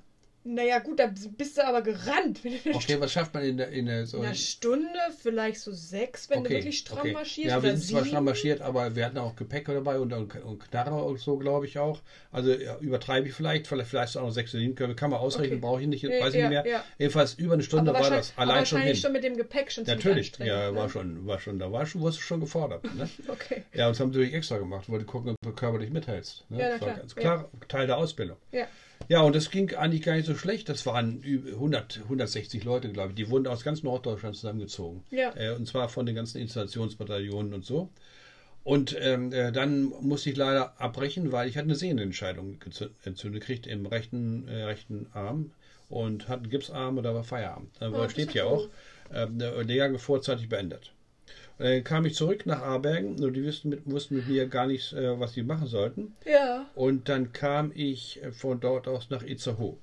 Naja, 0.49 0.79
gut, 0.79 1.01
da 1.01 1.13
bist 1.37 1.59
du 1.59 1.67
aber 1.67 1.83
gerannt. 1.83 2.41
Okay, 2.73 3.01
was 3.01 3.13
schafft 3.13 3.35
man 3.35 3.43
in 3.43 3.57
der, 3.57 3.69
in 3.71 3.87
der 3.87 4.07
so 4.07 4.19
In 4.19 4.25
einer 4.27 4.35
Stunde 4.35 4.99
vielleicht 5.21 5.59
so 5.61 5.73
sechs, 5.73 6.31
wenn 6.31 6.45
du 6.45 6.51
wirklich 6.51 6.79
stramm 6.79 7.13
marschierst. 7.13 7.49
Ja, 7.51 7.63
wir 7.63 7.77
sind 7.77 7.85
zwar 7.85 8.05
stramm 8.05 8.25
marschiert, 8.25 8.61
aber 8.61 8.95
wir 8.95 9.05
hatten 9.05 9.19
auch 9.19 9.35
Gepäck 9.35 9.67
dabei 9.67 9.99
und, 9.99 10.13
und, 10.13 10.35
und 10.45 10.71
Knarre 10.71 11.03
und 11.05 11.19
so, 11.19 11.37
glaube 11.37 11.67
ich 11.67 11.79
auch. 11.79 12.01
Also 12.31 12.53
ja, 12.53 12.79
übertreibe 12.79 13.27
ich 13.27 13.35
vielleicht, 13.35 13.67
vielleicht, 13.67 13.91
vielleicht 13.91 14.17
auch 14.17 14.23
noch 14.23 14.31
sechs 14.31 14.53
oder 14.55 14.61
sieben 14.61 14.75
können. 14.77 14.95
Kann 14.95 15.11
man 15.11 15.19
ausrechnen, 15.19 15.55
Okay. 15.59 15.61
brauche 15.61 15.81
ich 15.81 15.89
nicht, 15.89 16.03
Ja, 16.03 16.11
weiß 16.11 16.35
ich 16.35 16.41
ja, 16.41 16.49
nicht 16.49 16.65
mehr. 16.65 16.67
ja. 16.67 16.85
Jedenfalls 16.99 17.35
über 17.35 17.55
eine 17.55 17.63
Stunde 17.65 17.91
aber 17.91 18.01
war 18.01 18.11
das 18.11 18.33
allein 18.37 18.67
schon 18.67 18.79
wahrscheinlich 18.79 19.01
schon 19.01 19.13
mit 19.13 19.25
dem 19.25 19.37
Gepäck 19.37 19.73
schon 19.73 19.85
Natürlich, 19.85 20.33
ja, 20.39 20.71
ne? 20.71 20.77
war 20.77 20.89
schon, 20.89 21.27
war 21.27 21.41
schon, 21.41 21.59
da 21.59 21.73
war 21.73 21.87
schon, 21.87 22.01
wurdest 22.03 22.21
du 22.21 22.23
schon 22.25 22.41
gefordert. 22.41 22.85
Ne? 22.95 23.09
Okay. 23.29 23.65
Ja, 23.75 23.87
und 23.87 23.93
das 23.93 24.01
haben 24.01 24.13
sie 24.13 24.19
natürlich 24.19 24.35
extra 24.35 24.59
gemacht, 24.59 24.89
wollte 24.89 25.05
gucken, 25.05 25.31
ob 25.31 25.37
du 25.43 25.53
körperlich 25.53 25.91
mithältst. 25.91 26.45
Ne? 26.51 26.61
Ja, 26.61 26.69
na 26.69 26.73
das 26.73 26.81
war 26.81 26.89
klar, 26.89 26.97
ganz 26.99 27.15
klar 27.15 27.51
Teil 27.69 27.87
der 27.87 27.97
Ausbildung. 27.97 28.37
Ja. 28.53 28.67
Ja, 29.09 29.21
und 29.21 29.37
das 29.37 29.51
ging 29.51 29.73
eigentlich 29.75 30.03
gar 30.03 30.15
nicht 30.17 30.27
so 30.27 30.35
schlecht. 30.35 30.69
Das 30.69 30.85
waren 30.87 31.21
über 31.23 31.51
100, 31.51 32.01
160 32.05 32.65
Leute, 32.65 32.91
glaube 32.91 33.11
ich. 33.11 33.15
Die 33.17 33.31
wurden 33.31 33.47
aus 33.47 33.63
ganz 33.63 33.83
Norddeutschland 33.83 34.35
zusammengezogen. 34.37 35.05
Ja. 35.11 35.33
Äh, 35.37 35.55
und 35.55 35.67
zwar 35.69 35.89
von 35.89 36.07
den 36.07 36.15
ganzen 36.15 36.41
Installationsbataillonen 36.41 37.55
und 37.55 37.65
so. 37.65 37.89
Und 38.65 38.97
ähm, 39.01 39.33
äh, 39.33 39.53
dann 39.53 39.85
musste 39.85 40.31
ich 40.31 40.37
leider 40.37 40.81
abbrechen, 40.81 41.31
weil 41.31 41.49
ich 41.49 41.57
hatte 41.57 41.67
eine 41.67 41.77
Sehnenentscheidung 41.77 42.59
entzündet 43.05 43.43
gekriegt 43.43 43.67
im 43.69 43.87
rechten, 43.87 44.49
äh, 44.49 44.65
rechten 44.65 45.07
Arm 45.13 45.53
und 45.89 46.29
hatte 46.29 46.43
einen 46.43 46.51
Gipsarm 46.51 46.99
und 46.99 47.05
da 47.05 47.15
war 47.15 47.23
Feierabend. 47.23 47.71
Da 47.79 47.93
Oh, 47.93 48.09
steht 48.09 48.35
ja 48.35 48.45
auch, 48.45 48.69
der 49.09 49.63
Lehrgang 49.63 50.01
vorzeitig 50.01 50.49
beendet. 50.49 50.91
Dann 51.59 51.85
kam 51.85 52.05
ich 52.05 52.15
zurück 52.15 52.45
nach 52.45 52.61
Aarbergen 52.61 53.23
und 53.25 53.33
die 53.33 53.45
wussten 53.47 53.71
mit, 53.71 53.81
wussten 53.91 54.17
mit 54.17 54.29
mir 54.29 54.47
gar 54.47 54.67
nicht, 54.67 54.93
äh, 54.93 55.19
was 55.19 55.33
sie 55.33 55.43
machen 55.43 55.67
sollten. 55.67 56.15
Ja. 56.27 56.67
Und 56.75 57.09
dann 57.09 57.33
kam 57.33 57.73
ich 57.75 58.23
äh, 58.23 58.31
von 58.33 58.61
dort 58.61 58.87
aus 58.89 59.09
nach 59.09 59.23
Itzehoe. 59.23 59.77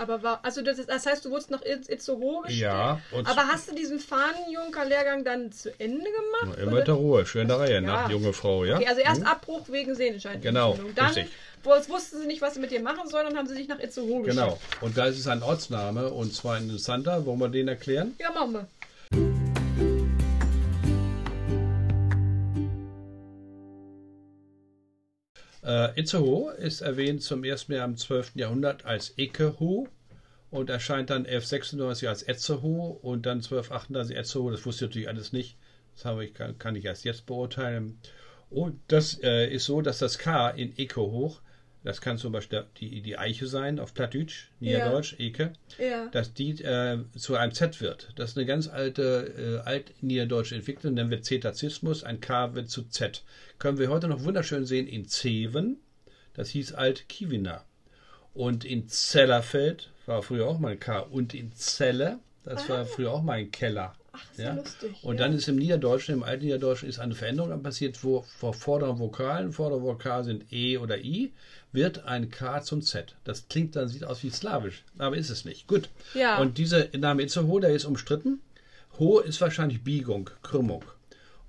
Aber 0.00 0.22
war, 0.22 0.40
also 0.44 0.62
das, 0.62 0.78
ist, 0.78 0.88
das 0.88 1.06
heißt, 1.06 1.24
du 1.24 1.30
wurdest 1.30 1.50
nach 1.50 1.62
Itz- 1.62 1.88
Itzehoe 1.90 2.42
gestellt? 2.42 2.60
Ja, 2.62 3.00
Aber 3.12 3.48
hast 3.48 3.68
du 3.70 3.74
diesen 3.74 3.98
Fahnenjunker-Lehrgang 3.98 5.24
dann 5.24 5.50
zu 5.50 5.70
Ende 5.80 6.04
gemacht? 6.04 6.56
Immer 6.58 6.66
oder? 6.68 6.76
mit 6.78 6.86
der 6.86 6.94
Ruhe, 6.94 7.26
schön 7.26 7.42
in 7.42 7.48
der 7.48 7.58
Reihe, 7.58 7.74
Ja. 7.74 7.80
nach 7.80 8.10
junge 8.10 8.32
Frau, 8.32 8.64
ja? 8.64 8.76
Okay, 8.76 8.86
also 8.86 9.00
erst 9.00 9.20
Hm? 9.22 9.26
Abbruch 9.26 9.68
wegen 9.70 9.94
Sehnenschein. 9.96 10.40
Genau, 10.40 10.78
Dann 10.94 11.06
richtig. 11.06 11.28
wo- 11.64 11.74
jetzt 11.74 11.90
wussten 11.90 12.20
sie 12.20 12.26
nicht, 12.26 12.40
was 12.42 12.54
sie 12.54 12.60
mit 12.60 12.70
dir 12.70 12.80
machen 12.80 13.08
sollen, 13.08 13.26
dann 13.26 13.36
haben 13.36 13.48
sie 13.48 13.54
sich 13.54 13.66
nach 13.66 13.80
Itzehoe 13.80 14.22
gestellt. 14.22 14.46
Genau. 14.46 14.58
Und 14.80 14.96
da 14.96 15.06
ist 15.06 15.18
es 15.18 15.26
ein 15.26 15.42
Ortsname 15.42 16.10
und 16.10 16.32
zwar 16.32 16.56
ein 16.56 16.64
interessanter. 16.64 17.26
Wollen 17.26 17.40
wir 17.40 17.48
den 17.48 17.66
erklären? 17.68 18.14
Ja, 18.20 18.30
machen 18.30 18.52
wir. 18.52 18.66
Äh, 25.64 25.98
Itzehoe 26.00 26.52
ist 26.52 26.80
erwähnt 26.80 27.22
zum 27.22 27.44
ersten 27.44 27.72
Mal 27.72 27.84
im 27.84 27.96
12. 27.96 28.36
Jahrhundert 28.36 28.84
als 28.84 29.14
Ekeho 29.18 29.88
und 30.50 30.70
erscheint 30.70 31.10
dann 31.10 31.26
1196 31.26 32.08
als 32.08 32.22
Etzehoe 32.22 32.98
und 33.02 33.26
dann 33.26 33.38
1238 33.38 34.16
Etzehoe. 34.16 34.52
Das 34.52 34.64
wusste 34.64 34.84
ich 34.84 34.90
natürlich 34.90 35.08
alles 35.08 35.32
nicht. 35.32 35.56
Das 35.94 36.04
habe 36.04 36.24
ich, 36.24 36.34
kann, 36.34 36.76
ich 36.76 36.84
erst 36.84 37.04
jetzt 37.04 37.26
beurteilen. 37.26 37.98
Und 38.50 38.80
das 38.88 39.20
äh, 39.22 39.48
ist 39.52 39.66
so, 39.66 39.82
dass 39.82 39.98
das 39.98 40.18
K 40.18 40.48
in 40.50 40.72
Ekehoch, 40.78 41.42
das 41.84 42.00
kann 42.00 42.18
zum 42.18 42.32
Beispiel 42.32 42.64
die, 42.80 43.00
die 43.02 43.16
Eiche 43.18 43.46
sein 43.46 43.78
auf 43.78 43.94
Plattdeutsch, 43.94 44.48
Niederdeutsch, 44.60 45.14
Eke, 45.18 45.52
Ja. 45.78 46.06
dass 46.08 46.34
die 46.34 46.50
äh, 46.62 46.98
zu 47.16 47.36
einem 47.36 47.52
Z 47.52 47.80
wird. 47.80 48.08
Das 48.16 48.30
ist 48.30 48.36
eine 48.36 48.46
ganz 48.46 48.68
alte, 48.68 49.62
äh, 49.64 49.68
altniederdeutsche 49.68 50.54
Entwicklung, 50.56 50.96
dann 50.96 51.10
wird 51.10 51.24
Zetazismus, 51.24 52.04
ein 52.04 52.20
K 52.20 52.54
wird 52.54 52.68
zu 52.68 52.82
Z. 52.84 53.22
Können 53.58 53.78
wir 53.78 53.88
heute 53.90 54.08
noch 54.08 54.24
wunderschön 54.24 54.66
sehen 54.66 54.86
in 54.86 55.06
Zeven, 55.06 55.78
das 56.34 56.50
hieß 56.50 56.74
alt 56.74 57.08
Kivina. 57.08 57.64
Und 58.34 58.64
in 58.64 58.88
Zellerfeld 58.88 59.90
war 60.06 60.22
früher 60.22 60.46
auch 60.46 60.58
mal 60.58 60.72
ein 60.72 60.80
K. 60.80 61.00
Und 61.00 61.34
in 61.34 61.52
Zelle, 61.52 62.18
das 62.44 62.68
war 62.68 62.84
früher 62.86 63.10
auch 63.12 63.22
mal 63.22 63.38
ein 63.38 63.50
Keller. 63.50 63.94
Ach, 64.18 64.30
ist 64.32 64.38
ja 64.38 64.54
lustig. 64.54 64.94
Und 65.02 65.16
ja. 65.16 65.22
dann 65.22 65.36
ist 65.36 65.48
im 65.48 65.56
Niederdeutschen, 65.56 66.14
im 66.14 66.22
alten 66.22 66.44
Niederdeutschen 66.44 66.88
ist 66.88 66.98
eine 66.98 67.14
Veränderung 67.14 67.62
passiert, 67.62 68.02
wo 68.02 68.22
vor 68.22 68.54
vorderen 68.54 68.98
Vokalen, 68.98 69.52
vordere 69.52 69.82
Vokal 69.82 70.24
sind 70.24 70.52
E 70.52 70.78
oder 70.78 70.98
I, 70.98 71.32
wird 71.72 72.04
ein 72.04 72.30
K 72.30 72.62
zum 72.62 72.82
Z. 72.82 73.14
Das 73.24 73.48
klingt 73.48 73.76
dann, 73.76 73.88
sieht 73.88 74.04
aus 74.04 74.22
wie 74.22 74.30
Slawisch, 74.30 74.84
aber 74.98 75.16
ist 75.16 75.30
es 75.30 75.44
nicht. 75.44 75.66
Gut. 75.66 75.88
Ja. 76.14 76.38
Und 76.38 76.58
dieser 76.58 76.86
Name 76.96 77.22
Itzehoe, 77.22 77.60
der 77.60 77.70
ist 77.70 77.84
umstritten. 77.84 78.40
Ho 78.98 79.20
ist 79.20 79.40
wahrscheinlich 79.40 79.84
Biegung, 79.84 80.30
Krümmung. 80.42 80.84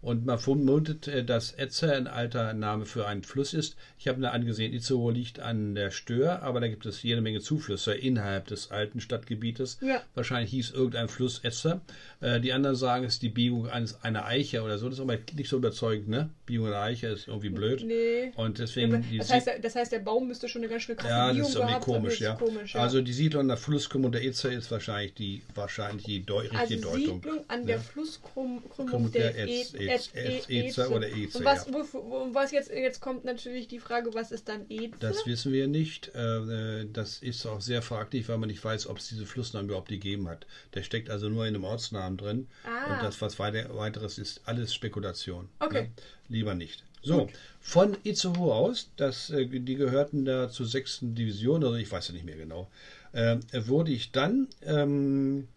Und 0.01 0.25
man 0.25 0.39
vermutet, 0.39 1.07
äh, 1.09 1.25
dass 1.25 1.51
Etze 1.51 1.93
ein 1.93 2.07
alter 2.07 2.53
Name 2.53 2.85
für 2.85 3.05
einen 3.05 3.23
Fluss 3.23 3.53
ist. 3.53 3.75
Ich 3.97 4.07
habe 4.07 4.19
mir 4.21 4.31
angesehen, 4.31 4.73
Itzehoe 4.73 5.11
liegt 5.11 5.39
an 5.41 5.75
der 5.75 5.91
Stör, 5.91 6.41
aber 6.41 6.61
da 6.61 6.69
gibt 6.69 6.85
es 6.85 7.03
jede 7.03 7.19
Menge 7.19 7.41
Zuflüsse 7.41 7.93
innerhalb 7.93 8.47
des 8.47 8.71
alten 8.71 9.01
Stadtgebietes. 9.01 9.77
Ja. 9.81 10.01
Wahrscheinlich 10.15 10.51
hieß 10.51 10.71
irgendein 10.71 11.09
Fluss 11.09 11.39
Etze. 11.39 11.81
Äh, 12.21 12.39
die 12.39 12.53
anderen 12.53 12.77
sagen, 12.77 13.03
es 13.03 13.15
ist 13.15 13.21
die 13.23 13.29
Biegung 13.29 13.67
eines, 13.69 14.01
einer 14.01 14.25
Eiche 14.25 14.61
oder 14.61 14.77
so. 14.77 14.87
Das 14.87 14.99
ist 14.99 15.01
aber 15.01 15.17
nicht 15.35 15.49
so 15.49 15.57
überzeugend, 15.57 16.07
ne? 16.07 16.29
Biegung 16.45 16.67
einer 16.67 16.79
Eiche 16.81 17.07
ist 17.07 17.27
irgendwie 17.27 17.49
blöd. 17.49 17.83
Nee. 17.85 18.31
Und 18.37 18.57
Ja, 18.57 18.65
deswegen 18.65 19.03
die 19.09 19.17
das, 19.17 19.31
heißt, 19.31 19.49
das 19.61 19.75
heißt, 19.75 19.91
der 19.91 19.99
Baum 19.99 20.27
müsste 20.29 20.47
schon 20.47 20.61
eine 20.61 20.69
ganz 20.71 20.83
schön 20.83 20.95
krasse 20.95 21.09
ja, 21.13 21.33
das 21.33 21.49
ist 21.49 21.55
irgendwie 21.55 21.67
gehabt 21.73 21.85
komisch, 21.85 22.21
ja. 22.21 22.35
komisch, 22.35 22.73
ja. 22.75 22.81
Also 22.81 23.01
die 23.01 23.13
Siedlung 23.13 23.41
an 23.41 23.47
der 23.49 23.57
Flusskrümmung 23.57 24.11
der 24.13 24.23
Eze 24.23 24.53
ist 24.53 24.71
wahrscheinlich 24.71 25.13
die 25.13 25.41
wahrscheinlich 25.55 26.05
die 26.05 26.23
deu 26.25 26.37
richtige 26.39 26.57
Also 26.59 26.75
Deutung. 26.75 27.21
Siedlung 27.21 27.39
an 27.49 27.59
Ja. 27.61 27.65
der 27.67 27.79
Flusskrümmung 27.81 28.63
Krümmung 28.69 29.11
der, 29.11 29.31
der 29.33 29.47
Ez- 29.47 29.73
E- 29.73 29.88
Ez- 29.89 30.09
E- 30.13 30.37
Ez- 30.37 30.49
Eze 30.49 30.89
oder 30.89 31.07
Eze, 31.09 31.37
Und 31.39 31.45
was, 31.45 31.71
wo, 31.73 32.29
was 32.33 32.51
jetzt, 32.51 32.69
jetzt 32.71 32.99
kommt 33.01 33.25
natürlich 33.25 33.67
die 33.67 33.79
Frage, 33.79 34.13
was 34.13 34.31
ist 34.31 34.47
dann 34.47 34.65
Eze? 34.69 34.93
Das 34.99 35.25
wissen 35.25 35.51
wir 35.51 35.67
nicht. 35.67 36.09
Äh, 36.15 36.85
Das 36.93 37.19
ist 37.19 37.45
auch 37.45 37.61
sehr 37.61 37.81
fraglich, 37.81 38.27
weil 38.29 38.37
man 38.37 38.49
nicht 38.49 38.63
weiß, 38.63 38.87
ob 38.87 38.97
es 38.97 39.09
diese 39.09 39.25
Flussnamen 39.25 39.67
überhaupt 39.69 39.89
gegeben 39.89 40.27
hat. 40.29 40.45
Der 40.73 40.83
steckt 40.83 41.09
also 41.09 41.29
nur 41.29 41.45
in 41.47 41.55
einem 41.55 41.63
Ortsnamen 41.63 42.17
drin. 42.17 42.47
Ah. 42.65 42.93
Und 42.95 43.03
das, 43.03 43.21
was 43.21 43.39
weiter, 43.39 43.75
weiteres 43.75 44.17
ist, 44.17 44.41
alles 44.45 44.73
Spekulation. 44.73 45.49
Okay. 45.59 45.83
Ne? 45.83 45.89
Lieber 46.29 46.55
nicht. 46.55 46.83
So, 47.01 47.29
von 47.61 47.95
Itzehoe 48.03 48.53
aus, 48.53 48.89
das, 48.97 49.29
äh, 49.29 49.45
die 49.45 49.75
gehörten 49.75 50.25
da 50.25 50.49
zur 50.49 50.65
sechsten 50.65 51.15
Division, 51.15 51.63
also 51.63 51.75
ich 51.77 51.89
weiß 51.89 52.09
ja 52.09 52.13
nicht 52.13 52.25
mehr 52.25 52.35
genau, 52.35 52.69
äh, 53.13 53.37
wurde 53.53 53.91
ich 53.93 54.11
dann, 54.11 54.49
ähm, 54.63 55.47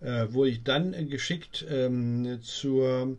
äh, 0.00 0.26
wurde 0.30 0.50
ich 0.50 0.64
dann 0.64 0.94
äh, 0.94 1.04
geschickt 1.04 1.64
ähm, 1.70 2.40
zur, 2.42 3.16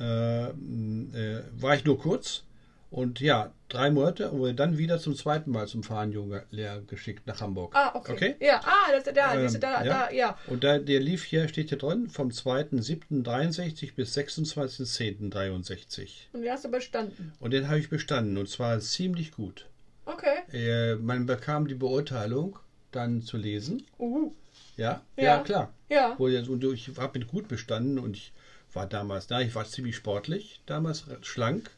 äh, 0.00 0.48
äh, 0.48 1.42
war 1.58 1.74
ich 1.76 1.84
nur 1.84 1.98
kurz 1.98 2.44
und 2.90 3.20
ja, 3.20 3.52
drei 3.68 3.90
Monate 3.90 4.30
und 4.30 4.40
wurde 4.40 4.54
dann 4.54 4.76
wieder 4.76 4.98
zum 4.98 5.14
zweiten 5.14 5.52
Mal 5.52 5.68
zum 5.68 5.84
Fahnenjunge-Lehr 5.84 6.82
geschickt 6.88 7.24
nach 7.26 7.40
Hamburg. 7.40 7.72
Ah, 7.76 7.92
okay. 7.94 8.12
Okay? 8.12 8.34
Ja, 8.40 8.60
ah, 8.64 8.90
das, 8.90 9.04
da, 9.14 9.34
Ähm, 9.34 9.52
du, 9.52 9.58
da, 9.60 9.84
ja. 9.84 10.06
da, 10.08 10.10
ja. 10.12 10.36
Und 10.48 10.64
da, 10.64 10.78
der 10.78 10.98
lief 10.98 11.22
hier, 11.22 11.46
steht 11.46 11.68
hier 11.68 11.78
drin, 11.78 12.08
vom 12.08 12.30
2.7.63 12.30 13.94
bis 13.94 14.16
26.10.63. 14.18 16.08
Und 16.32 16.42
die 16.42 16.50
hast 16.50 16.64
du 16.64 16.70
bestanden. 16.70 17.32
Und 17.38 17.52
den 17.52 17.68
habe 17.68 17.78
ich 17.78 17.88
bestanden 17.90 18.36
und 18.36 18.48
zwar 18.48 18.80
ziemlich 18.80 19.30
gut. 19.32 19.66
Okay. 20.04 20.40
Äh, 20.52 20.96
man 20.96 21.26
bekam 21.26 21.68
die 21.68 21.74
Beurteilung 21.74 22.58
dann 22.90 23.22
zu 23.22 23.36
lesen. 23.36 23.84
Uh, 23.98 24.32
Ja, 24.76 25.02
ja, 25.16 25.22
Ja. 25.22 25.38
klar. 25.42 25.72
ja. 25.88 26.14
Und 26.14 26.64
ich 26.64 26.90
habe 26.96 27.18
mit 27.18 27.28
gut 27.28 27.46
bestanden 27.46 27.98
und 28.00 28.16
ich 28.16 28.32
war 28.72 28.86
damals, 28.86 29.26
na, 29.30 29.40
ich 29.40 29.54
war 29.54 29.64
ziemlich 29.66 29.96
sportlich, 29.96 30.60
damals 30.66 31.04
schlank. 31.22 31.70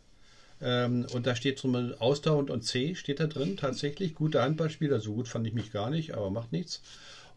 Ähm, 0.60 1.06
und 1.12 1.26
da 1.26 1.34
steht 1.34 1.58
zum 1.58 1.74
ausdauernd 1.98 2.50
und 2.50 2.62
C 2.62 2.94
steht 2.94 3.18
da 3.20 3.26
drin, 3.26 3.56
tatsächlich. 3.56 4.14
Guter 4.14 4.42
Handballspieler, 4.42 5.00
so 5.00 5.14
gut 5.14 5.28
fand 5.28 5.46
ich 5.46 5.54
mich 5.54 5.72
gar 5.72 5.90
nicht, 5.90 6.14
aber 6.14 6.30
macht 6.30 6.52
nichts. 6.52 6.82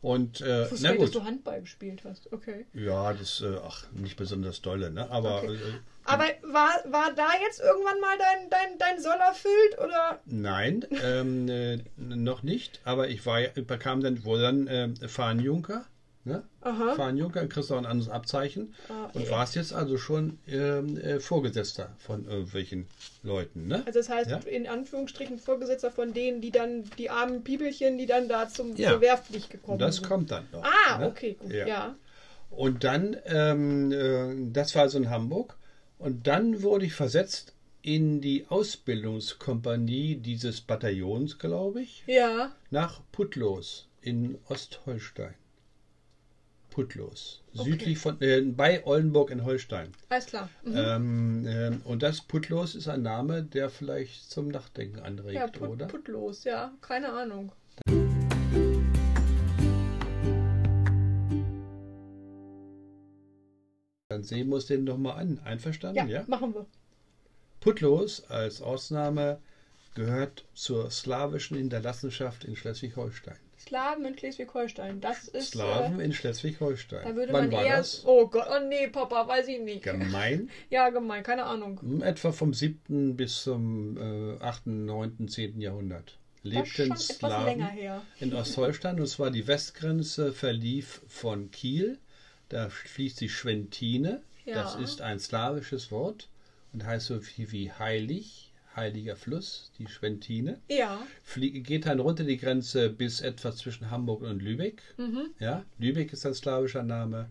Und 0.02 0.42
äh, 0.42 0.68
na 0.80 0.92
nicht, 0.92 1.02
dass 1.02 1.12
gut. 1.12 1.16
du 1.16 1.24
Handball 1.24 1.62
gespielt 1.62 2.04
hast. 2.06 2.32
Okay. 2.32 2.68
Ja, 2.74 3.14
das 3.14 3.42
äh, 3.42 3.58
ach, 3.66 3.86
nicht 3.94 4.18
besonders 4.18 4.62
dolle, 4.62 4.92
ne? 4.92 5.10
Aber 5.10 5.40
Okay. 5.40 5.56
äh, 5.56 5.58
Aber 6.04 6.26
war, 6.44 6.84
war 6.92 7.12
da 7.16 7.30
jetzt 7.42 7.60
irgendwann 7.60 8.00
mal 8.00 8.16
dein, 8.20 8.50
dein, 8.52 8.78
dein 8.78 9.02
Soll 9.02 9.18
erfüllt? 9.18 9.80
Oder? 9.80 10.20
nein, 10.26 10.86
ähm, 11.04 11.50
äh, 11.50 11.80
noch 11.98 12.44
nicht. 12.44 12.82
Aber 12.84 13.10
ich 13.10 13.26
war, 13.26 13.42
bekam 13.42 14.02
dann 14.02 14.24
wohl 14.24 14.40
dann 14.40 14.68
äh, 14.68 14.90
Fahnenjunker. 15.08 15.86
Ne? 16.28 16.44
Aha. 16.62 16.96
Fahnenjunker, 16.96 17.46
kriegst 17.46 17.70
du 17.70 17.76
auch 17.76 17.78
ein 17.78 17.86
anderes 17.86 18.10
Abzeichen. 18.10 18.74
Ah, 18.90 19.12
und 19.14 19.28
eh. 19.28 19.30
warst 19.30 19.56
jetzt 19.56 19.74
also 19.74 20.00
schon 20.00 20.40
ähm, 20.48 20.98
äh, 20.98 21.20
Vorgesetzter 21.20 21.96
von 22.00 22.26
irgendwelchen 22.26 22.88
Leuten, 23.22 23.68
ne? 23.68 23.84
Also 23.86 24.00
das 24.00 24.10
heißt, 24.10 24.32
Ja. 24.32 24.38
in 24.40 24.66
Anführungsstrichen 24.68 25.38
Vorgesetzter 25.38 25.92
von 25.92 26.14
denen, 26.14 26.42
die 26.42 26.50
dann, 26.50 26.84
die 26.98 27.12
armen 27.12 27.44
Piepelchen, 27.44 28.00
die 28.00 28.08
dann 28.08 28.28
da 28.28 28.50
zum, 28.50 28.76
Ja. 28.76 28.90
zur 28.94 29.02
Wehrpflicht 29.02 29.52
gekommen 29.52 29.78
Das 29.78 29.98
sind. 29.98 30.08
kommt 30.08 30.32
dann 30.32 30.48
noch. 30.52 30.64
Ah, 30.64 30.98
ne? 30.98 31.08
okay, 31.10 31.38
gut. 31.40 31.52
Ja. 31.54 31.68
Ja. 31.68 31.96
Und 32.50 32.84
dann, 32.84 33.16
ähm, 33.26 33.92
äh, 33.92 34.52
das 34.52 34.74
war 34.76 34.90
so 34.90 34.98
in 34.98 35.12
Hamburg. 35.12 35.56
Und 36.00 36.26
dann 36.26 36.64
wurde 36.64 36.86
ich 36.88 36.94
versetzt 36.94 37.54
in 37.84 38.20
die 38.20 38.48
Ausbildungskompanie 38.50 40.16
dieses 40.16 40.62
Bataillons, 40.62 41.38
glaube 41.38 41.82
ich, 41.84 42.04
Ja. 42.08 42.52
nach 42.72 43.02
Putlos 43.12 43.88
in 44.02 44.38
Ostholstein. 44.50 45.36
Putlos, 46.76 47.42
Okay. 47.54 47.70
südlich 47.72 47.98
von, 47.98 48.22
äh, 48.22 48.42
bei 48.42 48.86
Oldenburg 48.86 49.32
in 49.32 49.46
Holstein. 49.46 49.94
Alles 50.10 50.26
klar. 50.26 50.50
Mhm. 50.66 50.74
Ähm, 50.76 51.46
ähm, 51.48 51.82
und 51.86 52.04
das 52.04 52.20
Putlos 52.20 52.76
ist 52.76 52.90
ein 52.90 53.02
Name, 53.02 53.44
der 53.44 53.70
vielleicht 53.70 54.30
zum 54.30 54.50
Nachdenken 54.50 55.00
anregt, 55.00 55.36
ja, 55.36 55.48
put, 55.48 55.70
oder? 55.70 55.86
putlos, 55.86 56.44
ja. 56.44 56.74
Keine 56.82 57.14
Ahnung. 57.14 57.54
Dann 64.10 64.24
sehen 64.24 64.50
wir 64.50 64.56
uns 64.56 64.66
den 64.66 64.86
doch 64.86 64.98
mal 64.98 65.14
an. 65.14 65.40
Einverstanden, 65.46 65.96
Ja, 65.96 66.06
ja? 66.06 66.24
machen 66.28 66.54
wir. 66.54 66.66
Putlos 67.62 68.26
als 68.30 68.62
Ortsname 68.62 69.40
gehört 69.94 70.44
zur 70.54 70.92
slawischen 70.92 71.56
Hinterlassenschaft 71.56 72.44
in 72.44 72.58
Schleswig-Holstein. 72.58 73.38
Slawen 73.68 74.06
in 74.06 74.18
Schleswig-Holstein. 74.18 75.02
Das 75.02 75.28
ist. 75.28 75.52
Slawen 75.52 76.00
Äh, 76.00 76.06
in 76.06 76.14
Schleswig-Holstein. 76.14 77.04
da 77.04 77.16
würde 77.16 77.34
Wann 77.34 77.50
man 77.50 77.52
war 77.54 77.66
eher. 77.66 77.78
das? 77.78 78.04
Oh 78.06 78.28
Gott, 78.28 78.48
oh 78.50 78.66
nee, 78.68 78.88
Papa, 78.88 79.28
weiß 79.28 79.48
ich 79.48 79.60
nicht. 79.60 79.84
Gemein. 79.84 80.50
Ja, 80.70 80.90
gemein, 80.90 81.24
keine 81.24 81.44
Ahnung. 81.46 81.80
Hm, 81.82 82.02
Etwa 82.04 82.32
vom 82.32 82.54
7. 82.54 83.16
bis 83.16 83.44
zum 83.44 83.98
äh, 83.98 84.42
8., 84.44 84.68
9., 84.68 85.28
10. 85.28 85.60
Jahrhundert. 85.62 86.18
Lebten 86.44 86.94
her. 86.96 88.04
in 88.20 88.34
Ostholstein 88.36 89.00
und 89.00 89.08
zwar 89.08 89.32
die 89.32 89.48
Westgrenze 89.48 90.32
verlief 90.32 91.02
von 91.08 91.50
Kiel. 91.50 91.98
Da 92.50 92.70
fließt 92.70 93.20
die 93.20 93.30
Schwentine. 93.30 94.22
Ja. 94.46 94.54
Das 94.62 94.76
ist 94.76 95.02
ein 95.02 95.18
slawisches 95.20 95.90
Wort 95.92 96.30
und 96.72 96.86
heißt 96.86 97.08
so 97.08 97.20
viel 97.20 97.52
wie 97.52 97.72
heilig, 97.72 98.52
heiliger 98.76 99.16
Fluss, 99.16 99.72
die 99.78 99.88
Schwentine. 99.88 100.60
Ja. 100.68 101.00
Flie 101.24 101.62
geht 101.62 101.86
dann 101.86 102.00
runter 102.00 102.24
die 102.24 102.38
Grenze 102.38 102.90
bis 102.90 103.22
etwa 103.22 103.56
zwischen 103.56 103.90
Hamburg 103.92 104.22
und 104.22 104.42
Lübeck. 104.42 104.82
Mhm. 104.98 105.28
Ja, 105.40 105.66
Lübeck 105.80 106.14
ist 106.14 106.26
ein 106.26 106.34
slawischer 106.34 106.84
Name. 106.84 107.30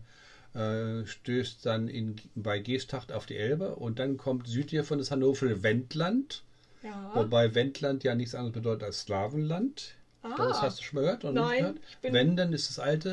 Äh, 0.53 1.05
stößt 1.05 1.65
dann 1.65 1.89
in, 1.89 2.15
bei 2.33 2.59
Geesthacht 2.59 3.11
auf 3.11 3.25
die 3.25 3.35
Elbe 3.35 3.75
und 3.75 3.99
dann 3.99 4.15
kommt 4.17 4.47
südlich 4.47 4.85
von 4.85 4.97
das 4.97 5.11
Hannover 5.11 5.63
Wendland. 5.63 6.43
Ja. 6.81 7.11
Wobei 7.13 7.53
Wendland 7.55 8.03
ja 8.03 8.15
nichts 8.15 8.35
anderes 8.35 8.53
bedeutet 8.53 8.83
als 8.83 9.01
Slawenland. 9.01 9.95
Ah. 10.25 10.47
Das 10.47 10.61
hast 10.61 10.79
du 10.79 10.83
schon 10.83 10.95
mal 10.95 11.01
gehört? 11.01 11.23
Oder 11.23 11.33
Nein, 11.33 11.57
gehört? 11.59 11.77
bin- 12.01 12.13
Wenden 12.13 12.53
ist 12.53 12.69
das 12.69 12.79
alte 12.79 13.09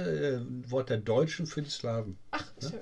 äh, 0.67 0.71
Wort 0.71 0.89
der 0.91 0.97
Deutschen 0.99 1.47
für 1.47 1.61
die 1.63 1.69
Slawen. 1.71 2.17
Ach, 2.31 2.45
ist 2.59 2.73
ja, 2.73 2.79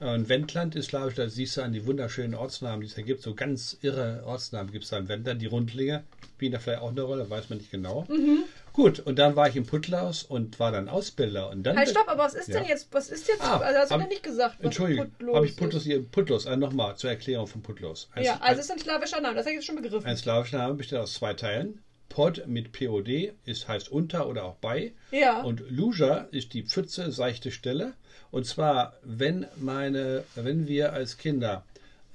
ah. 0.00 0.14
Und 0.14 0.28
Wendland 0.28 0.74
ist 0.76 0.86
slawisch, 0.86 1.14
da 1.16 1.28
siehst 1.28 1.56
du 1.56 1.62
an 1.62 1.72
die 1.72 1.84
wunderschönen 1.86 2.34
Ortsnamen, 2.34 2.80
die 2.80 2.86
es 2.86 2.94
da 2.94 3.02
gibt. 3.02 3.20
So 3.22 3.34
ganz 3.34 3.76
irre 3.82 4.22
Ortsnamen 4.24 4.72
gibt 4.72 4.84
es 4.84 4.90
da 4.90 4.98
im 4.98 5.08
Wendland. 5.08 5.42
Die 5.42 5.46
Rundlinge 5.46 6.04
spielen 6.36 6.52
da 6.52 6.58
vielleicht 6.60 6.80
auch 6.82 6.90
eine 6.90 7.02
Rolle, 7.02 7.28
weiß 7.28 7.50
man 7.50 7.58
nicht 7.58 7.70
genau. 7.70 8.06
Mhm. 8.08 8.44
Gut, 8.72 9.00
und 9.00 9.18
dann 9.18 9.34
war 9.34 9.48
ich 9.48 9.56
in 9.56 9.66
Putlaus 9.66 10.22
und 10.22 10.60
war 10.60 10.70
dann 10.70 10.88
Ausbilder. 10.88 11.50
Und 11.50 11.64
dann 11.64 11.76
Halt, 11.76 11.88
stopp, 11.88 12.08
aber 12.08 12.22
was 12.22 12.34
ist 12.34 12.48
denn 12.48 12.62
Ja. 12.62 12.68
jetzt, 12.68 12.88
was 12.92 13.10
ist 13.10 13.26
jetzt, 13.26 13.42
Ah, 13.42 13.58
also 13.58 13.78
hast 13.80 13.90
du 13.90 13.96
ja 13.98 14.06
nicht 14.06 14.22
gesagt, 14.22 14.62
Entschuldigung, 14.62 15.10
habe 15.34 15.46
ich 15.46 15.56
Putlos 15.56 15.82
hier? 15.82 16.00
Putlos, 16.04 16.46
äh, 16.46 16.56
nochmal 16.56 16.96
zur 16.96 17.10
Erklärung 17.10 17.48
von 17.48 17.60
Putlos. 17.60 18.08
Ein, 18.12 18.24
Ja, 18.24 18.38
also 18.40 18.60
es 18.60 18.66
ist 18.66 18.70
ein 18.72 18.78
slawischer 18.78 19.20
Name, 19.20 19.34
das 19.34 19.46
habe 19.46 19.50
ich 19.54 19.56
jetzt 19.56 19.66
schon 19.66 19.74
begriffen. 19.76 20.06
ein 20.06 20.16
slawischer 20.16 20.58
Name 20.58 20.74
besteht 20.74 20.98
aus 21.00 21.14
zwei 21.14 21.34
Teilen. 21.34 21.82
Pod 22.08 22.46
mit 22.46 22.72
POD 22.72 23.34
ist, 23.44 23.68
heißt 23.68 23.90
unter 23.90 24.28
oder 24.28 24.44
auch 24.44 24.56
bei. 24.56 24.92
Ja. 25.10 25.42
Und 25.42 25.62
Luja 25.70 26.28
ist 26.30 26.54
die 26.54 26.62
Pfütze, 26.62 27.12
seichte 27.12 27.50
Stelle. 27.50 27.94
Und 28.30 28.46
zwar, 28.46 28.94
wenn 29.02 29.46
meine, 29.56 30.24
wenn 30.34 30.66
wir 30.66 30.92
als 30.92 31.18
Kinder 31.18 31.64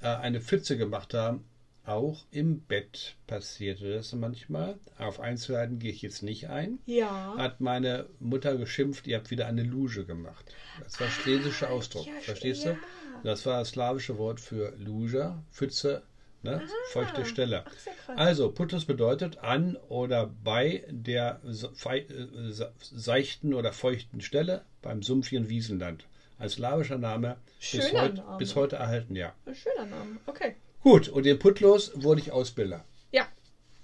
äh, 0.02 0.08
eine 0.08 0.40
Pfütze 0.40 0.76
gemacht 0.76 1.14
haben, 1.14 1.44
auch 1.86 2.24
im 2.30 2.60
Bett 2.60 3.16
passierte 3.26 3.94
das 3.94 4.12
manchmal. 4.14 4.78
Auf 4.98 5.20
Einzelheiten 5.20 5.78
gehe 5.78 5.90
ich 5.92 6.02
jetzt 6.02 6.22
nicht 6.22 6.48
ein. 6.48 6.78
ja. 6.86 7.34
Hat 7.36 7.60
meine 7.60 8.06
Mutter 8.20 8.56
geschimpft, 8.56 9.06
ihr 9.06 9.18
habt 9.18 9.30
wieder 9.30 9.46
eine 9.46 9.62
Luge 9.62 10.04
gemacht. 10.06 10.46
Das 10.82 10.98
war 10.98 11.08
schlesischer 11.08 11.70
Ausdruck. 11.70 12.06
ja, 12.06 12.12
Verstehst 12.22 12.64
ja. 12.64 12.72
du? 12.72 12.78
Das 13.22 13.44
war 13.44 13.58
das 13.58 13.70
slawische 13.70 14.18
Wort 14.18 14.40
für 14.40 14.74
Luja, 14.78 15.42
Pfütze, 15.52 16.02
ne? 16.44 16.62
feuchte 16.92 17.24
Stelle. 17.24 17.64
Ach. 17.66 18.16
Also, 18.16 18.50
Putus 18.52 18.84
bedeutet 18.84 19.38
an 19.38 19.76
oder 19.88 20.30
bei 20.44 20.84
der 20.90 21.40
äh, 21.44 21.52
se- 21.52 22.72
seichten 22.80 23.54
oder 23.54 23.72
feuchten 23.72 24.20
Stelle 24.20 24.62
beim 24.82 25.02
sumpfigen 25.02 25.48
Wiesenland. 25.48 26.04
Ein 26.38 26.48
slawischer 26.48 26.98
Name, 26.98 27.36
bis, 27.58 27.92
heut, 27.92 28.14
Name. 28.16 28.38
bis 28.38 28.54
heute 28.56 28.76
erhalten, 28.76 29.16
ja. 29.16 29.32
Ein 29.46 29.54
schöner 29.54 29.86
Name. 29.86 30.18
Okay. 30.26 30.54
Gut, 30.82 31.08
und 31.08 31.26
in 31.26 31.38
Putlos 31.38 31.92
wurde 31.94 32.20
ich 32.20 32.32
Ausbilder. 32.32 32.84
Ja. 33.12 33.26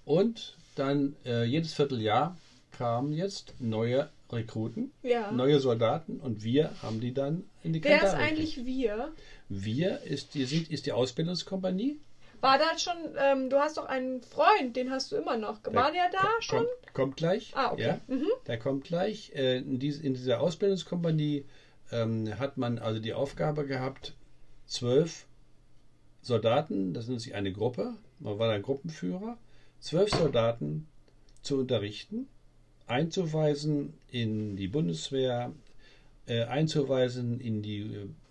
Und 0.05 0.57
dann 0.75 1.17
äh, 1.25 1.45
jedes 1.45 1.73
Vierteljahr 1.75 2.37
kamen 2.77 3.13
jetzt 3.13 3.55
neue 3.59 4.11
Rekruten, 4.33 4.93
Ja. 5.03 5.31
neue 5.33 5.59
Soldaten 5.61 6.21
und 6.21 6.43
wir 6.45 6.71
haben 6.83 7.01
die 7.01 7.13
dann 7.15 7.45
in 7.63 7.73
die 7.73 7.83
Wer 7.83 8.03
ist 8.03 8.15
eigentlich 8.15 8.65
wir? 8.65 9.13
Wir 9.49 10.03
ist 10.03 10.35
die, 10.35 10.43
ist 10.43 10.87
die 10.87 10.93
Ausbildungskompanie. 10.93 11.99
War 12.41 12.59
da 12.59 12.79
schon, 12.79 12.97
ähm, 13.19 13.51
du 13.51 13.59
hast 13.59 13.77
doch 13.77 13.87
einen 13.87 14.23
Freund, 14.23 14.75
den 14.77 14.91
hast 14.91 15.13
du 15.13 15.17
immer 15.17 15.37
noch. 15.37 15.61
War 15.65 15.93
der 15.93 16.09
da 16.11 16.19
Ko- 16.19 16.41
schon? 16.41 16.59
Kommt, 16.59 16.95
kommt 16.95 17.17
gleich. 17.17 17.53
Ah, 17.55 17.73
okay. 17.73 17.83
Ja, 17.83 18.01
Mhm. 18.07 18.29
Der 18.47 18.59
kommt 18.59 18.85
gleich. 18.85 19.33
Äh, 19.35 19.59
in, 19.59 19.79
dies, 19.79 19.99
in 20.01 20.15
dieser 20.15 20.41
Ausbildungskompanie 20.41 21.45
ähm, 21.93 22.39
hat 22.39 22.57
man 22.57 22.79
also 22.79 23.01
die 23.01 23.13
Aufgabe 23.15 23.67
gehabt, 23.67 24.15
zwölf 24.67 25.27
Soldaten, 26.23 26.93
das 26.95 27.09
nennt 27.09 27.21
sich 27.21 27.35
eine 27.35 27.53
Gruppe, 27.53 27.95
man 28.19 28.39
war 28.39 28.51
ein 28.51 28.63
Gruppenführer, 28.63 29.39
zwölf 29.81 30.11
Soldaten 30.11 30.87
zu 31.43 31.59
unterrichten, 31.59 32.29
einzuweisen 32.87 33.95
in 34.09 34.57
die 34.57 34.69
Bundeswehr, 34.69 35.53
äh, 36.31 36.45
einzuweisen 36.45 37.41
in, 37.41 37.61
die, 37.61 37.81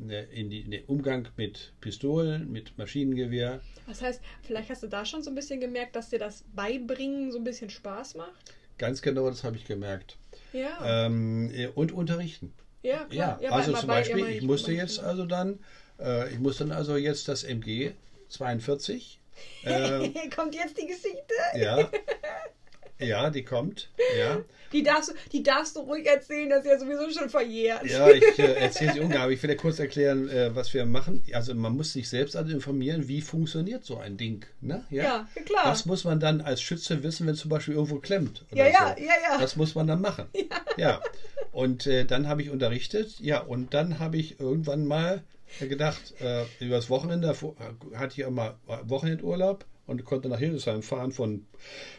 äh, 0.07 0.23
in, 0.31 0.49
die, 0.49 0.61
in 0.61 0.71
den 0.71 0.85
Umgang 0.85 1.27
mit 1.35 1.73
Pistolen, 1.81 2.49
mit 2.49 2.77
Maschinengewehr. 2.77 3.59
Das 3.87 4.01
heißt, 4.01 4.21
vielleicht 4.41 4.69
hast 4.69 4.83
du 4.83 4.87
da 4.87 5.03
schon 5.05 5.21
so 5.21 5.29
ein 5.31 5.35
bisschen 5.35 5.59
gemerkt, 5.59 5.95
dass 5.97 6.09
dir 6.09 6.19
das 6.19 6.45
Beibringen 6.55 7.31
so 7.31 7.37
ein 7.39 7.43
bisschen 7.43 7.69
Spaß 7.69 8.15
macht? 8.15 8.53
Ganz 8.77 9.01
genau, 9.01 9.29
das 9.29 9.43
habe 9.43 9.57
ich 9.57 9.65
gemerkt. 9.65 10.17
Ja. 10.53 11.05
Ähm, 11.07 11.51
äh, 11.53 11.67
und 11.67 11.91
unterrichten. 11.91 12.53
ja, 12.83 13.05
Ja, 13.11 13.35
klar. 13.37 13.51
also 13.53 13.73
bei- 13.73 13.79
zum 13.79 13.87
bei- 13.87 13.95
Beispiel, 13.95 14.19
ja, 14.19 14.27
ich 14.29 14.41
musste 14.43 14.71
bei- 14.71 14.77
jetzt 14.77 14.99
also 14.99 15.25
dann, 15.25 15.59
äh, 15.99 16.31
ich 16.31 16.39
musste 16.39 16.63
dann 16.65 16.77
also 16.77 16.95
jetzt 16.95 17.27
das 17.27 17.43
MG 17.43 17.91
42, 18.29 19.19
äh, 19.63 20.09
Kommt 20.33 20.55
jetzt 20.55 20.77
die 20.77 20.85
Geschichte? 20.87 21.33
ja, 21.55 21.89
ja, 22.99 23.29
die 23.29 23.43
kommt, 23.43 23.89
ja, 24.17 24.41
Die 24.71 24.83
darfst, 24.83 25.09
du, 25.09 25.13
die 25.31 25.41
darfst 25.41 25.75
du 25.75 25.79
ruhig 25.79 26.05
erzählen, 26.05 26.47
das 26.47 26.59
ist 26.63 26.67
ja 26.71 26.77
sowieso 26.77 27.09
schon 27.09 27.27
verjährt. 27.27 27.83
ja, 27.89 28.07
ich 28.11 28.37
äh, 28.37 28.53
erzähle 28.61 28.93
sie 28.93 28.99
ungern, 28.99 29.23
aber 29.23 29.31
ich 29.31 29.41
will 29.41 29.49
ja 29.49 29.55
kurz 29.55 29.79
erklären, 29.79 30.29
äh, 30.29 30.53
was 30.55 30.71
wir 30.75 30.85
machen. 30.85 31.23
Also 31.33 31.55
man 31.55 31.75
muss 31.75 31.93
sich 31.93 32.07
selbst 32.07 32.35
also 32.35 32.53
informieren, 32.53 33.07
wie 33.07 33.21
funktioniert 33.21 33.83
so 33.83 33.97
ein 33.97 34.15
Ding, 34.15 34.45
ne? 34.61 34.85
Ja, 34.91 35.27
klar. 35.45 35.63
Was 35.71 35.87
muss 35.87 36.03
man 36.03 36.19
dann 36.19 36.41
als 36.41 36.61
Schütze 36.61 37.01
wissen, 37.01 37.25
wenn 37.25 37.33
zum 37.33 37.49
Beispiel 37.49 37.73
irgendwo 37.73 37.97
klemmt? 37.97 38.45
Ja, 38.53 38.67
ja, 38.67 38.95
so? 38.95 39.03
ja, 39.03 39.11
ja. 39.31 39.37
Das 39.39 39.55
muss 39.55 39.73
man 39.73 39.87
dann 39.87 40.01
machen. 40.01 40.27
Ja. 40.77 41.01
Und 41.51 41.87
äh, 41.87 42.05
dann 42.05 42.27
habe 42.27 42.43
ich 42.43 42.51
unterrichtet. 42.51 43.19
Ja, 43.19 43.39
und 43.41 43.73
dann 43.73 43.97
habe 43.97 44.17
ich 44.17 44.39
irgendwann 44.39 44.85
mal 44.85 45.23
gedacht, 45.59 46.13
äh, 46.21 46.43
übers 46.59 46.91
Wochenende 46.91 47.33
fu- 47.33 47.55
hatte 47.95 48.13
ich 48.13 48.19
immer 48.19 48.59
Wochenendurlaub 48.83 49.65
und 49.89 50.05
konnte 50.05 50.29
nach 50.29 50.39
Hildesheim 50.39 50.81
fahren. 50.83 51.11
Von, 51.11 51.45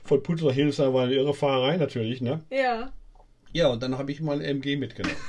von 0.05 0.23
Putte 0.23 0.45
nach 0.47 0.55
Hildesheim 0.55 0.95
war 0.95 1.05
eine 1.05 1.15
irre 1.15 1.35
Fahrerei 1.35 1.77
natürlich, 1.77 2.21
ne? 2.21 2.41
Ja, 2.51 2.93
Ja, 3.53 3.69
und 3.69 3.83
dann 3.83 3.99
habe 3.99 4.13
ich 4.13 4.21
mal 4.21 4.37
ein 4.37 4.43
MG 4.43 4.77
mitgenommen. 4.77 5.17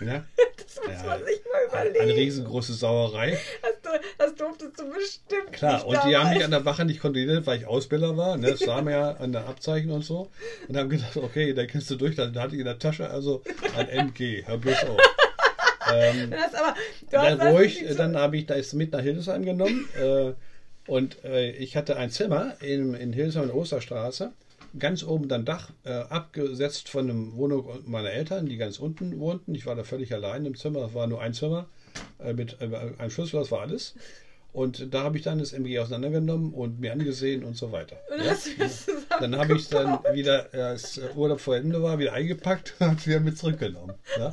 Ja? 0.00 0.24
das 0.56 0.76
muss 0.76 0.94
Ja, 0.94 1.02
man 1.08 1.24
sich 1.24 1.40
mal 1.52 1.76
Eine, 1.76 1.88
überlegen. 1.88 2.00
eine 2.04 2.14
riesengroße 2.14 2.72
Sauerei. 2.72 3.36
Das, 3.82 4.00
das 4.16 4.34
durfte 4.36 4.66
wusstest 4.66 4.78
du 4.78 4.92
bestimmt 4.94 5.52
Klar, 5.52 5.74
nicht 5.74 5.86
und 5.86 5.98
die 6.08 6.16
haben 6.16 6.30
mich 6.34 6.44
an 6.44 6.52
der 6.52 6.64
Wache 6.64 6.84
nicht 6.84 7.00
kontrolliert, 7.00 7.44
weil 7.48 7.58
ich 7.58 7.66
Ausbilder 7.66 8.16
war. 8.16 8.36
Ne? 8.36 8.52
Das 8.52 8.60
sah 8.60 8.80
man 8.80 8.92
ja 8.92 9.10
an 9.16 9.32
der 9.32 9.48
Abzeichen 9.48 9.90
und 9.90 10.04
so. 10.04 10.30
Und 10.68 10.76
haben 10.76 10.88
gedacht, 10.88 11.16
okay, 11.16 11.52
da 11.52 11.66
kennst 11.66 11.90
du 11.90 11.96
durch. 11.96 12.14
Dann 12.14 12.32
hatte 12.38 12.54
ich 12.54 12.60
in 12.60 12.66
der 12.66 12.78
Tasche 12.78 13.10
also 13.10 13.42
ein 13.76 13.88
MG. 14.10 14.44
Hör 14.46 14.58
bloß 14.58 14.84
auf. 14.84 15.00
ähm, 15.92 16.30
Das 16.30 16.54
aber, 16.54 16.74
du 17.00 17.06
dann 17.10 17.40
hast 17.40 17.52
ruhig, 17.54 17.84
das 17.84 17.96
dann 17.96 18.16
habe 18.16 18.36
ich 18.36 18.46
das 18.46 18.72
mit 18.74 18.92
nach 18.92 19.00
Hildesheim 19.00 19.44
genommen. 19.44 19.88
Äh, 20.00 20.32
und 20.88 21.22
äh, 21.24 21.50
ich 21.52 21.76
hatte 21.76 21.96
ein 21.96 22.10
Zimmer 22.10 22.54
in, 22.60 22.94
in 22.94 23.12
Hildesheim 23.12 23.44
in 23.44 23.48
der 23.50 23.56
Osterstraße. 23.56 24.32
Ganz 24.78 25.02
oben 25.02 25.28
dann 25.28 25.44
Dach, 25.44 25.70
äh, 25.84 25.92
abgesetzt 25.92 26.88
von 26.88 27.10
einer 27.10 27.36
Wohnung 27.36 27.68
meiner 27.86 28.10
Eltern, 28.10 28.46
die 28.46 28.56
ganz 28.56 28.78
unten 28.78 29.18
wohnten. 29.18 29.54
Ich 29.54 29.66
war 29.66 29.74
da 29.74 29.84
völlig 29.84 30.12
allein 30.12 30.44
im 30.44 30.56
Zimmer. 30.56 30.80
Das 30.80 30.94
war 30.94 31.06
nur 31.06 31.20
ein 31.20 31.34
Zimmer 31.34 31.66
äh, 32.18 32.32
mit 32.32 32.60
äh, 32.60 32.68
einem 32.98 33.10
Schlüssel, 33.10 33.38
das 33.40 33.50
war 33.50 33.60
alles. 33.60 33.94
Und 34.52 34.92
da 34.94 35.04
habe 35.04 35.18
ich 35.18 35.24
dann 35.24 35.38
das 35.38 35.52
MG 35.52 35.78
auseinandergenommen 35.78 36.54
und 36.54 36.80
mir 36.80 36.92
angesehen 36.92 37.44
und 37.44 37.56
so 37.56 37.70
weiter. 37.70 37.96
Und 38.10 38.24
Ja? 38.24 38.34
Dann 39.20 39.36
habe 39.36 39.54
ich 39.54 39.62
es 39.62 39.68
dann 39.68 39.98
wieder, 40.14 40.52
äh, 40.54 40.60
als 40.60 41.00
Urlaub 41.14 41.40
vor 41.40 41.56
Ende 41.56 41.82
war, 41.82 41.98
wieder 41.98 42.14
eingepackt 42.14 42.74
und 42.80 43.06
wieder 43.06 43.20
mit 43.20 43.36
zurückgenommen. 43.36 43.94
Ja, 44.18 44.30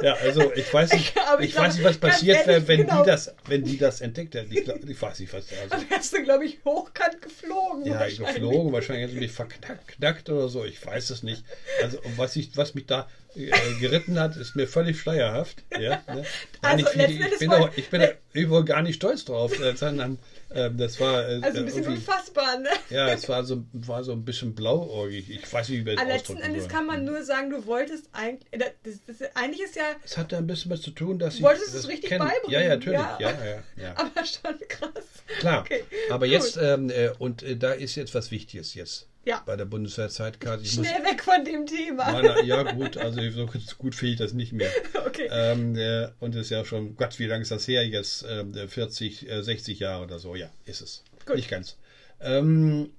ja 0.00 0.14
also 0.14 0.52
ich 0.54 0.72
weiß 0.72 0.92
nicht, 0.92 1.14
ich 1.40 1.44
ich 1.46 1.56
weiß 1.56 1.76
nicht, 1.76 1.84
was 1.84 1.98
passiert 1.98 2.46
wäre, 2.46 2.66
wenn 2.68 2.82
genau. 2.82 3.02
die 3.02 3.10
das, 3.10 3.34
wenn 3.46 3.64
die 3.64 3.78
das 3.78 4.00
entdeckt 4.00 4.34
hätten. 4.34 4.52
Ich, 4.52 4.66
ich 4.66 5.02
weiß 5.02 5.18
nicht, 5.20 5.32
was 5.32 5.46
da 5.46 5.56
also, 5.62 5.76
Dann 5.76 5.90
wärst 5.90 6.12
du, 6.12 6.22
glaube 6.22 6.46
ich, 6.46 6.58
hochkant 6.64 7.20
geflogen. 7.22 7.86
ja, 7.86 8.00
wahrscheinlich. 8.00 8.34
geflogen, 8.34 8.72
wahrscheinlich 8.72 9.10
hätte 9.10 9.18
mich 9.18 9.32
verknackt 9.32 10.28
oder 10.30 10.48
so, 10.48 10.64
ich 10.64 10.84
weiß 10.84 11.10
es 11.10 11.22
nicht. 11.22 11.44
Also 11.82 11.98
was 12.16 12.36
ich, 12.36 12.56
was 12.56 12.74
mich 12.74 12.86
da 12.86 13.08
äh, 13.36 13.50
geritten 13.80 14.18
hat, 14.18 14.36
ist 14.36 14.54
mir 14.54 14.68
völlig 14.68 15.00
schleierhaft. 15.00 15.62
Ja, 15.72 16.02
ne? 16.06 16.06
Nein, 16.06 16.24
Also, 16.62 16.86
ich, 16.86 16.94
letzten 16.94 17.12
ich 17.12 17.20
Endes 17.20 17.38
bin, 17.38 17.52
auch, 17.52 17.70
ich 17.76 17.90
bin 17.90 18.00
da 18.00 18.08
übrigens 18.32 18.68
gar 18.68 18.82
nicht 18.82 18.96
stolz 18.96 19.24
drauf, 19.24 19.58
äh, 19.60 19.76
sondern 19.76 20.18
äh, 20.54 20.70
das 20.74 20.98
war 21.00 21.28
äh, 21.28 21.40
Also 21.42 21.58
ein 21.58 21.64
bisschen 21.66 21.82
irgendwie- 21.84 21.98
unfassbar, 21.98 22.58
ne? 22.58 22.68
ja, 22.90 23.08
es 23.12 23.28
war 23.28 23.44
so, 23.44 23.64
war 23.72 24.02
so 24.04 24.12
ein 24.12 24.24
bisschen 24.24 24.54
blauäugig. 24.54 25.28
Ich 25.30 25.52
weiß 25.52 25.68
nicht, 25.68 25.80
wie 25.80 25.86
wir 25.86 25.94
das 25.94 26.02
Aber 26.04 26.12
letzten 26.12 26.36
Endes 26.38 26.62
sollen. 26.64 26.72
kann 26.72 26.86
man 26.86 27.04
nur 27.04 27.22
sagen, 27.24 27.50
du 27.50 27.66
wolltest 27.66 28.08
eigentlich. 28.12 28.48
Das, 28.52 28.70
das, 29.06 29.18
das, 29.18 29.36
eigentlich 29.36 29.62
ist 29.62 29.76
ja. 29.76 29.84
Es 30.04 30.16
hat 30.16 30.32
da 30.32 30.38
ein 30.38 30.46
bisschen 30.46 30.70
was 30.70 30.80
zu 30.82 30.90
tun, 30.90 31.18
dass 31.18 31.36
ich 31.36 31.42
Wolltest 31.42 31.68
das 31.68 31.74
es 31.74 31.88
richtig 31.88 32.08
kenne. 32.10 32.24
beibringen, 32.24 32.50
Ja, 32.50 32.60
ja, 32.60 32.68
natürlich. 32.68 32.98
ja. 32.98 33.18
Ja, 33.20 33.30
ja, 33.30 33.62
ja. 33.82 33.94
Aber 33.96 34.24
schon 34.24 34.58
krass. 34.68 35.04
Klar. 35.40 35.60
Okay, 35.62 35.84
Aber 36.10 36.26
gut. 36.26 36.32
jetzt, 36.32 36.56
ähm, 36.60 36.90
äh, 36.90 37.10
und 37.18 37.42
äh, 37.42 37.56
da 37.56 37.72
ist 37.72 37.94
jetzt 37.94 38.14
was 38.14 38.30
Wichtiges 38.30 38.74
jetzt 38.74 39.08
Ja. 39.24 39.42
bei 39.46 39.56
der 39.56 39.64
Bundeswehrzeitkarte. 39.64 40.62
Ich 40.64 40.76
muss, 40.76 40.86
Schnell 40.86 41.02
weg 41.02 41.22
von 41.22 41.44
dem 41.44 41.66
Thema. 41.66 42.12
meine, 42.12 42.44
ja, 42.44 42.62
gut, 42.72 42.96
also 42.96 43.20
so 43.30 43.46
gut 43.78 43.94
finde 43.94 44.12
ich 44.12 44.18
das 44.18 44.32
nicht 44.32 44.52
mehr. 44.52 44.70
Okay. 45.06 45.28
Ähm, 45.30 45.76
äh, 45.76 46.08
und 46.18 46.34
es 46.34 46.46
ist 46.46 46.50
ja 46.50 46.64
schon, 46.64 46.96
Gott, 46.96 47.20
wie 47.20 47.26
lange 47.26 47.42
ist 47.42 47.52
das 47.52 47.68
her? 47.68 47.86
Jetzt 47.86 48.26
ähm, 48.28 48.52
40, 48.52 49.30
äh, 49.30 49.42
60 49.42 49.78
Jahre 49.78 50.02
oder 50.02 50.18
so. 50.18 50.34
Ja, 50.34 50.50
ist 50.64 50.80
es. 50.80 51.04
Gut. 51.24 51.36
Nicht 51.36 51.48
ganz. 51.48 51.76
Ähm, 52.20 52.90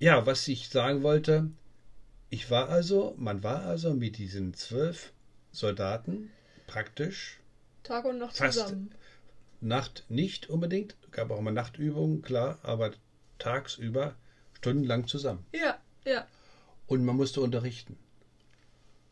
ja, 0.00 0.26
was 0.26 0.48
ich 0.48 0.68
sagen 0.68 1.04
wollte, 1.04 1.48
ich 2.28 2.50
war 2.50 2.70
also, 2.70 3.14
man 3.18 3.44
war 3.44 3.62
also 3.66 3.94
mit 3.94 4.18
diesen 4.18 4.54
zwölf 4.54 5.12
Soldaten 5.52 6.30
praktisch 6.66 7.38
Tag 7.82 8.04
und 8.04 8.18
Nacht 8.18 8.36
zusammen. 8.36 8.92
Nacht 9.60 10.04
nicht 10.08 10.48
unbedingt, 10.48 10.96
gab 11.10 11.30
auch 11.30 11.40
mal 11.40 11.50
Nachtübungen, 11.50 12.22
klar, 12.22 12.58
aber 12.62 12.92
tagsüber 13.38 14.14
stundenlang 14.60 15.06
zusammen. 15.06 15.44
Ja, 15.52 15.78
ja. 16.04 16.26
Und 16.86 17.04
man 17.04 17.16
musste 17.16 17.40
unterrichten. 17.40 17.96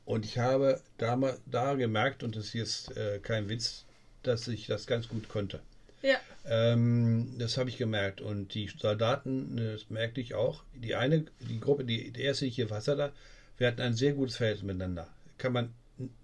Und 0.05 0.25
ich 0.25 0.39
habe 0.39 0.81
da, 0.99 1.19
da 1.47 1.75
gemerkt, 1.75 2.23
und 2.23 2.37
das 2.37 2.47
ist 2.47 2.53
jetzt 2.55 2.97
äh, 2.97 3.19
kein 3.19 3.49
Witz, 3.49 3.85
dass 4.23 4.49
ich 4.49 4.67
das 4.67 4.87
ganz 4.87 5.09
gut 5.09 5.29
konnte. 5.29 5.61
Ja. 6.03 6.17
Ähm, 6.47 7.35
das 7.39 7.57
habe 7.57 7.71
ich 7.71 7.79
gemerkt. 7.79 8.21
Und 8.21 8.55
die 8.55 8.71
Soldaten, 8.79 9.57
das 9.57 9.91
merkte 9.91 10.21
ich 10.21 10.35
auch. 10.35 10.63
Die 10.75 10.95
eine, 10.95 11.25
die 11.41 11.61
Gruppe, 11.61 11.85
die, 11.85 12.11
die 12.11 12.23
erste, 12.23 12.45
die 12.45 12.51
ich 12.51 12.57
hier 12.57 12.67
da, 12.67 13.13
wir 13.59 13.67
hatten 13.67 13.81
ein 13.81 13.95
sehr 13.95 14.13
gutes 14.13 14.37
Verhältnis 14.37 14.65
miteinander. 14.65 15.09
Kann 15.37 15.53
man 15.53 15.75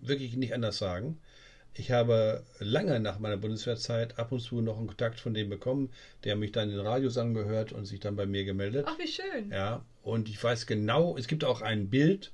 wirklich 0.01 0.35
nicht 0.37 0.55
anders 0.55 0.79
sagen. 0.79 1.19
Ich 1.77 1.91
habe 1.91 2.45
lange 2.61 3.01
nach 3.01 3.19
meiner 3.19 3.37
Bundeswehrzeit 3.37 4.19
ab 4.19 4.31
und 4.33 4.41
zu 4.41 4.61
noch 4.61 4.79
einen 4.79 4.87
Kontakt 4.87 5.19
von 5.19 5.35
dem 5.35 5.49
bekommen, 5.49 5.91
der 6.23 6.37
mich 6.37 6.53
dann 6.53 6.71
in 6.71 6.77
den 6.77 6.87
Radios 6.87 7.19
angehört 7.19 7.73
und 7.73 7.85
sich 7.85 7.99
dann 8.01 8.15
bei 8.17 8.27
mir 8.27 8.45
gemeldet. 8.45 8.87
Ach, 8.89 8.99
wie 8.99 9.09
schön. 9.09 9.51
Ja, 9.51 9.85
und 10.03 10.29
ich 10.29 10.43
weiß 10.43 10.67
genau, 10.67 11.17
es 11.19 11.27
gibt 11.27 11.45
auch 11.45 11.63
ein 11.63 11.91
Bild, 11.91 12.31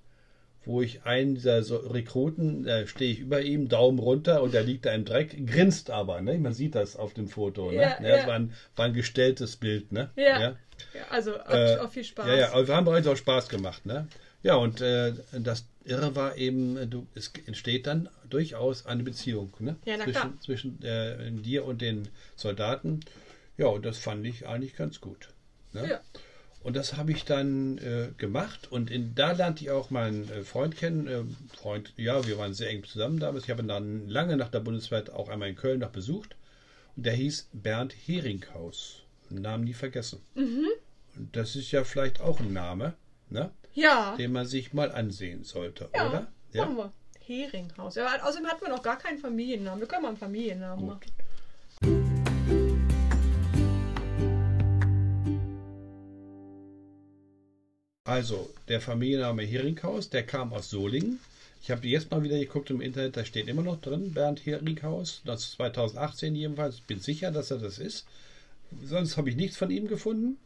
wo 0.66 0.82
ich 0.82 1.04
einen 1.04 1.36
dieser 1.36 1.62
so 1.62 1.76
Rekruten, 1.76 2.64
da 2.64 2.86
stehe 2.86 3.12
ich 3.12 3.20
über 3.20 3.40
ihm, 3.40 3.68
Daumen 3.70 3.98
runter 3.98 4.42
und 4.42 4.52
der 4.52 4.62
liegt 4.62 4.84
da 4.84 4.92
im 4.92 5.06
Dreck, 5.06 5.34
grinst 5.46 5.88
aber, 5.90 6.20
ne? 6.20 6.38
Man 6.38 6.52
sieht 6.52 6.74
das 6.74 6.96
auf 6.96 7.14
dem 7.14 7.28
Foto, 7.28 7.70
ne? 7.70 7.76
Ja, 7.76 7.96
Das 7.98 8.22
ja. 8.22 8.26
war 8.26 8.34
ein, 8.34 8.52
war 8.76 8.84
ein 8.84 8.92
gestelltes 8.92 9.56
Bild, 9.56 9.90
ne? 9.90 10.10
Ja. 10.16 10.38
ja. 10.40 10.56
Ja, 10.94 11.02
also 11.10 11.38
auch, 11.40 11.50
Äh, 11.50 11.78
auch 11.78 11.90
viel 11.90 12.04
Spaß. 12.04 12.26
Ja, 12.26 12.34
ja, 12.34 12.52
aber 12.52 12.68
wir 12.68 12.76
haben 12.76 12.84
bereits 12.84 13.06
auch 13.06 13.16
Spaß 13.16 13.48
gemacht, 13.48 13.86
ne? 13.86 14.06
Ja, 14.42 14.56
und 14.56 14.80
äh, 14.80 15.12
das 15.32 15.66
Irre 15.90 16.14
war 16.14 16.36
eben, 16.36 16.76
äh, 16.76 16.86
du, 16.86 17.06
es 17.14 17.32
entsteht 17.46 17.86
dann 17.86 18.08
durchaus 18.28 18.86
eine 18.86 19.02
Beziehung, 19.02 19.52
ne? 19.58 19.76
Ja, 19.84 19.98
zwischen 19.98 20.40
zwischen 20.40 20.82
äh, 20.82 21.30
dir 21.32 21.64
und 21.64 21.82
den 21.82 22.08
Soldaten. 22.36 23.00
Ja, 23.56 23.66
und 23.66 23.84
das 23.84 23.98
fand 23.98 24.24
ich 24.24 24.46
eigentlich 24.46 24.76
ganz 24.76 25.00
gut. 25.00 25.28
Ne? 25.72 25.88
Ja. 25.90 26.00
Und 26.62 26.76
das 26.76 26.96
habe 26.96 27.10
ich 27.10 27.24
dann 27.24 27.78
äh, 27.78 28.10
gemacht 28.18 28.70
und 28.70 28.90
in, 28.90 29.14
da 29.14 29.32
lernte 29.32 29.64
ich 29.64 29.70
auch 29.70 29.90
meinen 29.90 30.30
äh, 30.30 30.42
Freund 30.42 30.76
kennen. 30.76 31.06
Äh, 31.06 31.24
Freund, 31.56 31.92
ja, 31.96 32.26
wir 32.26 32.38
waren 32.38 32.54
sehr 32.54 32.70
eng 32.70 32.84
zusammen 32.84 33.18
damals. 33.18 33.44
Ich 33.44 33.50
habe 33.50 33.62
ihn 33.62 33.68
dann 33.68 34.08
lange 34.08 34.36
nach 34.36 34.50
der 34.50 34.60
Bundeswehr 34.60 35.04
auch 35.14 35.28
einmal 35.28 35.48
in 35.48 35.56
Köln 35.56 35.80
noch 35.80 35.90
besucht. 35.90 36.36
Und 36.96 37.06
der 37.06 37.14
hieß 37.14 37.48
Bernd 37.52 37.94
Heringhaus. 38.06 39.02
Namen 39.30 39.64
nie 39.64 39.74
vergessen. 39.74 40.20
Mhm. 40.34 40.66
Und 41.16 41.34
das 41.36 41.56
ist 41.56 41.70
ja 41.70 41.84
vielleicht 41.84 42.20
auch 42.20 42.40
ein 42.40 42.52
Name, 42.52 42.94
ne? 43.30 43.50
Ja. 43.74 44.16
den 44.16 44.32
man 44.32 44.46
sich 44.46 44.72
mal 44.72 44.90
ansehen 44.92 45.44
sollte, 45.44 45.88
ja. 45.94 46.08
oder? 46.08 46.28
Machen 46.54 46.76
wir. 46.76 46.92
Heringhaus. 47.20 47.94
Ja, 47.94 48.22
außerdem 48.22 48.48
hatten 48.48 48.62
wir 48.62 48.70
noch 48.70 48.82
gar 48.82 48.98
keinen 48.98 49.18
Familiennamen. 49.18 49.80
Wir 49.80 49.86
können 49.86 50.02
mal 50.02 50.08
einen 50.08 50.16
Familiennamen 50.16 50.86
Gut. 50.86 50.88
machen. 50.88 52.10
Also, 58.04 58.50
der 58.66 58.80
Familienname 58.80 59.44
Heringhaus, 59.44 60.10
der 60.10 60.26
kam 60.26 60.52
aus 60.52 60.70
Solingen. 60.70 61.20
Ich 61.62 61.70
habe 61.70 61.86
jetzt 61.86 62.10
mal 62.10 62.24
wieder 62.24 62.38
geguckt 62.38 62.70
im 62.70 62.80
Internet, 62.80 63.16
da 63.16 63.24
steht 63.24 63.46
immer 63.46 63.62
noch 63.62 63.80
drin, 63.80 64.12
Bernd 64.12 64.44
Heringhaus. 64.44 65.22
Das 65.24 65.44
ist 65.44 65.52
2018 65.52 66.34
jedenfalls. 66.34 66.76
Ich 66.76 66.84
bin 66.84 66.98
sicher, 66.98 67.30
dass 67.30 67.52
er 67.52 67.58
das 67.58 67.78
ist. 67.78 68.06
Sonst 68.84 69.16
habe 69.16 69.30
ich 69.30 69.36
nichts 69.36 69.56
von 69.56 69.70
ihm 69.70 69.86
gefunden. 69.86 70.38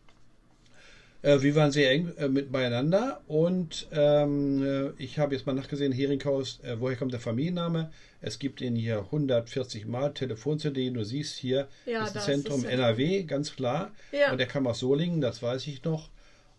Äh, 1.25 1.41
wir 1.41 1.55
waren 1.55 1.73
sehr 1.73 1.91
eng 1.91 2.13
äh, 2.19 2.29
mit 2.29 2.53
beieinander 2.53 3.23
und 3.29 3.89
ähm, 3.93 4.63
äh, 4.63 5.03
ich 5.03 5.19
habe 5.19 5.35
jetzt 5.35 5.47
mal 5.47 5.55
nachgesehen, 5.55 5.91
Heringhaus, 5.91 6.61
äh, 6.63 6.77
woher 6.79 6.97
kommt 6.97 7.13
der 7.13 7.21
Familienname? 7.21 7.91
Es 8.21 8.39
gibt 8.39 8.61
ihn 8.61 8.77
hier 8.77 8.99
140 8.99 9.87
Mal, 9.87 10.13
Telefon-CD, 10.13 10.91
du 10.91 11.03
siehst 11.03 11.37
hier, 11.39 11.69
Ja, 11.87 12.05
ist 12.05 12.09
das 12.09 12.13
das 12.13 12.25
Zentrum 12.27 12.65
NRW, 12.65 13.23
ganz 13.23 13.57
klar. 13.57 13.91
Ja. 14.13 14.33
Und 14.33 14.39
der 14.39 14.47
kam 14.47 14.67
aus 14.67 14.81
Solingen, 14.81 15.23
das 15.23 15.43
weiß 15.43 15.67
ich 15.67 15.83
noch. 15.85 16.11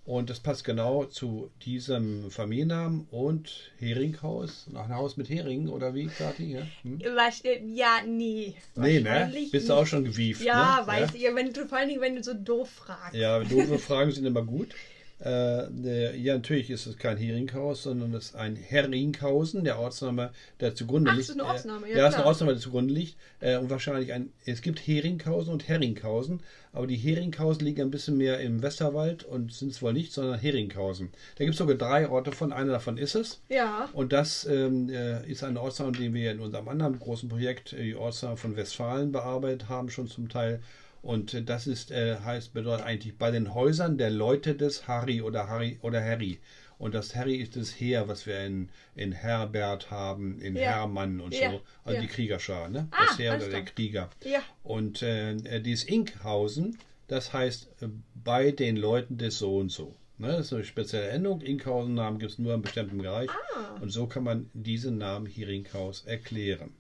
Und 0.06 0.30
das 0.30 0.39
passt 0.39 0.64
genau 0.64 1.06
zu 1.06 1.49
diesem 1.64 2.30
Familiennamen 2.30 3.08
und 3.10 3.72
Heringhaus, 3.80 4.68
nach 4.72 4.86
ein 4.86 4.95
Haus 4.95 5.18
mit 5.18 5.30
Hering 5.30 5.68
oder 5.68 5.95
wie, 5.95 6.06
Kathi? 6.06 6.53
Ja, 6.53 6.68
hm? 6.84 7.01
Äh, 7.01 7.66
ja, 7.74 8.01
nee. 8.06 8.53
Nee, 8.76 8.99
ne? 8.99 9.32
Bist 9.51 9.68
du 9.68 9.74
auch 9.74 9.88
schon 9.88 10.03
gewieft, 10.03 10.41
Ja, 10.41 10.82
ne? 10.82 10.88
weiß 10.88 11.16
ich. 11.16 11.22
Ja, 11.22 11.34
wenn 11.34 11.51
du, 11.51 11.68
vor 11.68 11.80
allen 11.80 11.89
Dingen, 11.89 12.01
wenn 12.01 12.16
du 12.16 12.24
so 12.24 12.36
doof 12.36 12.70
fragst. 12.70 13.16
Ja, 13.16 13.39
doofe 13.43 13.80
Fragen 13.80 14.12
sind 14.12 14.26
immer 14.26 14.43
gut. 14.43 14.76
Äh, 15.20 15.68
der, 15.70 16.18
ja, 16.18 16.36
natürlich 16.36 16.70
ist 16.70 16.88
es 16.88 16.97
kein 16.97 17.16
Heringhaus, 17.16 17.84
sondern 17.84 18.13
es 18.13 18.26
ist 18.26 18.36
ein 18.36 18.57
Herringhausen, 18.57 19.63
der 19.63 19.80
Ortsname, 19.80 20.32
der 20.59 20.76
zugrunde 20.76 21.11
Ach, 21.11 21.16
liegt. 21.16 21.30
das 21.30 21.36
ist 21.36 21.41
eine 21.41 21.49
Ortsname, 21.49 21.89
ja, 21.89 21.97
ja, 21.97 22.07
ist 22.09 22.16
eine. 22.16 22.26
Ortsname, 22.26 22.51
der 22.51 22.61
zugrunde 22.61 22.93
liegt. 22.93 23.16
Äh, 23.39 23.57
und 23.57 23.70
wahrscheinlich 23.70 24.11
ein, 24.11 24.34
es 24.45 24.61
gibt 24.61 24.80
Heringhausen 24.80 25.53
und 25.53 25.70
Herringhausen, 25.70 26.41
aber 26.74 26.86
die 26.86 26.97
Heringhausen 26.97 27.66
liegen 27.66 27.82
ein 27.84 27.91
bisschen 27.91 28.18
mehr 28.18 28.41
im 28.41 28.61
Westerwald 28.61 29.24
und 29.24 29.53
sind 29.53 29.72
es 29.72 29.82
wohl 29.82 29.93
nicht, 29.93 30.11
sondern 30.11 30.38
Heringhausen. 30.38 31.09
Da 31.38 31.45
gibt 31.45 31.53
es 31.53 31.59
sogar 31.59 31.78
drei 31.78 32.09
Orte 32.09 32.34
von, 32.34 32.51
einer 32.51 32.74
davon 32.74 32.97
ist 32.97 33.16
es. 33.16 33.41
Ja. 33.47 33.89
Und 33.93 34.11
das 34.11 34.45
ähm, 34.45 34.89
äh, 34.89 35.26
ist 35.32 35.45
ein 35.45 35.55
Ortsname, 35.55 35.93
den 35.93 36.13
wir 36.13 36.32
in 36.32 36.41
unserem 36.41 36.68
anderen 36.68 36.99
großen 36.99 37.30
Projekt, 37.30 37.72
äh, 37.72 37.84
die 37.84 37.95
Ortsname 37.95 38.36
von 38.36 38.57
Westfalen, 38.57 39.13
bearbeitet 39.13 39.70
haben, 39.70 39.89
schon 39.89 40.09
zum 40.09 40.28
Teil. 40.28 40.59
Und 41.06 41.36
äh, 41.36 41.43
das 41.43 41.68
ist, 41.68 41.91
äh, 41.91 42.18
heißt, 42.18 42.53
bedeutet 42.56 42.84
eigentlich 42.86 43.16
bei 43.18 43.30
den 43.30 43.53
Häusern 43.53 43.97
der 43.99 44.10
Leute 44.10 44.56
des 44.56 44.88
Harry 44.88 45.22
oder 45.22 45.47
Harry 45.47 45.78
oder 45.84 46.03
Harry. 46.03 46.39
Und 46.80 46.95
das 46.95 47.16
Harry 47.16 47.36
ist 47.36 47.56
das 47.56 47.80
Heer, 47.80 48.08
was 48.08 48.26
wir 48.26 48.39
in, 48.43 48.70
in 48.95 49.12
Herbert 49.12 49.91
haben, 49.91 50.39
in 50.41 50.56
Ja. 50.56 50.64
Hermann 50.64 51.22
und 51.22 51.34
Ja. 51.39 51.51
so. 51.51 51.62
Also 51.84 51.95
Ja. 51.97 52.01
die 52.01 52.08
Kriegerschar, 52.08 52.70
ne? 52.70 52.88
Ah, 52.91 53.06
das 53.08 53.20
Heer 53.20 53.36
oder 53.36 53.47
der. 53.49 53.64
Krieger. 53.66 54.10
Ja. 54.24 54.39
Und 54.64 55.03
äh, 55.03 55.62
dieses 55.62 55.86
Inkhausen, 55.86 56.78
das 57.08 57.32
heißt 57.34 57.68
äh, 57.84 57.88
bei 58.16 58.49
den 58.51 58.76
Leuten 58.76 59.18
des 59.20 59.38
so 59.38 59.58
und 59.58 59.72
so. 59.72 59.95
Ne, 60.18 60.28
das 60.30 60.47
ist 60.47 60.53
eine 60.53 60.64
spezielle 60.64 61.10
Endung. 61.10 61.41
Inkhausen-Namen 61.41 62.18
gibt 62.20 62.32
es 62.32 62.39
nur 62.39 62.53
in 62.56 62.62
bestimmten 62.62 62.97
Bereich. 62.97 63.30
Ah. 63.30 63.76
Und 63.82 63.91
so 63.91 64.08
kann 64.08 64.24
man 64.24 64.49
diesen 64.53 64.97
Namen 64.97 65.28
Heringhaus 65.28 66.03
erklären. 66.06 66.72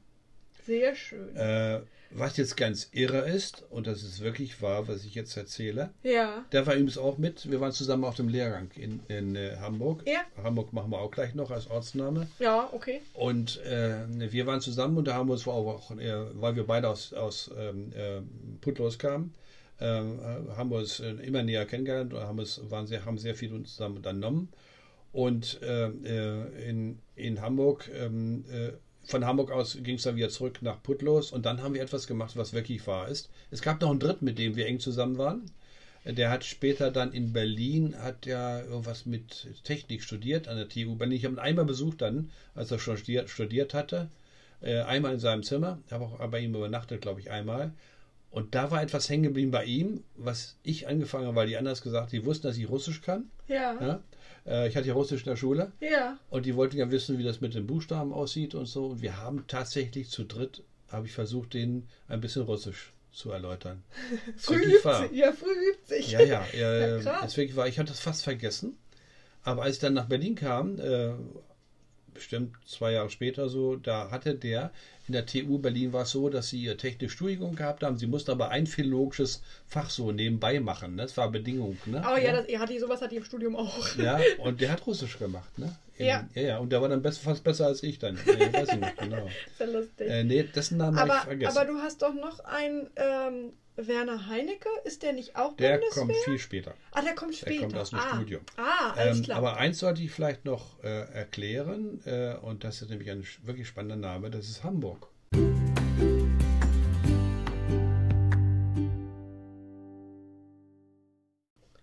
Sehr 0.65 0.95
schön. 0.95 1.35
Äh, 1.35 1.81
was 2.17 2.37
jetzt 2.37 2.55
ganz 2.55 2.89
irre 2.93 3.29
ist, 3.29 3.63
und 3.69 3.87
das 3.87 4.03
ist 4.03 4.21
wirklich 4.21 4.61
wahr, 4.61 4.87
was 4.87 5.05
ich 5.05 5.15
jetzt 5.15 5.35
erzähle, 5.35 5.89
ja. 6.03 6.45
der 6.51 6.65
war 6.65 6.73
übrigens 6.73 6.97
auch 6.97 7.17
mit. 7.17 7.49
Wir 7.49 7.59
waren 7.59 7.71
zusammen 7.71 8.05
auf 8.05 8.15
dem 8.15 8.29
Lehrgang 8.29 8.69
in, 8.75 9.01
in 9.07 9.35
äh, 9.35 9.57
Hamburg. 9.59 10.03
Ja. 10.05 10.21
Hamburg 10.41 10.71
machen 10.73 10.91
wir 10.91 10.99
auch 10.99 11.11
gleich 11.11 11.35
noch 11.35 11.51
als 11.51 11.69
Ortsname. 11.69 12.27
Ja, 12.39 12.69
okay. 12.71 13.01
Und 13.13 13.61
äh, 13.63 14.05
wir 14.31 14.45
waren 14.47 14.61
zusammen 14.61 14.97
und 14.97 15.07
da 15.07 15.15
haben 15.15 15.27
wir 15.27 15.33
uns 15.33 15.47
auch, 15.47 15.91
äh, 15.91 16.13
weil 16.33 16.55
wir 16.55 16.65
beide 16.65 16.89
aus, 16.89 17.13
aus 17.13 17.51
ähm, 17.57 17.91
äh, 17.93 18.21
Putlos 18.61 18.97
kamen, 18.97 19.33
äh, 19.79 19.85
haben 19.85 20.69
wir 20.69 20.77
uns 20.77 21.01
äh, 21.01 21.11
immer 21.11 21.43
näher 21.43 21.65
kennengelernt 21.65 22.13
und 22.13 22.21
haben, 22.21 22.39
es, 22.39 22.61
waren 22.69 22.87
sehr, 22.87 23.05
haben 23.05 23.17
sehr 23.17 23.35
viel 23.35 23.63
zusammen 23.63 23.97
unternommen. 23.97 24.49
Und 25.11 25.61
in, 25.61 26.99
in 27.15 27.41
Hamburg, 27.41 27.89
ähm, 27.97 28.43
äh, 28.51 28.73
von 29.05 29.25
Hamburg 29.25 29.51
aus 29.51 29.77
ging 29.81 29.95
es 29.95 30.03
dann 30.03 30.15
wieder 30.15 30.29
zurück 30.29 30.61
nach 30.61 30.81
Putlos 30.81 31.31
und 31.31 31.45
dann 31.45 31.61
haben 31.61 31.73
wir 31.73 31.81
etwas 31.81 32.07
gemacht, 32.07 32.35
was 32.35 32.53
wirklich 32.53 32.85
wahr 32.87 33.07
ist. 33.07 33.29
Es 33.51 33.61
gab 33.61 33.81
noch 33.81 33.91
einen 33.91 33.99
Dritten, 33.99 34.25
mit 34.25 34.37
dem 34.37 34.55
wir 34.55 34.67
eng 34.67 34.79
zusammen 34.79 35.17
waren. 35.17 35.51
Der 36.05 36.29
hat 36.29 36.43
später 36.43 36.91
dann 36.91 37.13
in 37.13 37.33
Berlin, 37.33 37.95
hat 37.97 38.27
ja 38.27 38.61
irgendwas 38.61 39.07
mit 39.07 39.47
Technik 39.63 40.03
studiert 40.03 40.47
an 40.47 40.57
der 40.57 40.69
TU 40.69 40.95
Berlin. 40.95 41.17
Ich 41.17 41.25
habe 41.25 41.35
ihn 41.35 41.39
einmal 41.39 41.65
besucht 41.65 42.01
dann, 42.01 42.29
als 42.53 42.69
er 42.69 42.77
schon 42.77 42.97
studiert, 42.97 43.29
studiert 43.29 43.73
hatte. 43.73 44.09
Äh, 44.61 44.81
einmal 44.81 45.13
in 45.13 45.19
seinem 45.19 45.41
Zimmer, 45.41 45.79
habe 45.89 46.05
auch 46.05 46.27
bei 46.27 46.39
ihm 46.39 46.53
übernachtet, 46.53 47.01
glaube 47.01 47.21
ich, 47.21 47.31
einmal. 47.31 47.73
Und 48.29 48.53
da 48.53 48.69
war 48.69 48.83
etwas 48.83 49.09
hängen 49.09 49.23
geblieben 49.23 49.51
bei 49.51 49.65
ihm, 49.65 50.03
was 50.15 50.57
ich 50.61 50.87
angefangen 50.87 51.25
habe, 51.25 51.37
weil 51.37 51.47
die 51.47 51.57
anders 51.57 51.81
gesagt, 51.81 52.11
die 52.11 52.25
wussten, 52.25 52.47
dass 52.47 52.57
ich 52.57 52.69
Russisch 52.69 53.01
kann. 53.01 53.31
Ja. 53.47 53.79
Ja? 53.81 54.03
Äh, 54.45 54.67
ich 54.67 54.75
hatte 54.75 54.87
ja 54.87 54.93
Russisch 54.93 55.21
in 55.21 55.29
der 55.29 55.35
Schule. 55.35 55.71
Ja. 55.79 56.17
Und 56.29 56.45
die 56.45 56.55
wollten 56.55 56.77
ja 56.77 56.89
wissen, 56.91 57.17
wie 57.17 57.23
das 57.23 57.41
mit 57.41 57.53
den 57.53 57.67
Buchstaben 57.67 58.13
aussieht 58.13 58.55
und 58.55 58.65
so. 58.65 58.87
Und 58.87 59.01
wir 59.01 59.17
haben 59.17 59.45
tatsächlich 59.47 60.09
zu 60.09 60.23
dritt, 60.23 60.63
habe 60.89 61.07
ich 61.07 61.13
versucht, 61.13 61.53
denen 61.53 61.87
ein 62.07 62.21
bisschen 62.21 62.43
Russisch 62.43 62.93
zu 63.11 63.31
erläutern. 63.31 63.83
Früh 64.37 64.61
übt 64.61 64.77
sich. 64.77 65.11
Ja, 65.11 65.31
früh 65.31 65.51
übt 65.71 65.85
sich. 65.85 66.11
Ja, 66.11 66.19
ja, 66.21 66.45
ja, 66.53 66.97
Ja, 66.97 67.21
wirklich 67.23 67.55
wahr. 67.55 67.67
Ich 67.67 67.79
hatte 67.79 67.91
das 67.91 67.99
fast 67.99 68.23
vergessen. 68.23 68.77
Aber 69.43 69.63
als 69.63 69.75
ich 69.75 69.81
dann 69.81 69.93
nach 69.93 70.07
Berlin 70.07 70.35
kam, 70.35 70.79
äh, 70.79 71.13
bestimmt 72.15 72.55
zwei 72.65 72.93
Jahre 72.93 73.09
später 73.09 73.49
so, 73.49 73.75
da 73.75 74.09
hatte 74.09 74.33
der 74.33 74.71
in 75.07 75.13
der 75.13 75.25
TU 75.25 75.59
Berlin 75.59 75.93
war 75.93 76.01
es 76.03 76.11
so, 76.11 76.29
dass 76.29 76.49
sie 76.49 76.63
ihr 76.63 76.77
technische 76.77 77.15
Studium 77.15 77.55
gehabt 77.55 77.83
haben. 77.83 77.97
Sie 77.97 78.07
mussten 78.07 78.31
aber 78.31 78.49
ein 78.49 78.65
philologisches 78.65 79.43
Fach 79.67 79.89
so 79.91 80.11
nebenbei 80.11 80.59
machen. 80.59 80.95
Ne? 80.95 81.03
Das 81.03 81.15
war 81.15 81.29
Bedingung. 81.29 81.77
Ne? 81.85 82.03
Oh 82.11 82.17
ja, 82.17 82.31
das, 82.31 82.49
ja 82.49 82.59
hatte, 82.59 82.79
sowas 82.79 83.01
hatte 83.01 83.13
ich 83.13 83.19
im 83.19 83.25
Studium 83.25 83.55
auch. 83.55 83.95
Ja, 83.97 84.19
und 84.39 84.61
der 84.61 84.71
hat 84.71 84.85
Russisch 84.87 85.19
gemacht, 85.19 85.59
ne? 85.59 85.75
Ja. 85.97 86.27
ja. 86.33 86.41
Ja, 86.41 86.57
und 86.59 86.71
der 86.71 86.81
war 86.81 86.89
dann 86.89 87.01
best, 87.01 87.19
fast 87.19 87.43
besser 87.43 87.67
als 87.67 87.83
ich 87.83 87.99
dann. 87.99 88.17
Äh, 88.17 88.53
weiß 88.53 88.69
ich 88.69 88.95
genau. 88.97 89.25
Ist 89.47 89.59
ja 89.59 89.65
lustig. 89.65 90.09
Äh, 90.09 90.23
nee, 90.23 90.43
dessen 90.43 90.77
Namen 90.77 90.97
habe 90.97 91.07
ich 91.09 91.13
aber, 91.15 91.23
vergessen. 91.23 91.57
aber 91.57 91.65
du 91.71 91.77
hast 91.79 92.01
doch 92.01 92.13
noch 92.13 92.39
einen 92.41 92.89
ähm, 92.95 93.53
Werner 93.77 94.27
Heinecke. 94.27 94.69
Ist 94.83 95.03
der 95.03 95.13
nicht 95.13 95.35
auch 95.35 95.55
der 95.55 95.77
Bundeswehr? 95.77 96.03
kommt 96.03 96.15
viel 96.25 96.39
später. 96.39 96.73
ah, 96.91 97.01
der 97.01 97.15
kommt 97.15 97.35
später. 97.35 97.61
kommt 97.61 97.77
aus 97.77 97.89
dem 97.91 97.99
ah. 97.99 98.15
Studium. 98.15 98.41
Ah, 98.57 98.91
alles 98.95 99.17
Ähm, 99.17 99.23
klar. 99.23 99.37
aber 99.37 99.57
eins 99.57 99.79
sollte 99.79 100.01
ich 100.01 100.11
vielleicht 100.11 100.45
noch 100.45 100.83
äh, 100.83 100.87
erklären, 101.13 102.01
äh, 102.05 102.35
und 102.35 102.63
das 102.63 102.81
ist 102.81 102.89
nämlich 102.89 103.09
ein 103.09 103.25
wirklich 103.43 103.67
spannender 103.67 103.95
Name, 103.95 104.29
das 104.29 104.49
ist 104.49 104.63
Hamburg. 104.63 105.07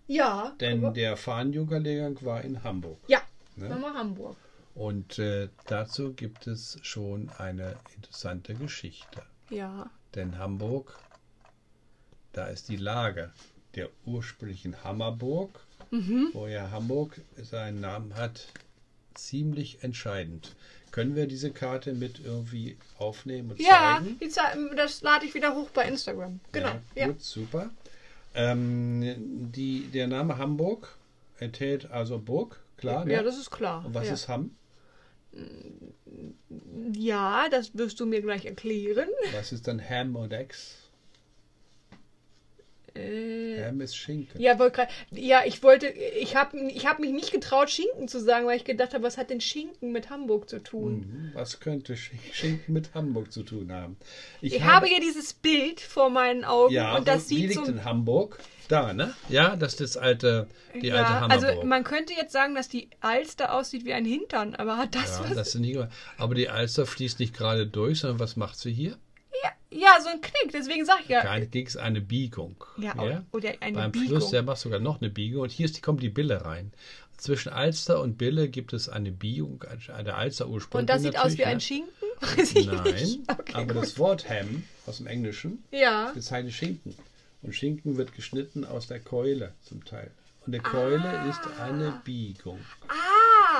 ja. 0.07 0.55
Denn 0.59 0.93
der 0.93 1.17
Fahnenjunkerlehrgang 1.17 2.17
war 2.21 2.43
in 2.43 2.63
Hamburg. 2.63 2.99
ja, 3.07 3.21
Ne? 3.55 3.69
nochmal 3.69 3.93
Hamburg. 3.93 4.35
Und 4.75 5.19
äh, 5.19 5.49
dazu 5.67 6.13
gibt 6.13 6.47
es 6.47 6.79
schon 6.81 7.29
eine 7.37 7.75
interessante 7.95 8.55
Geschichte. 8.55 9.21
Ja. 9.49 9.89
Denn 10.15 10.37
Hamburg, 10.39 10.97
da 12.31 12.47
ist 12.47 12.69
die 12.69 12.77
Lage 12.77 13.31
der 13.75 13.89
ursprünglichen 14.05 14.83
Hammerburg, 14.83 15.59
Mhm. 15.91 16.29
wo 16.33 16.47
ja 16.47 16.71
Hamburg 16.71 17.21
seinen 17.37 17.79
Namen 17.81 18.15
hat, 18.15 18.47
ziemlich 19.13 19.83
entscheidend. 19.83 20.55
Können 20.91 21.15
wir 21.15 21.27
diese 21.27 21.51
Karte 21.51 21.93
mit 21.93 22.19
irgendwie 22.23 22.77
aufnehmen 22.97 23.51
und 23.51 23.59
Ja, 23.59 23.99
zeigen? 24.03 24.17
Ze- 24.31 24.75
das 24.75 25.01
lade 25.03 25.25
ich 25.25 25.35
wieder 25.35 25.53
hoch 25.55 25.69
bei 25.69 25.87
Instagram. 25.87 26.39
Genau. 26.51 26.67
Ja, 26.69 26.81
Ja. 26.95 27.07
Gut, 27.07 27.21
super. 27.21 27.69
Ähm, 28.33 29.51
die, 29.51 29.87
der 29.93 30.07
Name 30.07 30.37
Hamburg 30.39 30.95
enthält 31.37 31.91
also 31.91 32.17
Burg, 32.17 32.59
klar. 32.83 33.07
Ja, 33.07 33.17
ne? 33.17 33.23
das 33.23 33.37
ist 33.37 33.49
klar. 33.49 33.85
Und 33.85 33.93
was 33.93 34.07
ja. 34.07 34.13
ist 34.13 34.27
Hamm? 34.27 34.55
Ja, 36.93 37.49
das 37.49 37.75
wirst 37.75 37.99
du 37.99 38.05
mir 38.05 38.21
gleich 38.21 38.45
erklären. 38.45 39.09
Was 39.33 39.51
ist 39.51 39.67
dann 39.67 39.81
Ham 39.81 40.15
und 40.15 40.31
Eggs? 40.31 40.82
Äh, 42.95 43.71
ist 43.83 43.97
Schinken. 43.97 44.39
ja, 44.39 44.55
ja, 45.11 45.41
ich 45.45 45.63
wollte, 45.63 45.87
ich 45.87 46.35
habe 46.35 46.59
ich 46.69 46.85
hab 46.85 46.99
mich 46.99 47.11
nicht 47.11 47.31
getraut, 47.31 47.69
Schinken 47.71 48.07
zu 48.07 48.19
sagen, 48.19 48.45
weil 48.45 48.57
ich 48.57 48.65
gedacht 48.65 48.93
habe, 48.93 49.03
was 49.03 49.17
hat 49.17 49.29
denn 49.31 49.41
Schinken 49.41 49.91
mit 49.91 50.09
Hamburg 50.09 50.47
zu 50.47 50.59
tun? 50.59 50.99
Mhm. 50.99 51.31
Was 51.33 51.59
könnte 51.59 51.93
Sch- 51.93 52.11
Schinken 52.31 52.73
mit 52.73 52.93
Hamburg 52.93 53.31
zu 53.31 53.43
tun 53.43 53.71
haben? 53.71 53.97
Ich 54.41 54.61
habe 54.61 54.85
hier 54.85 54.99
dieses 54.99 55.33
Bild 55.33 55.79
vor 55.79 56.09
meinen 56.09 56.43
Augen 56.43 56.73
ja, 56.73 56.95
und 56.95 57.07
das 57.07 57.29
wie 57.29 57.35
sieht 57.35 57.49
liegt 57.49 57.65
so. 57.65 57.71
in 57.71 57.83
Hamburg? 57.83 58.39
Da, 58.67 58.93
ne? 58.93 59.13
Ja, 59.27 59.55
das 59.55 59.73
ist 59.73 59.81
das 59.81 59.97
alte, 59.97 60.47
die 60.79 60.87
ja, 60.87 60.95
alte 60.95 61.19
Hammerburg. 61.19 61.49
also 61.49 61.65
man 61.65 61.83
könnte 61.83 62.13
jetzt 62.13 62.31
sagen, 62.31 62.55
dass 62.55 62.69
die 62.69 62.89
Alster 63.01 63.53
aussieht 63.53 63.85
wie 63.85 63.93
ein 63.93 64.05
Hintern, 64.05 64.55
aber 64.55 64.77
hat 64.77 64.95
das 64.95 65.19
ja, 65.19 65.25
was? 65.29 65.35
das 65.35 65.51
sind 65.51 65.61
nicht, 65.61 65.79
aber 66.17 66.35
die 66.35 66.47
Alster 66.49 66.85
fließt 66.85 67.19
nicht 67.19 67.33
gerade 67.35 67.67
durch, 67.67 67.99
sondern 67.99 68.19
was 68.19 68.35
macht 68.35 68.57
sie 68.57 68.71
hier? 68.71 68.97
Ja, 69.73 69.79
ja, 69.97 70.01
so 70.01 70.09
ein 70.09 70.21
Knick, 70.21 70.51
deswegen 70.53 70.85
sag 70.85 71.01
ich 71.01 71.09
ja. 71.09 71.21
Keine 71.21 71.47
Gigs, 71.47 71.75
eine 71.77 72.01
Biegung. 72.01 72.55
Ja, 72.77 72.93
oder- 72.95 73.25
oder 73.31 73.51
eine 73.59 73.75
Beim 73.77 73.91
Biegung. 73.91 74.07
Fluss, 74.09 74.29
der 74.31 74.43
macht 74.43 74.59
sogar 74.59 74.79
noch 74.79 75.01
eine 75.01 75.09
Biegung. 75.09 75.41
Und 75.43 75.51
hier 75.51 75.65
ist, 75.65 75.81
kommt 75.81 76.01
die 76.03 76.09
Bille 76.09 76.43
rein. 76.45 76.71
Zwischen 77.17 77.49
Alster 77.53 78.01
und 78.01 78.17
Bille 78.17 78.49
gibt 78.49 78.73
es 78.73 78.89
eine 78.89 79.11
Biegung, 79.11 79.63
eine 79.95 80.15
Alster 80.15 80.47
ursprünglich. 80.49 80.81
Und 80.81 80.89
das 80.89 81.01
sieht 81.03 81.17
aus 81.17 81.37
wie 81.37 81.45
ein 81.45 81.57
ne? 81.57 81.61
Schinken? 81.61 81.89
Weiß 82.21 82.55
ich 82.55 82.65
Nein, 82.67 82.83
nicht. 82.83 83.19
Okay, 83.29 83.53
aber 83.53 83.73
gut. 83.73 83.83
das 83.83 83.97
Wort 83.99 84.29
Ham 84.29 84.63
aus 84.85 84.97
dem 84.97 85.07
Englischen 85.07 85.63
Ja. 85.71 86.11
bezeichnet 86.13 86.53
Schinken. 86.53 86.95
Und 87.41 87.53
Schinken 87.53 87.97
wird 87.97 88.13
geschnitten 88.15 88.65
aus 88.65 88.87
der 88.87 88.99
Keule 88.99 89.53
zum 89.63 89.83
Teil. 89.85 90.09
Und 90.45 90.53
eine 90.53 90.63
Keule 90.63 91.01
Ah. 91.03 91.29
ist 91.29 91.39
eine 91.61 92.01
Biegung. 92.03 92.59
Ah, 92.87 92.93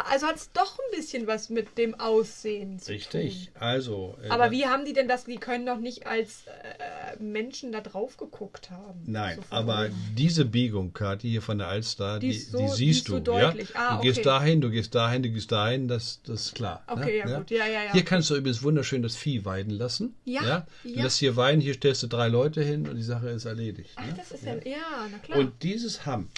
also 0.09 0.27
hat 0.27 0.35
es 0.35 0.51
doch 0.51 0.77
ein 0.79 0.97
bisschen 0.97 1.27
was 1.27 1.49
mit 1.49 1.77
dem 1.77 1.99
Aussehen 1.99 2.79
zu 2.79 2.91
Richtig. 2.91 3.45
tun. 3.53 3.61
Also. 3.61 4.17
äh, 4.23 4.29
Aber 4.29 4.51
wie 4.51 4.65
haben 4.65 4.85
die 4.85 4.93
denn 4.93 5.07
das? 5.07 5.25
Die 5.25 5.37
können 5.37 5.65
doch 5.65 5.79
nicht 5.79 6.07
als 6.07 6.43
äh, 6.47 7.21
Menschen 7.21 7.71
da 7.71 7.81
drauf 7.81 8.17
geguckt 8.17 8.69
haben. 8.71 9.01
Nein, 9.05 9.37
So 9.37 9.55
aber 9.55 9.89
diese 10.15 10.45
Biegung, 10.45 10.93
Kathi, 10.93 11.29
hier 11.29 11.41
von 11.41 11.57
der 11.57 11.67
Alster, 11.67 12.19
Die 12.19 12.29
die, 12.31 12.39
so- 12.39 12.57
die 12.57 12.63
die 12.65 12.71
siehst 12.71 13.07
so 13.07 13.19
du. 13.19 13.23
deutlich. 13.31 13.69
Ja? 13.69 13.89
Ah, 13.89 13.95
du 13.97 14.01
gehst 14.01 14.19
okay. 14.19 14.25
dahin, 14.25 14.61
du 14.61 14.69
gehst 14.69 14.93
dahin, 14.95 15.23
du 15.23 15.29
gehst 15.29 15.51
dahin, 15.51 15.87
das, 15.87 16.21
das 16.25 16.47
ist 16.47 16.55
klar. 16.55 16.83
Okay, 16.87 17.23
ne? 17.23 17.31
ja, 17.31 17.37
gut. 17.39 17.51
Ja, 17.51 17.65
ja, 17.65 17.83
ja. 17.85 17.91
Hier 17.93 18.03
kannst 18.05 18.29
du 18.29 18.35
übrigens 18.35 18.63
wunderschön 18.63 19.01
das 19.03 19.15
Vieh 19.15 19.45
weiden 19.45 19.71
lassen. 19.71 20.15
Ja, 20.25 20.65
Du 20.83 20.89
ja. 20.89 21.03
lässt 21.03 21.17
hier 21.19 21.35
weiden, 21.35 21.61
hier 21.61 21.73
stellst 21.73 22.03
du 22.03 22.07
drei 22.07 22.27
Leute 22.27 22.63
hin 22.63 22.87
und 22.87 22.95
die 22.95 23.03
Sache 23.03 23.29
ist 23.29 23.45
erledigt. 23.45 23.91
Ach, 23.95 24.05
ne? 24.05 24.13
das 24.17 24.31
ist 24.31 24.43
ja, 24.43 24.53
ja, 24.65 25.07
na 25.11 25.17
klar. 25.19 25.37
Und 25.39 25.63
dieses 25.63 26.05
Hamm 26.05 26.29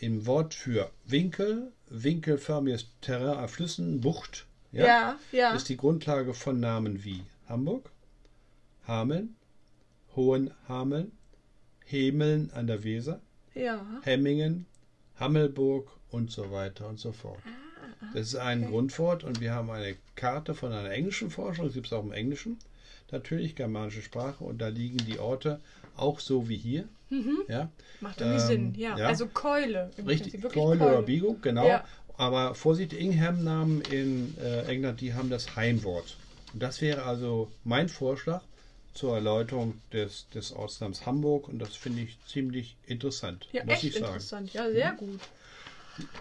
im 0.00 0.26
Wort 0.26 0.54
für 0.54 0.90
Winkel, 1.06 1.72
winkelförmiges 1.90 2.86
Terrain 3.00 3.36
an 3.36 3.48
Flüssen, 3.48 4.00
Bucht, 4.00 4.46
ja, 4.72 4.86
ja, 4.86 5.18
ja. 5.32 5.52
ist 5.54 5.68
die 5.68 5.76
Grundlage 5.76 6.32
von 6.34 6.60
Namen 6.60 7.04
wie 7.04 7.22
Hamburg, 7.48 7.90
Hameln, 8.86 9.36
Hohenhameln, 10.16 11.12
Hemeln 11.84 12.50
an 12.52 12.66
der 12.66 12.84
Weser, 12.84 13.20
ja. 13.54 13.84
Hemmingen, 14.02 14.66
Hammelburg 15.16 15.90
und 16.10 16.30
so 16.30 16.50
weiter 16.52 16.88
und 16.88 16.98
so 16.98 17.12
fort. 17.12 17.40
Ah, 17.44 18.06
Das 18.14 18.28
ist 18.28 18.36
ein 18.36 18.66
Grundwort 18.66 19.24
und 19.24 19.40
wir 19.40 19.52
haben 19.52 19.70
eine 19.70 19.96
Karte 20.14 20.54
von 20.54 20.72
einer 20.72 20.90
englischen 20.90 21.30
Forschung, 21.30 21.66
das 21.66 21.74
gibt 21.74 21.86
es 21.88 21.92
auch 21.92 22.04
im 22.04 22.12
Englischen, 22.12 22.58
natürlich 23.10 23.56
germanische 23.56 24.02
Sprache 24.02 24.44
und 24.44 24.58
da 24.58 24.68
liegen 24.68 24.98
die 24.98 25.18
Orte 25.18 25.60
auch 25.96 26.20
so 26.20 26.48
wie 26.48 26.56
hier. 26.56 26.88
Ja, 27.48 27.68
Macht 28.00 28.20
irgendwie 28.20 28.40
Ähm, 28.40 28.46
Sinn, 28.46 28.74
ja. 28.76 28.96
ja. 28.96 29.06
Also 29.06 29.26
Keule. 29.26 29.90
richtig, 30.06 30.34
wirklich 30.42 30.62
Keule 30.62 30.84
oder 30.84 31.02
Biegung, 31.02 31.40
genau. 31.42 31.66
Ja. 31.66 31.84
Aber 32.16 32.54
Vorsicht, 32.54 32.92
Ingham-Namen 32.92 33.80
in 33.82 34.36
äh, 34.38 34.62
England, 34.66 35.00
die 35.00 35.14
haben 35.14 35.30
das 35.30 35.56
Heimwort. 35.56 36.16
Und 36.52 36.62
das 36.62 36.80
wäre 36.80 37.02
also 37.04 37.50
mein 37.64 37.88
Vorschlag 37.88 38.42
zur 38.94 39.14
Erläuterung 39.14 39.80
des, 39.92 40.28
des 40.34 40.52
Ortsnamens 40.52 41.06
Hamburg 41.06 41.48
und 41.48 41.58
das 41.58 41.76
finde 41.76 42.02
ich 42.02 42.18
ziemlich 42.26 42.76
interessant, 42.86 43.48
Ja, 43.52 43.64
muss 43.64 43.74
echt 43.74 43.84
ich 43.84 43.94
sagen. 43.94 44.04
Mhm. 44.04 44.08
interessant. 44.12 44.52
Ja, 44.52 44.70
sehr 44.70 44.92
gut. 44.92 45.20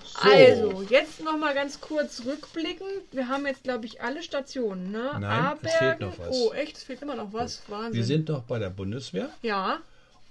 So. 0.03 0.29
Also, 0.29 0.81
jetzt 0.89 1.23
noch 1.23 1.37
mal 1.37 1.53
ganz 1.53 1.79
kurz 1.79 2.25
rückblicken. 2.25 2.87
Wir 3.11 3.27
haben 3.27 3.45
jetzt, 3.45 3.63
glaube 3.63 3.85
ich, 3.85 4.01
alle 4.01 4.21
Stationen, 4.23 4.91
ne? 4.91 5.17
Nein, 5.19 5.57
es 5.61 5.73
fehlt 5.73 5.99
noch 6.01 6.19
was. 6.19 6.35
Oh, 6.35 6.51
echt? 6.53 6.77
Es 6.77 6.83
fehlt 6.83 7.01
immer 7.01 7.15
noch 7.15 7.31
was? 7.31 7.61
Wahnsinn. 7.67 7.93
Wir 7.93 8.03
sind 8.03 8.27
noch 8.29 8.43
bei 8.43 8.59
der 8.59 8.69
Bundeswehr 8.71 9.29
ja, 9.41 9.79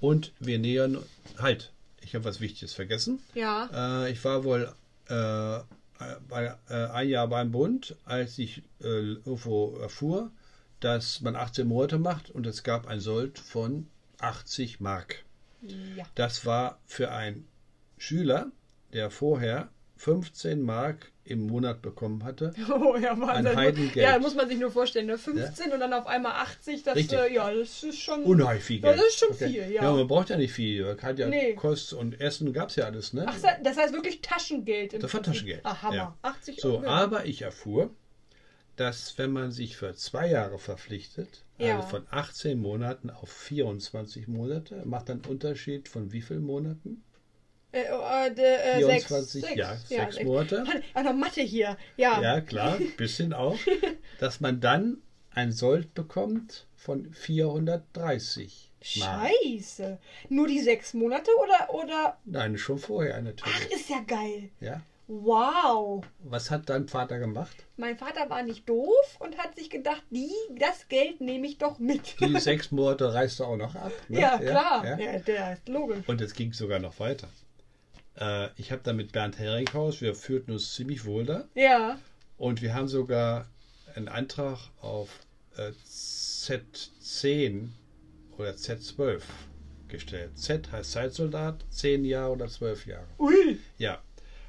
und 0.01 0.33
wir 0.39 0.59
nähern. 0.59 0.99
Halt, 1.39 1.73
ich 2.01 2.15
habe 2.15 2.25
was 2.25 2.41
Wichtiges 2.41 2.75
vergessen. 2.75 3.21
ja. 3.35 4.05
Äh, 4.05 4.13
ich 4.13 4.25
war 4.25 4.45
wohl 4.45 4.73
äh, 5.09 5.61
bei, 6.29 6.55
äh, 6.69 6.75
ein 6.75 7.09
Jahr 7.09 7.29
beim 7.29 7.51
Bund, 7.51 7.97
als 8.05 8.39
ich 8.39 8.63
äh, 8.81 8.85
irgendwo 8.85 9.77
erfuhr, 9.79 10.31
dass 10.81 11.21
man 11.21 11.37
18 11.37 11.67
Monate 11.67 11.99
macht 11.99 12.31
und 12.31 12.47
es 12.47 12.63
gab 12.63 12.87
ein 12.87 13.01
Sold 13.01 13.39
von 13.39 13.89
80 14.21 14.81
Mark. 14.81 15.25
Ja. 15.63 16.05
Das 16.15 16.47
war 16.47 16.79
für 16.87 17.11
einen 17.11 17.49
Schüler, 17.97 18.53
der 18.93 19.11
vorher 19.11 19.71
15 19.97 20.63
Mark 20.63 21.11
im 21.31 21.47
Monat 21.47 21.83
bekommen 21.83 22.25
hatte. 22.25 22.53
Oh 22.71 22.97
ja, 22.97 23.19
Wahnsinn. 23.19 23.47
Ein 23.49 23.57
Heidengeld. 23.57 23.97
Ja, 23.97 24.19
muss 24.19 24.35
man 24.35 24.49
sich 24.49 24.59
nur 24.59 24.71
vorstellen, 24.71 25.07
ne? 25.07 25.19
15 25.19 25.73
und 25.73 25.81
dann 25.81 25.93
auf 25.93 26.07
einmal 26.07 26.33
80, 26.33 26.83
das, 26.83 26.97
äh, 27.13 27.33
ja, 27.35 27.53
das 27.53 27.83
ist 27.83 27.99
schon... 28.01 28.23
Unheimlich 28.25 28.65
viel 28.65 28.77
Ja, 28.81 28.91
Geld. 28.93 28.99
das 28.99 29.07
ist 29.09 29.19
schon 29.19 29.35
viel, 29.35 29.71
ja. 29.73 29.83
Ja, 29.83 29.93
man 29.93 30.07
braucht 30.09 30.31
ja 30.31 30.37
nicht 30.37 30.53
viel. 30.53 30.85
Man 30.85 30.97
kann 30.97 31.17
ja 31.17 31.29
Nee. 31.29 31.55
Kost 31.55 31.93
und 31.93 32.21
Essen 32.21 32.53
gab 32.53 32.69
es 32.71 32.77
ja 32.77 32.85
alles, 32.85 33.13
ne? 33.13 33.25
Ach, 33.29 33.37
das 33.63 33.77
heißt 33.77 33.93
wirklich 33.95 34.21
Taschengeld. 34.21 34.95
Im 34.95 35.01
Das 35.01 35.13
war. 35.15 35.23
Taschengeld. 35.23 35.61
Ach, 35.65 35.83
Hammer. 35.83 35.95
Ja. 35.95 36.19
80 36.23 36.61
So, 36.61 36.79
Euro. 36.79 36.87
aber 36.87 37.27
ich 37.27 37.43
erfuhr, 37.43 37.91
dass 38.77 39.19
wenn 39.19 39.33
man 39.33 39.51
sich 39.51 39.77
für 39.77 39.95
zwei 39.95 40.29
Jahre 40.31 40.59
verpflichtet, 40.59 41.43
Ja. 41.59 41.77
also 41.77 41.89
von 41.89 42.07
18 42.11 42.59
Monaten 42.61 43.11
auf 43.11 43.29
24 43.31 44.29
Monate, 44.29 44.83
macht 44.85 45.09
dann 45.09 45.21
Unterschied 45.29 45.89
von 45.89 46.13
wie 46.13 46.23
vielen 46.23 46.45
Monaten? 46.45 47.03
Äh, 47.71 47.83
äh, 47.83 48.77
äh, 48.77 48.79
24, 48.79 49.43
sechs, 49.43 49.57
ja, 49.57 49.75
sechs, 49.75 49.89
sechs 49.89 50.15
sechs. 50.17 50.27
Monate. 50.27 50.65
Mann, 50.65 50.83
Auch 50.95 51.03
noch 51.03 51.15
Mathe 51.15 51.43
hier. 51.43 51.77
Ja. 51.97 52.21
Ja, 52.23 52.41
klar, 52.41 52.77
ein 52.77 52.97
bisschen 52.97 53.33
auch. 53.33 53.59
Dass 54.21 54.41
man 54.41 54.61
dann 54.61 54.99
ein 55.31 55.53
Sold 55.53 55.95
bekommt 55.95 56.67
von 56.75 57.13
430 57.13 58.71
Mark. 58.99 59.31
Scheiße. 59.43 59.99
Nur 60.31 60.47
die 60.47 60.61
sechs 60.61 60.95
Monate 60.95 61.31
oder, 61.43 61.75
oder... 61.75 62.19
Nein, 62.25 62.57
schon 62.57 62.79
vorher 62.79 63.21
natürlich. 63.21 63.55
Ach, 63.67 63.71
ist 63.71 63.91
ja 63.91 64.01
geil. 64.07 64.51
Ja. 64.61 64.81
Wow. 65.09 66.05
Was 66.21 66.51
hat 66.51 66.69
dein 66.69 66.87
Vater 66.87 67.19
gemacht? 67.19 67.57
Mein 67.77 67.97
Vater 67.97 68.29
war 68.29 68.43
nicht 68.43 68.69
doof 68.69 69.17
und 69.19 69.39
hat 69.39 69.57
sich 69.57 69.71
gedacht, 69.71 70.03
die, 70.11 70.31
das 70.59 70.89
Geld 70.89 71.21
nehme 71.21 71.47
ich 71.47 71.59
doch 71.59 71.79
mit. 71.79 72.21
Die 72.21 72.39
sechs 72.41 72.71
Monate 72.71 73.13
reißt 73.15 73.41
du 73.41 73.45
auch 73.45 73.57
noch 73.57 73.75
ab. 73.75 73.93
Ne? 74.09 74.21
ja, 74.21 74.39
klar. 74.39 74.85
ja. 74.85 74.99
Ja, 74.99 75.19
der 75.19 75.53
ist 75.55 75.69
logisch. 75.69 76.07
Und 76.07 76.21
es 76.21 76.35
ging 76.35 76.53
sogar 76.53 76.79
noch 76.79 76.99
weiter. 77.01 77.29
Äh, 78.19 78.49
ich 78.57 78.73
habe 78.73 78.83
da 78.83 78.93
mit 78.93 79.13
Bernd 79.13 79.39
Heringhaus, 79.39 80.01
wir 80.01 80.15
führten 80.15 80.53
uns 80.53 80.75
ziemlich 80.75 81.05
wohl 81.05 81.25
da. 81.25 81.45
Ja. 81.55 81.99
Und 82.37 82.63
wir 82.63 82.75
haben 82.75 82.89
sogar 82.89 83.49
einen 83.95 84.09
Antrag 84.09 84.59
auf 84.81 85.09
äh, 85.57 85.73
Z10 85.87 87.69
oder 88.37 88.51
Z12 88.51 89.23
gestellt. 89.89 90.39
Z 90.39 90.71
heißt 90.71 90.93
Zeitsoldat, 90.93 91.65
10 91.71 92.05
Jahre 92.05 92.33
oder 92.33 92.49
12 92.49 92.87
Jahre. 92.87 93.07
Ui. 93.19 93.59
Ja. 93.79 94.03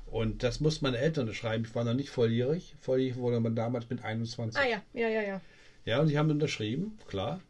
Und 0.06 0.42
das 0.44 0.60
mussten 0.60 0.86
meine 0.86 0.98
Eltern 0.98 1.32
schreiben. 1.34 1.66
Ich 1.66 1.76
war 1.76 1.84
noch 1.84 1.94
nicht 1.94 2.10
volljährig. 2.10 2.76
Volljährig 2.80 3.18
wurde 3.18 3.40
man 3.40 3.56
damals 3.56 3.90
mit 3.90 4.04
21. 4.04 4.60
Ah 4.60 4.68
ja, 4.68 4.82
ja, 4.94 5.08
ja, 5.08 5.22
ja. 5.22 5.42
Ja, 5.86 6.02
und 6.02 6.08
die 6.08 6.18
haben 6.18 6.30
unterschrieben, 6.30 6.98
klar. 7.08 7.42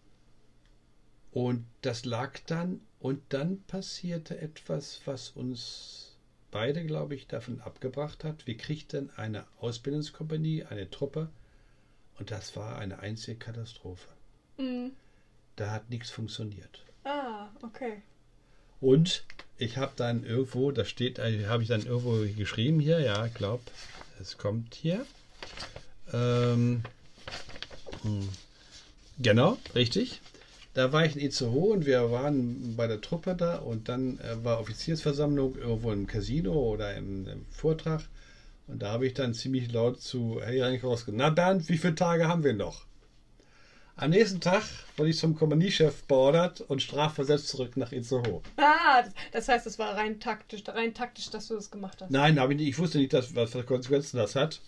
Und 1.31 1.65
das 1.81 2.05
lag 2.05 2.39
dann, 2.47 2.81
und 2.99 3.21
dann 3.29 3.63
passierte 3.63 4.39
etwas, 4.39 5.01
was 5.05 5.29
uns 5.29 6.08
beide, 6.51 6.85
glaube 6.85 7.15
ich, 7.15 7.27
davon 7.27 7.61
abgebracht 7.61 8.23
hat. 8.23 8.47
Wir 8.47 8.57
kriegten 8.57 9.09
eine 9.15 9.45
Ausbildungskompanie, 9.59 10.65
eine 10.65 10.89
Truppe, 10.89 11.29
und 12.19 12.31
das 12.31 12.55
war 12.55 12.77
eine 12.77 12.99
einzige 12.99 13.37
Katastrophe. 13.37 14.07
Mhm. 14.57 14.91
Da 15.55 15.71
hat 15.71 15.89
nichts 15.89 16.09
funktioniert. 16.09 16.83
Ah, 17.05 17.47
okay. 17.63 18.01
Und 18.81 19.23
ich 19.57 19.77
habe 19.77 19.93
dann 19.95 20.23
irgendwo, 20.25 20.71
das 20.71 20.89
steht, 20.89 21.17
äh, 21.19 21.47
habe 21.47 21.63
ich 21.63 21.69
dann 21.69 21.85
irgendwo 21.85 22.25
geschrieben 22.37 22.79
hier, 22.79 22.99
ja, 22.99 23.25
ich 23.25 23.33
glaube, 23.33 23.63
es 24.21 24.37
kommt 24.37 24.75
hier. 24.75 25.05
Ähm, 26.11 26.83
hm, 28.03 28.29
genau, 29.17 29.57
richtig. 29.75 30.21
Da 30.73 30.93
war 30.93 31.05
ich 31.05 31.15
in 31.15 31.21
Itzehoe 31.21 31.73
und 31.73 31.85
wir 31.85 32.11
waren 32.11 32.75
bei 32.75 32.87
der 32.87 33.01
Truppe 33.01 33.35
da 33.35 33.57
und 33.57 33.89
dann 33.89 34.19
äh, 34.19 34.43
war 34.43 34.59
Offiziersversammlung 34.59 35.55
irgendwo 35.55 35.91
im 35.91 36.05
Casino 36.05 36.53
oder 36.53 36.95
im, 36.95 37.27
im 37.27 37.45
Vortrag. 37.49 38.01
Und 38.67 38.83
da 38.83 38.91
habe 38.91 39.07
ich 39.07 39.15
dann 39.15 39.33
ziemlich 39.33 39.71
laut 39.71 39.99
zu 39.99 40.39
Harry 40.41 40.61
Reinkaus 40.61 41.05
gesagt, 41.05 41.17
na 41.17 41.31
Bernd, 41.31 41.67
wie 41.69 41.77
viele 41.77 41.95
Tage 41.95 42.27
haben 42.27 42.43
wir 42.43 42.53
noch? 42.53 42.85
Am 43.95 44.11
nächsten 44.11 44.39
Tag 44.39 44.63
wurde 44.95 45.09
ich 45.09 45.17
zum 45.17 45.35
Kompaniechef 45.35 46.03
beordert 46.03 46.61
und 46.61 46.81
strafversetzt 46.81 47.49
zurück 47.49 47.75
nach 47.75 47.91
Itzehoe. 47.91 48.41
Ah, 48.55 49.03
das, 49.33 49.49
heißt, 49.49 49.67
es 49.67 49.77
war 49.77 49.97
rein 49.97 50.21
taktisch, 50.21 50.63
rein 50.67 50.93
taktisch, 50.93 51.29
dass 51.31 51.49
du 51.49 51.55
das 51.55 51.69
gemacht 51.69 52.01
hast. 52.01 52.09
Nein, 52.09 52.39
habe 52.39 52.53
ich 52.53 52.59
nicht. 52.59 52.69
Ich 52.69 52.79
wusste 52.79 52.99
nicht, 52.99 53.11
dass, 53.11 53.35
was 53.35 53.51
für 53.51 53.63
Konsequenzen 53.63 54.15
das 54.15 54.35
hat. 54.35 54.61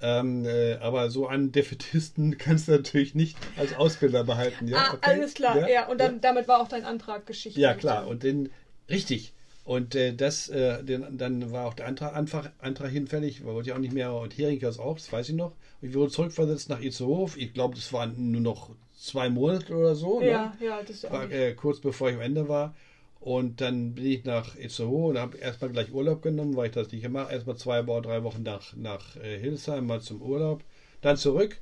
Ähm, 0.00 0.44
äh, 0.44 0.74
aber 0.74 1.10
so 1.10 1.26
einen 1.26 1.50
Defetisten 1.50 2.38
kannst 2.38 2.68
du 2.68 2.72
natürlich 2.72 3.14
nicht 3.14 3.36
als 3.56 3.74
Ausbilder 3.74 4.24
behalten. 4.24 4.68
Ja, 4.68 4.78
ah, 4.78 4.94
okay? 4.94 5.10
alles 5.10 5.34
klar. 5.34 5.68
Ja, 5.68 5.88
und 5.88 6.00
dann, 6.00 6.20
damit 6.20 6.46
war 6.46 6.60
auch 6.60 6.68
dein 6.68 6.84
Antrag 6.84 7.26
Geschichte. 7.26 7.60
Ja, 7.60 7.74
klar. 7.74 8.06
Und 8.06 8.22
den, 8.22 8.50
richtig. 8.88 9.32
Und 9.64 9.94
äh, 9.94 10.14
das, 10.14 10.48
äh, 10.48 10.82
den, 10.82 11.18
dann 11.18 11.52
war 11.52 11.66
auch 11.66 11.74
der 11.74 11.86
Antrag, 11.86 12.14
Antrag, 12.16 12.52
Antrag 12.58 12.90
hinfällig, 12.90 13.44
wollte 13.44 13.68
ich 13.68 13.74
auch 13.74 13.80
nicht 13.80 13.92
mehr 13.92 14.14
und 14.14 14.38
Heringhaus 14.38 14.78
auch, 14.78 14.94
das 14.94 15.12
weiß 15.12 15.28
ich 15.28 15.34
noch. 15.34 15.52
Und 15.82 15.90
ich 15.90 15.94
wurde 15.94 16.10
zurückversetzt 16.10 16.70
nach 16.70 16.80
Itzehoe. 16.80 17.28
Ich 17.36 17.52
glaube, 17.52 17.74
das 17.74 17.92
waren 17.92 18.30
nur 18.30 18.40
noch 18.40 18.70
zwei 18.98 19.28
Monate 19.28 19.74
oder 19.74 19.94
so. 19.94 20.22
Ja, 20.22 20.54
ne? 20.58 20.66
ja, 20.66 20.80
das 20.80 20.90
ist 20.90 21.02
ja 21.02 21.10
auch 21.10 21.14
war, 21.14 21.30
äh, 21.30 21.52
kurz 21.52 21.80
bevor 21.80 22.08
ich 22.08 22.16
am 22.16 22.22
Ende 22.22 22.48
war. 22.48 22.74
Und 23.20 23.60
dann 23.60 23.94
bin 23.94 24.06
ich 24.06 24.24
nach 24.24 24.56
Itzehoe 24.56 25.10
und 25.10 25.18
habe 25.18 25.38
erstmal 25.38 25.70
gleich 25.70 25.92
Urlaub 25.92 26.22
genommen, 26.22 26.56
weil 26.56 26.68
ich 26.68 26.74
das 26.74 26.92
nicht 26.92 27.02
gemacht 27.02 27.32
Erstmal 27.32 27.56
zwei 27.56 27.82
oder 27.82 28.00
drei 28.00 28.22
Wochen 28.22 28.42
nach, 28.42 28.74
nach 28.76 29.16
äh, 29.16 29.38
Hildesheim, 29.38 29.86
mal 29.86 30.00
zum 30.00 30.22
Urlaub. 30.22 30.62
Dann 31.00 31.16
zurück. 31.16 31.58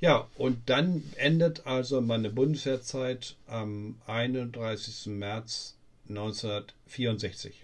Ja, 0.00 0.28
und 0.36 0.68
dann 0.68 1.02
endet 1.16 1.66
also 1.66 2.00
meine 2.00 2.28
Bundeswehrzeit 2.28 3.36
am 3.46 3.96
31. 4.06 5.06
März 5.06 5.76
1964. 6.08 7.62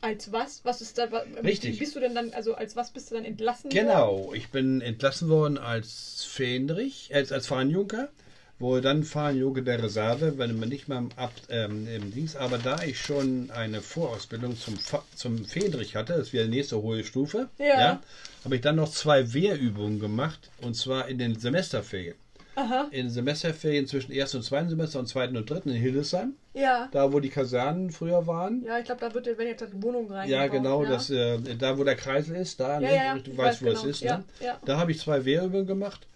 Als 0.00 0.30
was? 0.32 0.60
Was 0.64 0.82
ist 0.82 0.98
da? 0.98 1.04
Richtig. 1.42 1.78
Bist 1.78 1.96
du 1.96 2.00
denn 2.00 2.14
dann, 2.14 2.32
also 2.34 2.54
als 2.54 2.76
was 2.76 2.90
bist 2.90 3.10
du 3.10 3.14
dann 3.14 3.24
entlassen? 3.24 3.72
worden? 3.72 3.86
Genau, 3.86 4.32
ich 4.34 4.50
bin 4.50 4.82
entlassen 4.82 5.30
worden 5.30 5.56
als 5.56 6.24
Fähnrich, 6.24 7.10
äh, 7.10 7.26
als 7.30 7.46
Fahnenjunker, 7.46 8.10
wo 8.58 8.78
dann 8.80 9.02
Fahnenjunker 9.02 9.62
der 9.62 9.82
Reserve, 9.82 10.38
wenn 10.38 10.58
man 10.58 10.68
nicht 10.68 10.88
mal 10.88 10.98
im, 10.98 11.08
Ab, 11.16 11.32
ähm, 11.48 11.86
im 11.88 12.12
Dings, 12.14 12.36
aber 12.36 12.58
da 12.58 12.82
ich 12.82 12.98
schon 13.00 13.50
eine 13.50 13.80
Vorausbildung 13.80 14.56
zum, 14.58 14.76
Fa- 14.76 15.02
zum 15.14 15.44
Fähnrich 15.44 15.96
hatte, 15.96 16.14
das 16.14 16.32
wäre 16.32 16.44
die 16.48 16.56
nächste 16.56 16.80
hohe 16.80 17.02
Stufe, 17.04 17.48
Ja. 17.58 18.00
habe 18.44 18.54
ich 18.56 18.62
dann 18.62 18.76
noch 18.76 18.90
zwei 18.90 19.32
Wehrübungen 19.34 19.98
gemacht, 20.00 20.50
und 20.62 20.74
zwar 20.74 21.08
in 21.08 21.18
den 21.18 21.38
Semesterferien. 21.38 22.14
Aha. 22.56 22.86
In 22.92 23.06
den 23.06 23.10
Semesterferien 23.10 23.88
zwischen 23.88 24.12
ersten 24.12 24.36
und 24.36 24.44
zweiten 24.44 24.68
Semester 24.68 25.00
und 25.00 25.08
zweiten 25.08 25.36
und 25.36 25.50
dritten 25.50 25.70
in 25.70 25.74
Hildesheim, 25.74 26.34
Ja. 26.54 26.88
da 26.92 27.12
wo 27.12 27.18
die 27.18 27.30
Kasernen 27.30 27.90
früher 27.90 28.28
waren. 28.28 28.62
Ja, 28.64 28.78
ich 28.78 28.84
glaube, 28.84 29.00
da 29.00 29.12
wird, 29.12 29.26
wenn 29.36 29.48
jetzt 29.48 29.64
eine 29.64 29.82
Wohnung 29.82 30.08
rein. 30.12 30.28
Ja, 30.30 30.46
genau, 30.46 30.84
Das, 30.84 31.10
äh, 31.10 31.38
da 31.58 31.76
wo 31.76 31.82
der 31.82 31.96
Kreisel 31.96 32.36
ist, 32.36 32.60
da, 32.60 32.74
Ja, 32.74 32.80
ne? 32.80 32.94
ja, 32.94 33.18
du 33.18 33.32
ich 33.32 33.36
weißt, 33.36 33.64
weiß 33.64 33.66
wo 33.66 33.70
es 33.72 33.80
genau. 33.80 33.90
ist. 33.90 34.00
Ja, 34.02 34.18
Ne? 34.18 34.24
ja. 34.40 34.60
Da 34.64 34.78
habe 34.78 34.92
ich 34.92 35.00
zwei 35.00 35.24
Wehrübungen 35.24 35.66
gemacht 35.66 36.06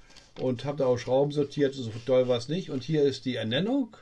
und 0.40 0.64
habe 0.64 0.78
da 0.78 0.86
auch 0.86 0.98
Schrauben 0.98 1.32
sortiert, 1.32 1.74
so 1.74 1.90
doll 2.06 2.28
war 2.28 2.38
es 2.38 2.48
nicht. 2.48 2.70
Und 2.70 2.82
hier 2.82 3.02
ist 3.02 3.24
die 3.24 3.36
Ernennung. 3.36 3.96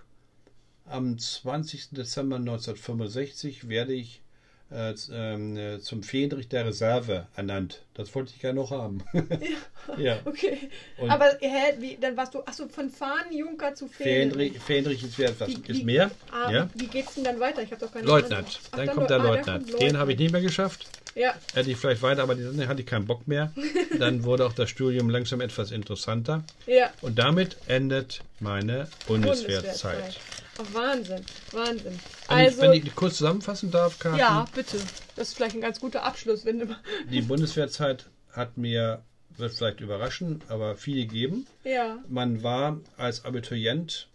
Am 0.84 1.18
20. 1.18 1.90
Dezember 1.90 2.36
1965 2.36 3.68
werde 3.68 3.92
ich 3.92 4.22
äh, 4.70 4.94
ähm, 5.12 5.56
äh, 5.56 5.78
zum 5.80 6.02
Fähnrich 6.02 6.48
der 6.48 6.66
Reserve 6.66 7.26
ernannt. 7.36 7.82
Das 7.94 8.14
wollte 8.14 8.32
ich 8.34 8.40
gerne 8.40 8.60
noch 8.60 8.70
haben. 8.72 9.02
ja. 9.96 10.18
Okay. 10.24 10.58
Und- 10.98 11.10
Aber 11.10 11.26
hä, 11.40 11.74
wie, 11.78 11.96
dann 12.00 12.16
warst 12.16 12.34
du, 12.34 12.40
achso, 12.44 12.68
von 12.68 12.90
Fahnenjunker 12.90 13.74
zu 13.74 13.86
Fähnrich. 13.88 14.52
Fähnrich, 14.54 14.62
Fähnrich 14.62 15.04
ist, 15.04 15.18
wer 15.18 15.28
etwas, 15.30 15.48
Wie- 15.48 15.72
ist 15.72 15.84
mehr. 15.84 16.10
Ah, 16.32 16.50
ja. 16.50 16.68
Wie 16.74 16.86
geht's 16.88 17.14
denn 17.14 17.24
dann 17.24 17.38
weiter? 17.40 17.62
Ich 17.62 17.70
habe 17.70 17.84
doch 17.84 17.92
keine 17.92 18.06
Leutnant. 18.06 18.46
Ahnung. 18.48 18.60
Ach, 18.72 18.76
Dann 18.76 18.88
kommt 18.88 19.10
der 19.10 19.16
ah, 19.16 19.22
dann 19.22 19.26
Leutnant. 19.36 19.70
kommt 19.70 19.82
Den 19.82 19.98
habe 19.98 20.12
ich 20.12 20.18
nicht 20.18 20.32
mehr 20.32 20.40
geschafft. 20.42 20.86
Ja, 21.14 21.34
Hätte 21.54 21.70
ich 21.70 21.78
vielleicht 21.78 22.02
weiter, 22.02 22.22
aber 22.24 22.34
dann 22.34 22.68
hatte 22.68 22.80
ich 22.82 22.86
keinen 22.86 23.06
Bock 23.06 23.26
mehr. 23.26 23.50
Dann 23.98 24.24
wurde 24.24 24.44
auch 24.44 24.52
das 24.52 24.68
Studium 24.68 25.08
langsam 25.08 25.40
etwas 25.40 25.70
interessanter. 25.70 26.44
ja. 26.66 26.90
Und 27.00 27.18
damit 27.18 27.56
endet 27.68 28.20
meine 28.38 28.88
Bundeswehrzeit. 29.06 30.18
Oh, 30.58 30.64
Wahnsinn, 30.74 31.24
Wahnsinn. 31.52 31.98
Wenn, 32.28 32.36
Also, 32.36 32.56
ich, 32.56 32.62
wenn 32.62 32.72
ich 32.72 32.94
kurz 32.94 33.18
zusammenfassen 33.18 33.70
darf, 33.70 33.98
Karin, 33.98 34.18
ja, 34.18 34.46
bitte. 34.54 34.78
Das 35.14 35.28
ist 35.28 35.34
vielleicht 35.34 35.54
ein 35.54 35.60
ganz 35.60 35.80
guter 35.80 36.02
Abschluss, 36.04 36.44
wenn 36.44 36.60
du. 36.60 36.66
die 37.10 37.22
Bundeswehrzeit 37.22 38.06
hat 38.32 38.56
mir, 38.56 39.02
wird 39.36 39.52
vielleicht 39.52 39.80
überraschen, 39.80 40.42
aber 40.48 40.76
viel 40.76 40.96
gegeben. 41.06 41.46
Ja, 41.64 41.98
Man 42.08 42.42
war 42.42 42.80
als 42.96 43.24
Abiturient 43.24 44.08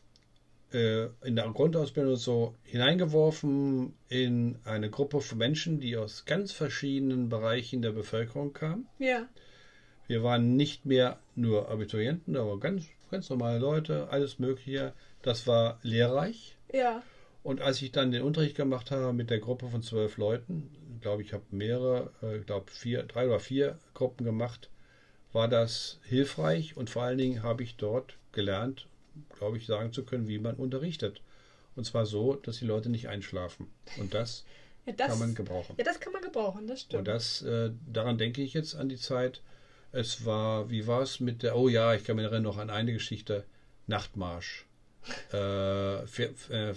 äh, 0.73 1.05
in 1.23 1.35
der 1.35 1.49
Grundausbildung 1.49 2.15
so 2.15 2.55
hineingeworfen 2.63 3.93
in 4.09 4.57
eine 4.63 4.89
Gruppe 4.89 5.21
von 5.21 5.37
Menschen, 5.37 5.79
die 5.79 5.97
aus 5.97 6.25
ganz 6.25 6.51
verschiedenen 6.51 7.29
Bereichen 7.29 7.81
der 7.81 7.91
Bevölkerung 7.91 8.53
kamen. 8.53 8.87
ja, 8.99 9.27
Wir 10.07 10.23
waren 10.23 10.55
nicht 10.55 10.85
mehr 10.85 11.19
nur 11.35 11.69
Abiturienten, 11.69 12.35
aber 12.35 12.59
ganz, 12.59 12.85
ganz 13.11 13.29
normale 13.29 13.59
Leute, 13.59 14.07
alles 14.09 14.39
Mögliche. 14.39 14.93
Das 15.23 15.47
war 15.47 15.79
lehrreich. 15.83 16.55
ja. 16.71 17.03
Und 17.43 17.59
als 17.59 17.81
ich 17.81 17.91
dann 17.91 18.11
den 18.11 18.21
Unterricht 18.21 18.55
gemacht 18.55 18.91
habe 18.91 19.13
mit 19.13 19.31
der 19.31 19.39
Gruppe 19.39 19.67
von 19.67 19.81
zwölf 19.81 20.17
Leuten, 20.17 20.69
glaube 21.01 21.23
ich, 21.23 21.33
habe 21.33 21.43
mehrere, 21.49 22.11
äh, 22.21 22.37
ich 22.37 22.45
glaube 22.45 22.69
vier, 22.69 23.01
drei 23.01 23.25
oder 23.25 23.39
vier 23.39 23.79
Gruppen 23.95 24.25
gemacht, 24.25 24.69
war 25.33 25.47
das 25.47 25.99
hilfreich 26.03 26.77
und 26.77 26.91
vor 26.91 27.01
allen 27.01 27.17
Dingen 27.17 27.41
habe 27.41 27.63
ich 27.63 27.77
dort 27.77 28.17
gelernt, 28.31 28.87
glaube 29.39 29.57
ich, 29.57 29.65
sagen 29.65 29.91
zu 29.91 30.03
können, 30.03 30.27
wie 30.27 30.37
man 30.37 30.53
unterrichtet. 30.53 31.21
Und 31.75 31.85
zwar 31.85 32.05
so, 32.05 32.35
dass 32.35 32.59
die 32.59 32.65
Leute 32.65 32.89
nicht 32.89 33.07
einschlafen. 33.07 33.71
Und 33.97 34.13
das, 34.13 34.45
Ja, 34.85 34.93
das 34.93 35.09
kann 35.09 35.19
man 35.19 35.35
gebrauchen. 35.35 35.75
Ja, 35.77 35.83
das 35.83 35.99
kann 35.99 36.13
man 36.13 36.21
gebrauchen, 36.21 36.67
das 36.67 36.81
stimmt. 36.81 36.99
Und 36.99 37.07
das, 37.07 37.41
äh, 37.43 37.71
daran 37.91 38.17
denke 38.17 38.41
ich 38.41 38.53
jetzt 38.53 38.75
an 38.75 38.89
die 38.89 38.97
Zeit. 38.97 39.41
Es 39.91 40.25
war, 40.25 40.69
wie 40.69 40.87
war 40.87 41.01
es 41.01 41.19
mit 41.19 41.43
der, 41.43 41.55
oh 41.55 41.67
ja, 41.69 41.93
ich 41.93 42.03
kann 42.03 42.15
mich 42.15 42.23
erinnern 42.25 42.43
noch 42.43 42.57
an 42.57 42.69
eine 42.69 42.93
Geschichte, 42.93 43.45
Nachtmarsch, 43.87 44.65
äh, 45.31 46.05
Fe- 46.07 46.33
äh. 46.49 46.73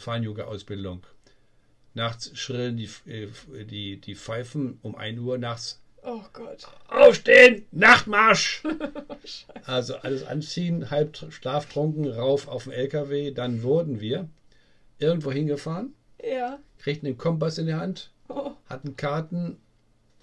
Nachts 1.94 2.36
schrillen 2.36 2.76
die, 2.76 2.88
äh, 3.06 3.28
die, 3.64 3.98
die 4.00 4.14
Pfeifen 4.16 4.78
um 4.82 4.96
1 4.96 5.18
Uhr 5.20 5.38
nachts. 5.38 5.80
oh 6.02 6.22
Gott. 6.32 6.66
Aufstehen, 6.88 7.64
Nachtmarsch! 7.70 8.62
also 9.64 9.96
alles 9.96 10.24
anziehen, 10.24 10.90
halb 10.90 11.16
schlaftrunken, 11.30 12.10
rauf 12.10 12.48
auf 12.48 12.64
den 12.64 12.72
LKW. 12.72 13.30
Dann 13.30 13.62
wurden 13.62 14.00
wir 14.00 14.28
irgendwo 14.98 15.30
hingefahren, 15.30 15.94
Ja. 16.22 16.58
kriegten 16.78 17.06
den 17.06 17.18
Kompass 17.18 17.58
in 17.58 17.66
die 17.66 17.74
Hand, 17.74 18.10
Oh, 18.28 18.52
hatten 18.68 18.96
Karten 18.96 19.58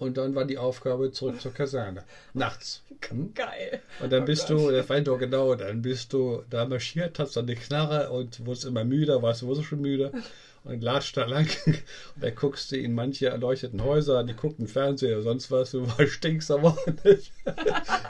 und 0.02 0.18
dann 0.18 0.34
war 0.34 0.46
die 0.46 0.58
Aufgabe 0.58 1.12
zurück 1.12 1.40
zur 1.40 1.54
Kaserne. 1.54 2.04
Nachts. 2.34 2.82
Hm? 3.10 3.36
geil. 3.36 3.82
Und 4.02 4.12
dann 4.12 4.24
Oh 4.24 4.26
bist 4.26 4.48
Gott. 4.48 4.58
du, 4.58 4.96
ich 4.96 5.04
doch 5.04 5.20
genau, 5.20 5.54
dann 5.54 5.84
bist 5.84 6.12
du 6.12 6.44
da 6.50 6.66
marschiert, 6.66 7.20
hast 7.20 7.38
dann 7.38 7.46
die 7.46 7.54
Knarre 7.54 8.10
und 8.10 8.44
wurdest 8.44 8.66
immer 8.66 8.84
müder, 8.84 9.22
warst 9.22 9.44
du 9.44 9.48
wurdest 9.48 9.68
schon 9.68 9.82
müde 9.82 10.12
und 10.64 10.82
latscht 10.82 11.18
da 11.18 11.26
lang. 11.26 11.48
Und 11.66 11.84
dann 12.20 12.34
guckst 12.34 12.72
du 12.72 12.78
in 12.78 12.96
manche 12.96 13.28
erleuchteten 13.28 13.84
Häuser, 13.84 14.24
die 14.24 14.34
gucken 14.34 14.68
Fernseher 14.68 15.18
oder 15.18 15.24
sonst 15.24 15.52
was, 15.52 15.70
du 15.72 15.86
war 15.98 16.08
stinksauer, 16.08 16.76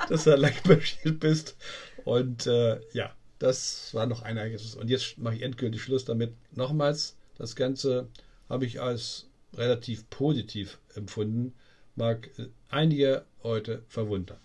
dass 0.08 0.24
du 0.24 0.30
da 0.30 0.36
lang 0.38 0.54
marschiert 0.64 1.20
bist. 1.20 1.58
Und 2.06 2.48
äh, 2.48 2.80
ja, 2.94 3.12
das 3.38 3.94
war 3.94 4.06
noch 4.06 4.22
ein 4.22 4.38
Ereignis. 4.38 4.76
Und 4.76 4.89
jetzt 4.89 5.18
mache 5.18 5.36
ich 5.36 5.42
endgültig 5.42 5.82
Schluss 5.82 6.06
damit. 6.06 6.34
Nochmals, 6.56 7.18
das 7.38 7.58
Ganze 7.58 8.08
habe 8.48 8.66
ich 8.66 8.80
als 8.82 9.28
relativ 9.54 10.10
positiv 10.10 10.80
empfunden, 10.96 11.54
mag 11.96 12.30
einige 12.70 13.26
heute 13.44 13.84
verwundern. 13.88 14.39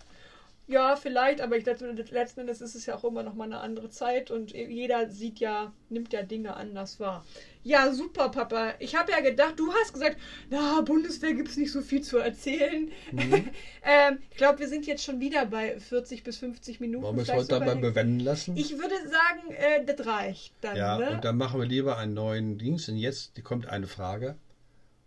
Ja, 0.68 0.96
vielleicht, 0.96 1.40
aber 1.40 1.56
ich 1.56 1.62
dachte, 1.62 1.88
letzten 1.92 2.40
Endes 2.40 2.60
ist 2.60 2.74
es 2.74 2.86
ja 2.86 2.96
auch 2.96 3.04
immer 3.04 3.22
noch 3.22 3.34
mal 3.34 3.44
eine 3.44 3.60
andere 3.60 3.88
Zeit 3.88 4.32
und 4.32 4.50
jeder 4.50 5.08
sieht 5.08 5.38
ja, 5.38 5.72
nimmt 5.90 6.12
ja 6.12 6.24
Dinge 6.24 6.56
anders 6.56 6.98
wahr. 6.98 7.24
Ja, 7.62 7.92
super, 7.92 8.30
Papa. 8.30 8.74
Ich 8.80 8.96
habe 8.96 9.12
ja 9.12 9.20
gedacht, 9.20 9.54
du 9.58 9.72
hast 9.72 9.92
gesagt, 9.92 10.16
na, 10.50 10.80
Bundeswehr 10.80 11.34
gibt 11.34 11.50
es 11.50 11.56
nicht 11.56 11.70
so 11.70 11.82
viel 11.82 12.00
zu 12.00 12.18
erzählen. 12.18 12.90
ähm, 13.12 14.18
ich 14.30 14.36
glaube, 14.36 14.58
wir 14.58 14.68
sind 14.68 14.86
jetzt 14.86 15.04
schon 15.04 15.20
wieder 15.20 15.46
bei 15.46 15.78
40 15.78 16.24
bis 16.24 16.38
50 16.38 16.80
Minuten. 16.80 17.04
Wollen 17.04 17.16
wir 17.16 17.22
es 17.22 17.32
heute 17.32 17.48
dabei 17.48 17.76
bewenden 17.76 18.20
lassen? 18.20 18.56
Ich 18.56 18.72
würde 18.72 18.94
sagen, 19.04 19.52
äh, 19.52 19.84
das 19.84 20.04
reicht 20.04 20.52
dann. 20.62 20.76
ja, 20.76 20.98
ne? 20.98 21.10
und 21.10 21.24
dann 21.24 21.36
machen 21.36 21.60
wir 21.60 21.66
lieber 21.66 21.96
einen 21.96 22.14
neuen 22.14 22.58
Dienst. 22.58 22.88
Und 22.88 22.96
jetzt 22.96 23.42
kommt 23.44 23.68
eine 23.68 23.86
Frage. 23.86 24.36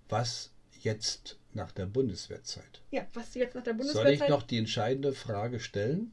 Was 0.08 0.52
jetzt 0.82 1.39
nach 1.54 1.72
der 1.72 1.86
Bundeswehrzeit? 1.86 2.82
ja, 2.91 3.06
was 3.14 3.34
jetzt 3.36 3.56
nach 3.56 3.64
der 3.64 3.74
Soll 3.74 3.86
ich 3.86 3.93
Bundeswehrzeit? 3.93 4.30
noch 4.30 4.43
die 4.43 4.58
entscheidende 4.58 5.14
Frage 5.14 5.60
stellen? 5.60 6.12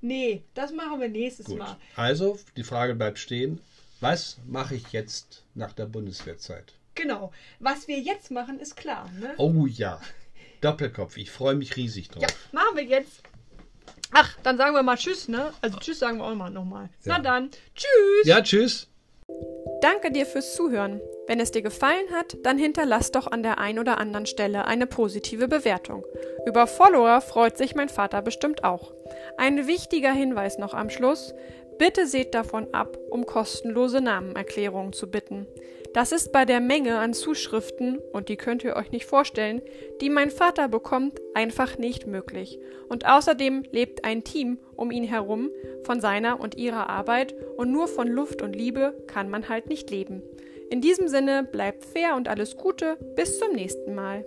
Nee, 0.00 0.42
das 0.54 0.72
machen 0.72 1.00
wir 1.00 1.08
nächstes 1.08 1.46
Gut. 1.46 1.58
Mal. 1.58 1.76
Also, 1.96 2.38
die 2.56 2.62
Frage 2.62 2.94
bleibt 2.94 3.18
stehen. 3.18 3.60
Was 4.00 4.36
mache 4.46 4.74
ich 4.74 4.92
jetzt 4.92 5.42
nach 5.54 5.72
der 5.72 5.86
Bundeswehrzeit? 5.86 6.74
Genau. 6.94 7.32
Was 7.60 7.88
wir 7.88 7.98
jetzt 7.98 8.30
machen, 8.30 8.60
ist 8.60 8.76
klar. 8.76 9.10
Ne? 9.18 9.34
Oh 9.38 9.66
ja, 9.66 10.00
Doppelkopf. 10.60 11.16
Ich 11.16 11.30
freue 11.30 11.54
mich 11.54 11.76
riesig 11.76 12.08
drauf. 12.08 12.22
Ja, 12.22 12.28
machen 12.52 12.76
wir 12.76 12.84
jetzt. 12.84 13.22
Ach, 14.12 14.36
dann 14.42 14.56
sagen 14.56 14.74
wir 14.74 14.82
mal 14.82 14.96
Tschüss, 14.96 15.28
ne? 15.28 15.52
Also 15.60 15.78
Tschüss 15.78 15.98
sagen 15.98 16.18
wir 16.18 16.24
auch 16.24 16.34
mal 16.34 16.50
nochmal. 16.50 16.88
Ja. 17.04 17.16
Na 17.16 17.18
dann, 17.18 17.50
Tschüss. 17.74 18.26
Ja, 18.26 18.40
tschüss. 18.42 18.88
Danke 19.80 20.12
dir 20.12 20.26
fürs 20.26 20.54
Zuhören. 20.54 21.00
Wenn 21.26 21.40
es 21.40 21.50
dir 21.50 21.62
gefallen 21.62 22.10
hat, 22.12 22.36
dann 22.44 22.56
hinterlass 22.58 23.10
doch 23.10 23.26
an 23.26 23.42
der 23.42 23.58
ein 23.58 23.78
oder 23.78 23.98
anderen 23.98 24.26
Stelle 24.26 24.64
eine 24.66 24.86
positive 24.86 25.48
Bewertung. 25.48 26.04
Über 26.46 26.66
Follower 26.66 27.20
freut 27.20 27.58
sich 27.58 27.74
mein 27.74 27.88
Vater 27.88 28.22
bestimmt 28.22 28.62
auch. 28.62 28.92
Ein 29.36 29.66
wichtiger 29.66 30.12
Hinweis 30.12 30.58
noch 30.58 30.74
am 30.74 30.90
Schluss. 30.90 31.34
Bitte 31.78 32.06
seht 32.06 32.34
davon 32.34 32.72
ab, 32.72 32.96
um 33.10 33.26
kostenlose 33.26 34.00
Namenerklärungen 34.00 34.92
zu 34.92 35.10
bitten. 35.10 35.46
Das 35.92 36.12
ist 36.12 36.30
bei 36.30 36.44
der 36.44 36.60
Menge 36.60 36.98
an 36.98 37.14
Zuschriften, 37.14 37.98
und 38.12 38.28
die 38.28 38.36
könnt 38.36 38.62
ihr 38.64 38.76
euch 38.76 38.90
nicht 38.90 39.06
vorstellen, 39.06 39.62
die 40.00 40.10
mein 40.10 40.30
Vater 40.30 40.68
bekommt, 40.68 41.20
einfach 41.34 41.78
nicht 41.78 42.06
möglich. 42.06 42.58
Und 42.88 43.06
außerdem 43.06 43.64
lebt 43.72 44.04
ein 44.04 44.22
Team 44.22 44.58
um 44.76 44.90
ihn 44.90 45.04
herum 45.04 45.50
von 45.84 46.00
seiner 46.00 46.38
und 46.38 46.56
ihrer 46.56 46.90
Arbeit 46.90 47.34
und 47.56 47.72
nur 47.72 47.88
von 47.88 48.08
Luft 48.08 48.42
und 48.42 48.54
Liebe 48.54 48.94
kann 49.06 49.30
man 49.30 49.48
halt 49.48 49.68
nicht 49.68 49.90
leben. 49.90 50.22
In 50.70 50.80
diesem 50.80 51.08
Sinne 51.08 51.44
bleibt 51.44 51.84
fair 51.84 52.16
und 52.16 52.28
alles 52.28 52.56
Gute, 52.56 52.96
bis 53.14 53.38
zum 53.38 53.52
nächsten 53.52 53.94
Mal. 53.94 54.24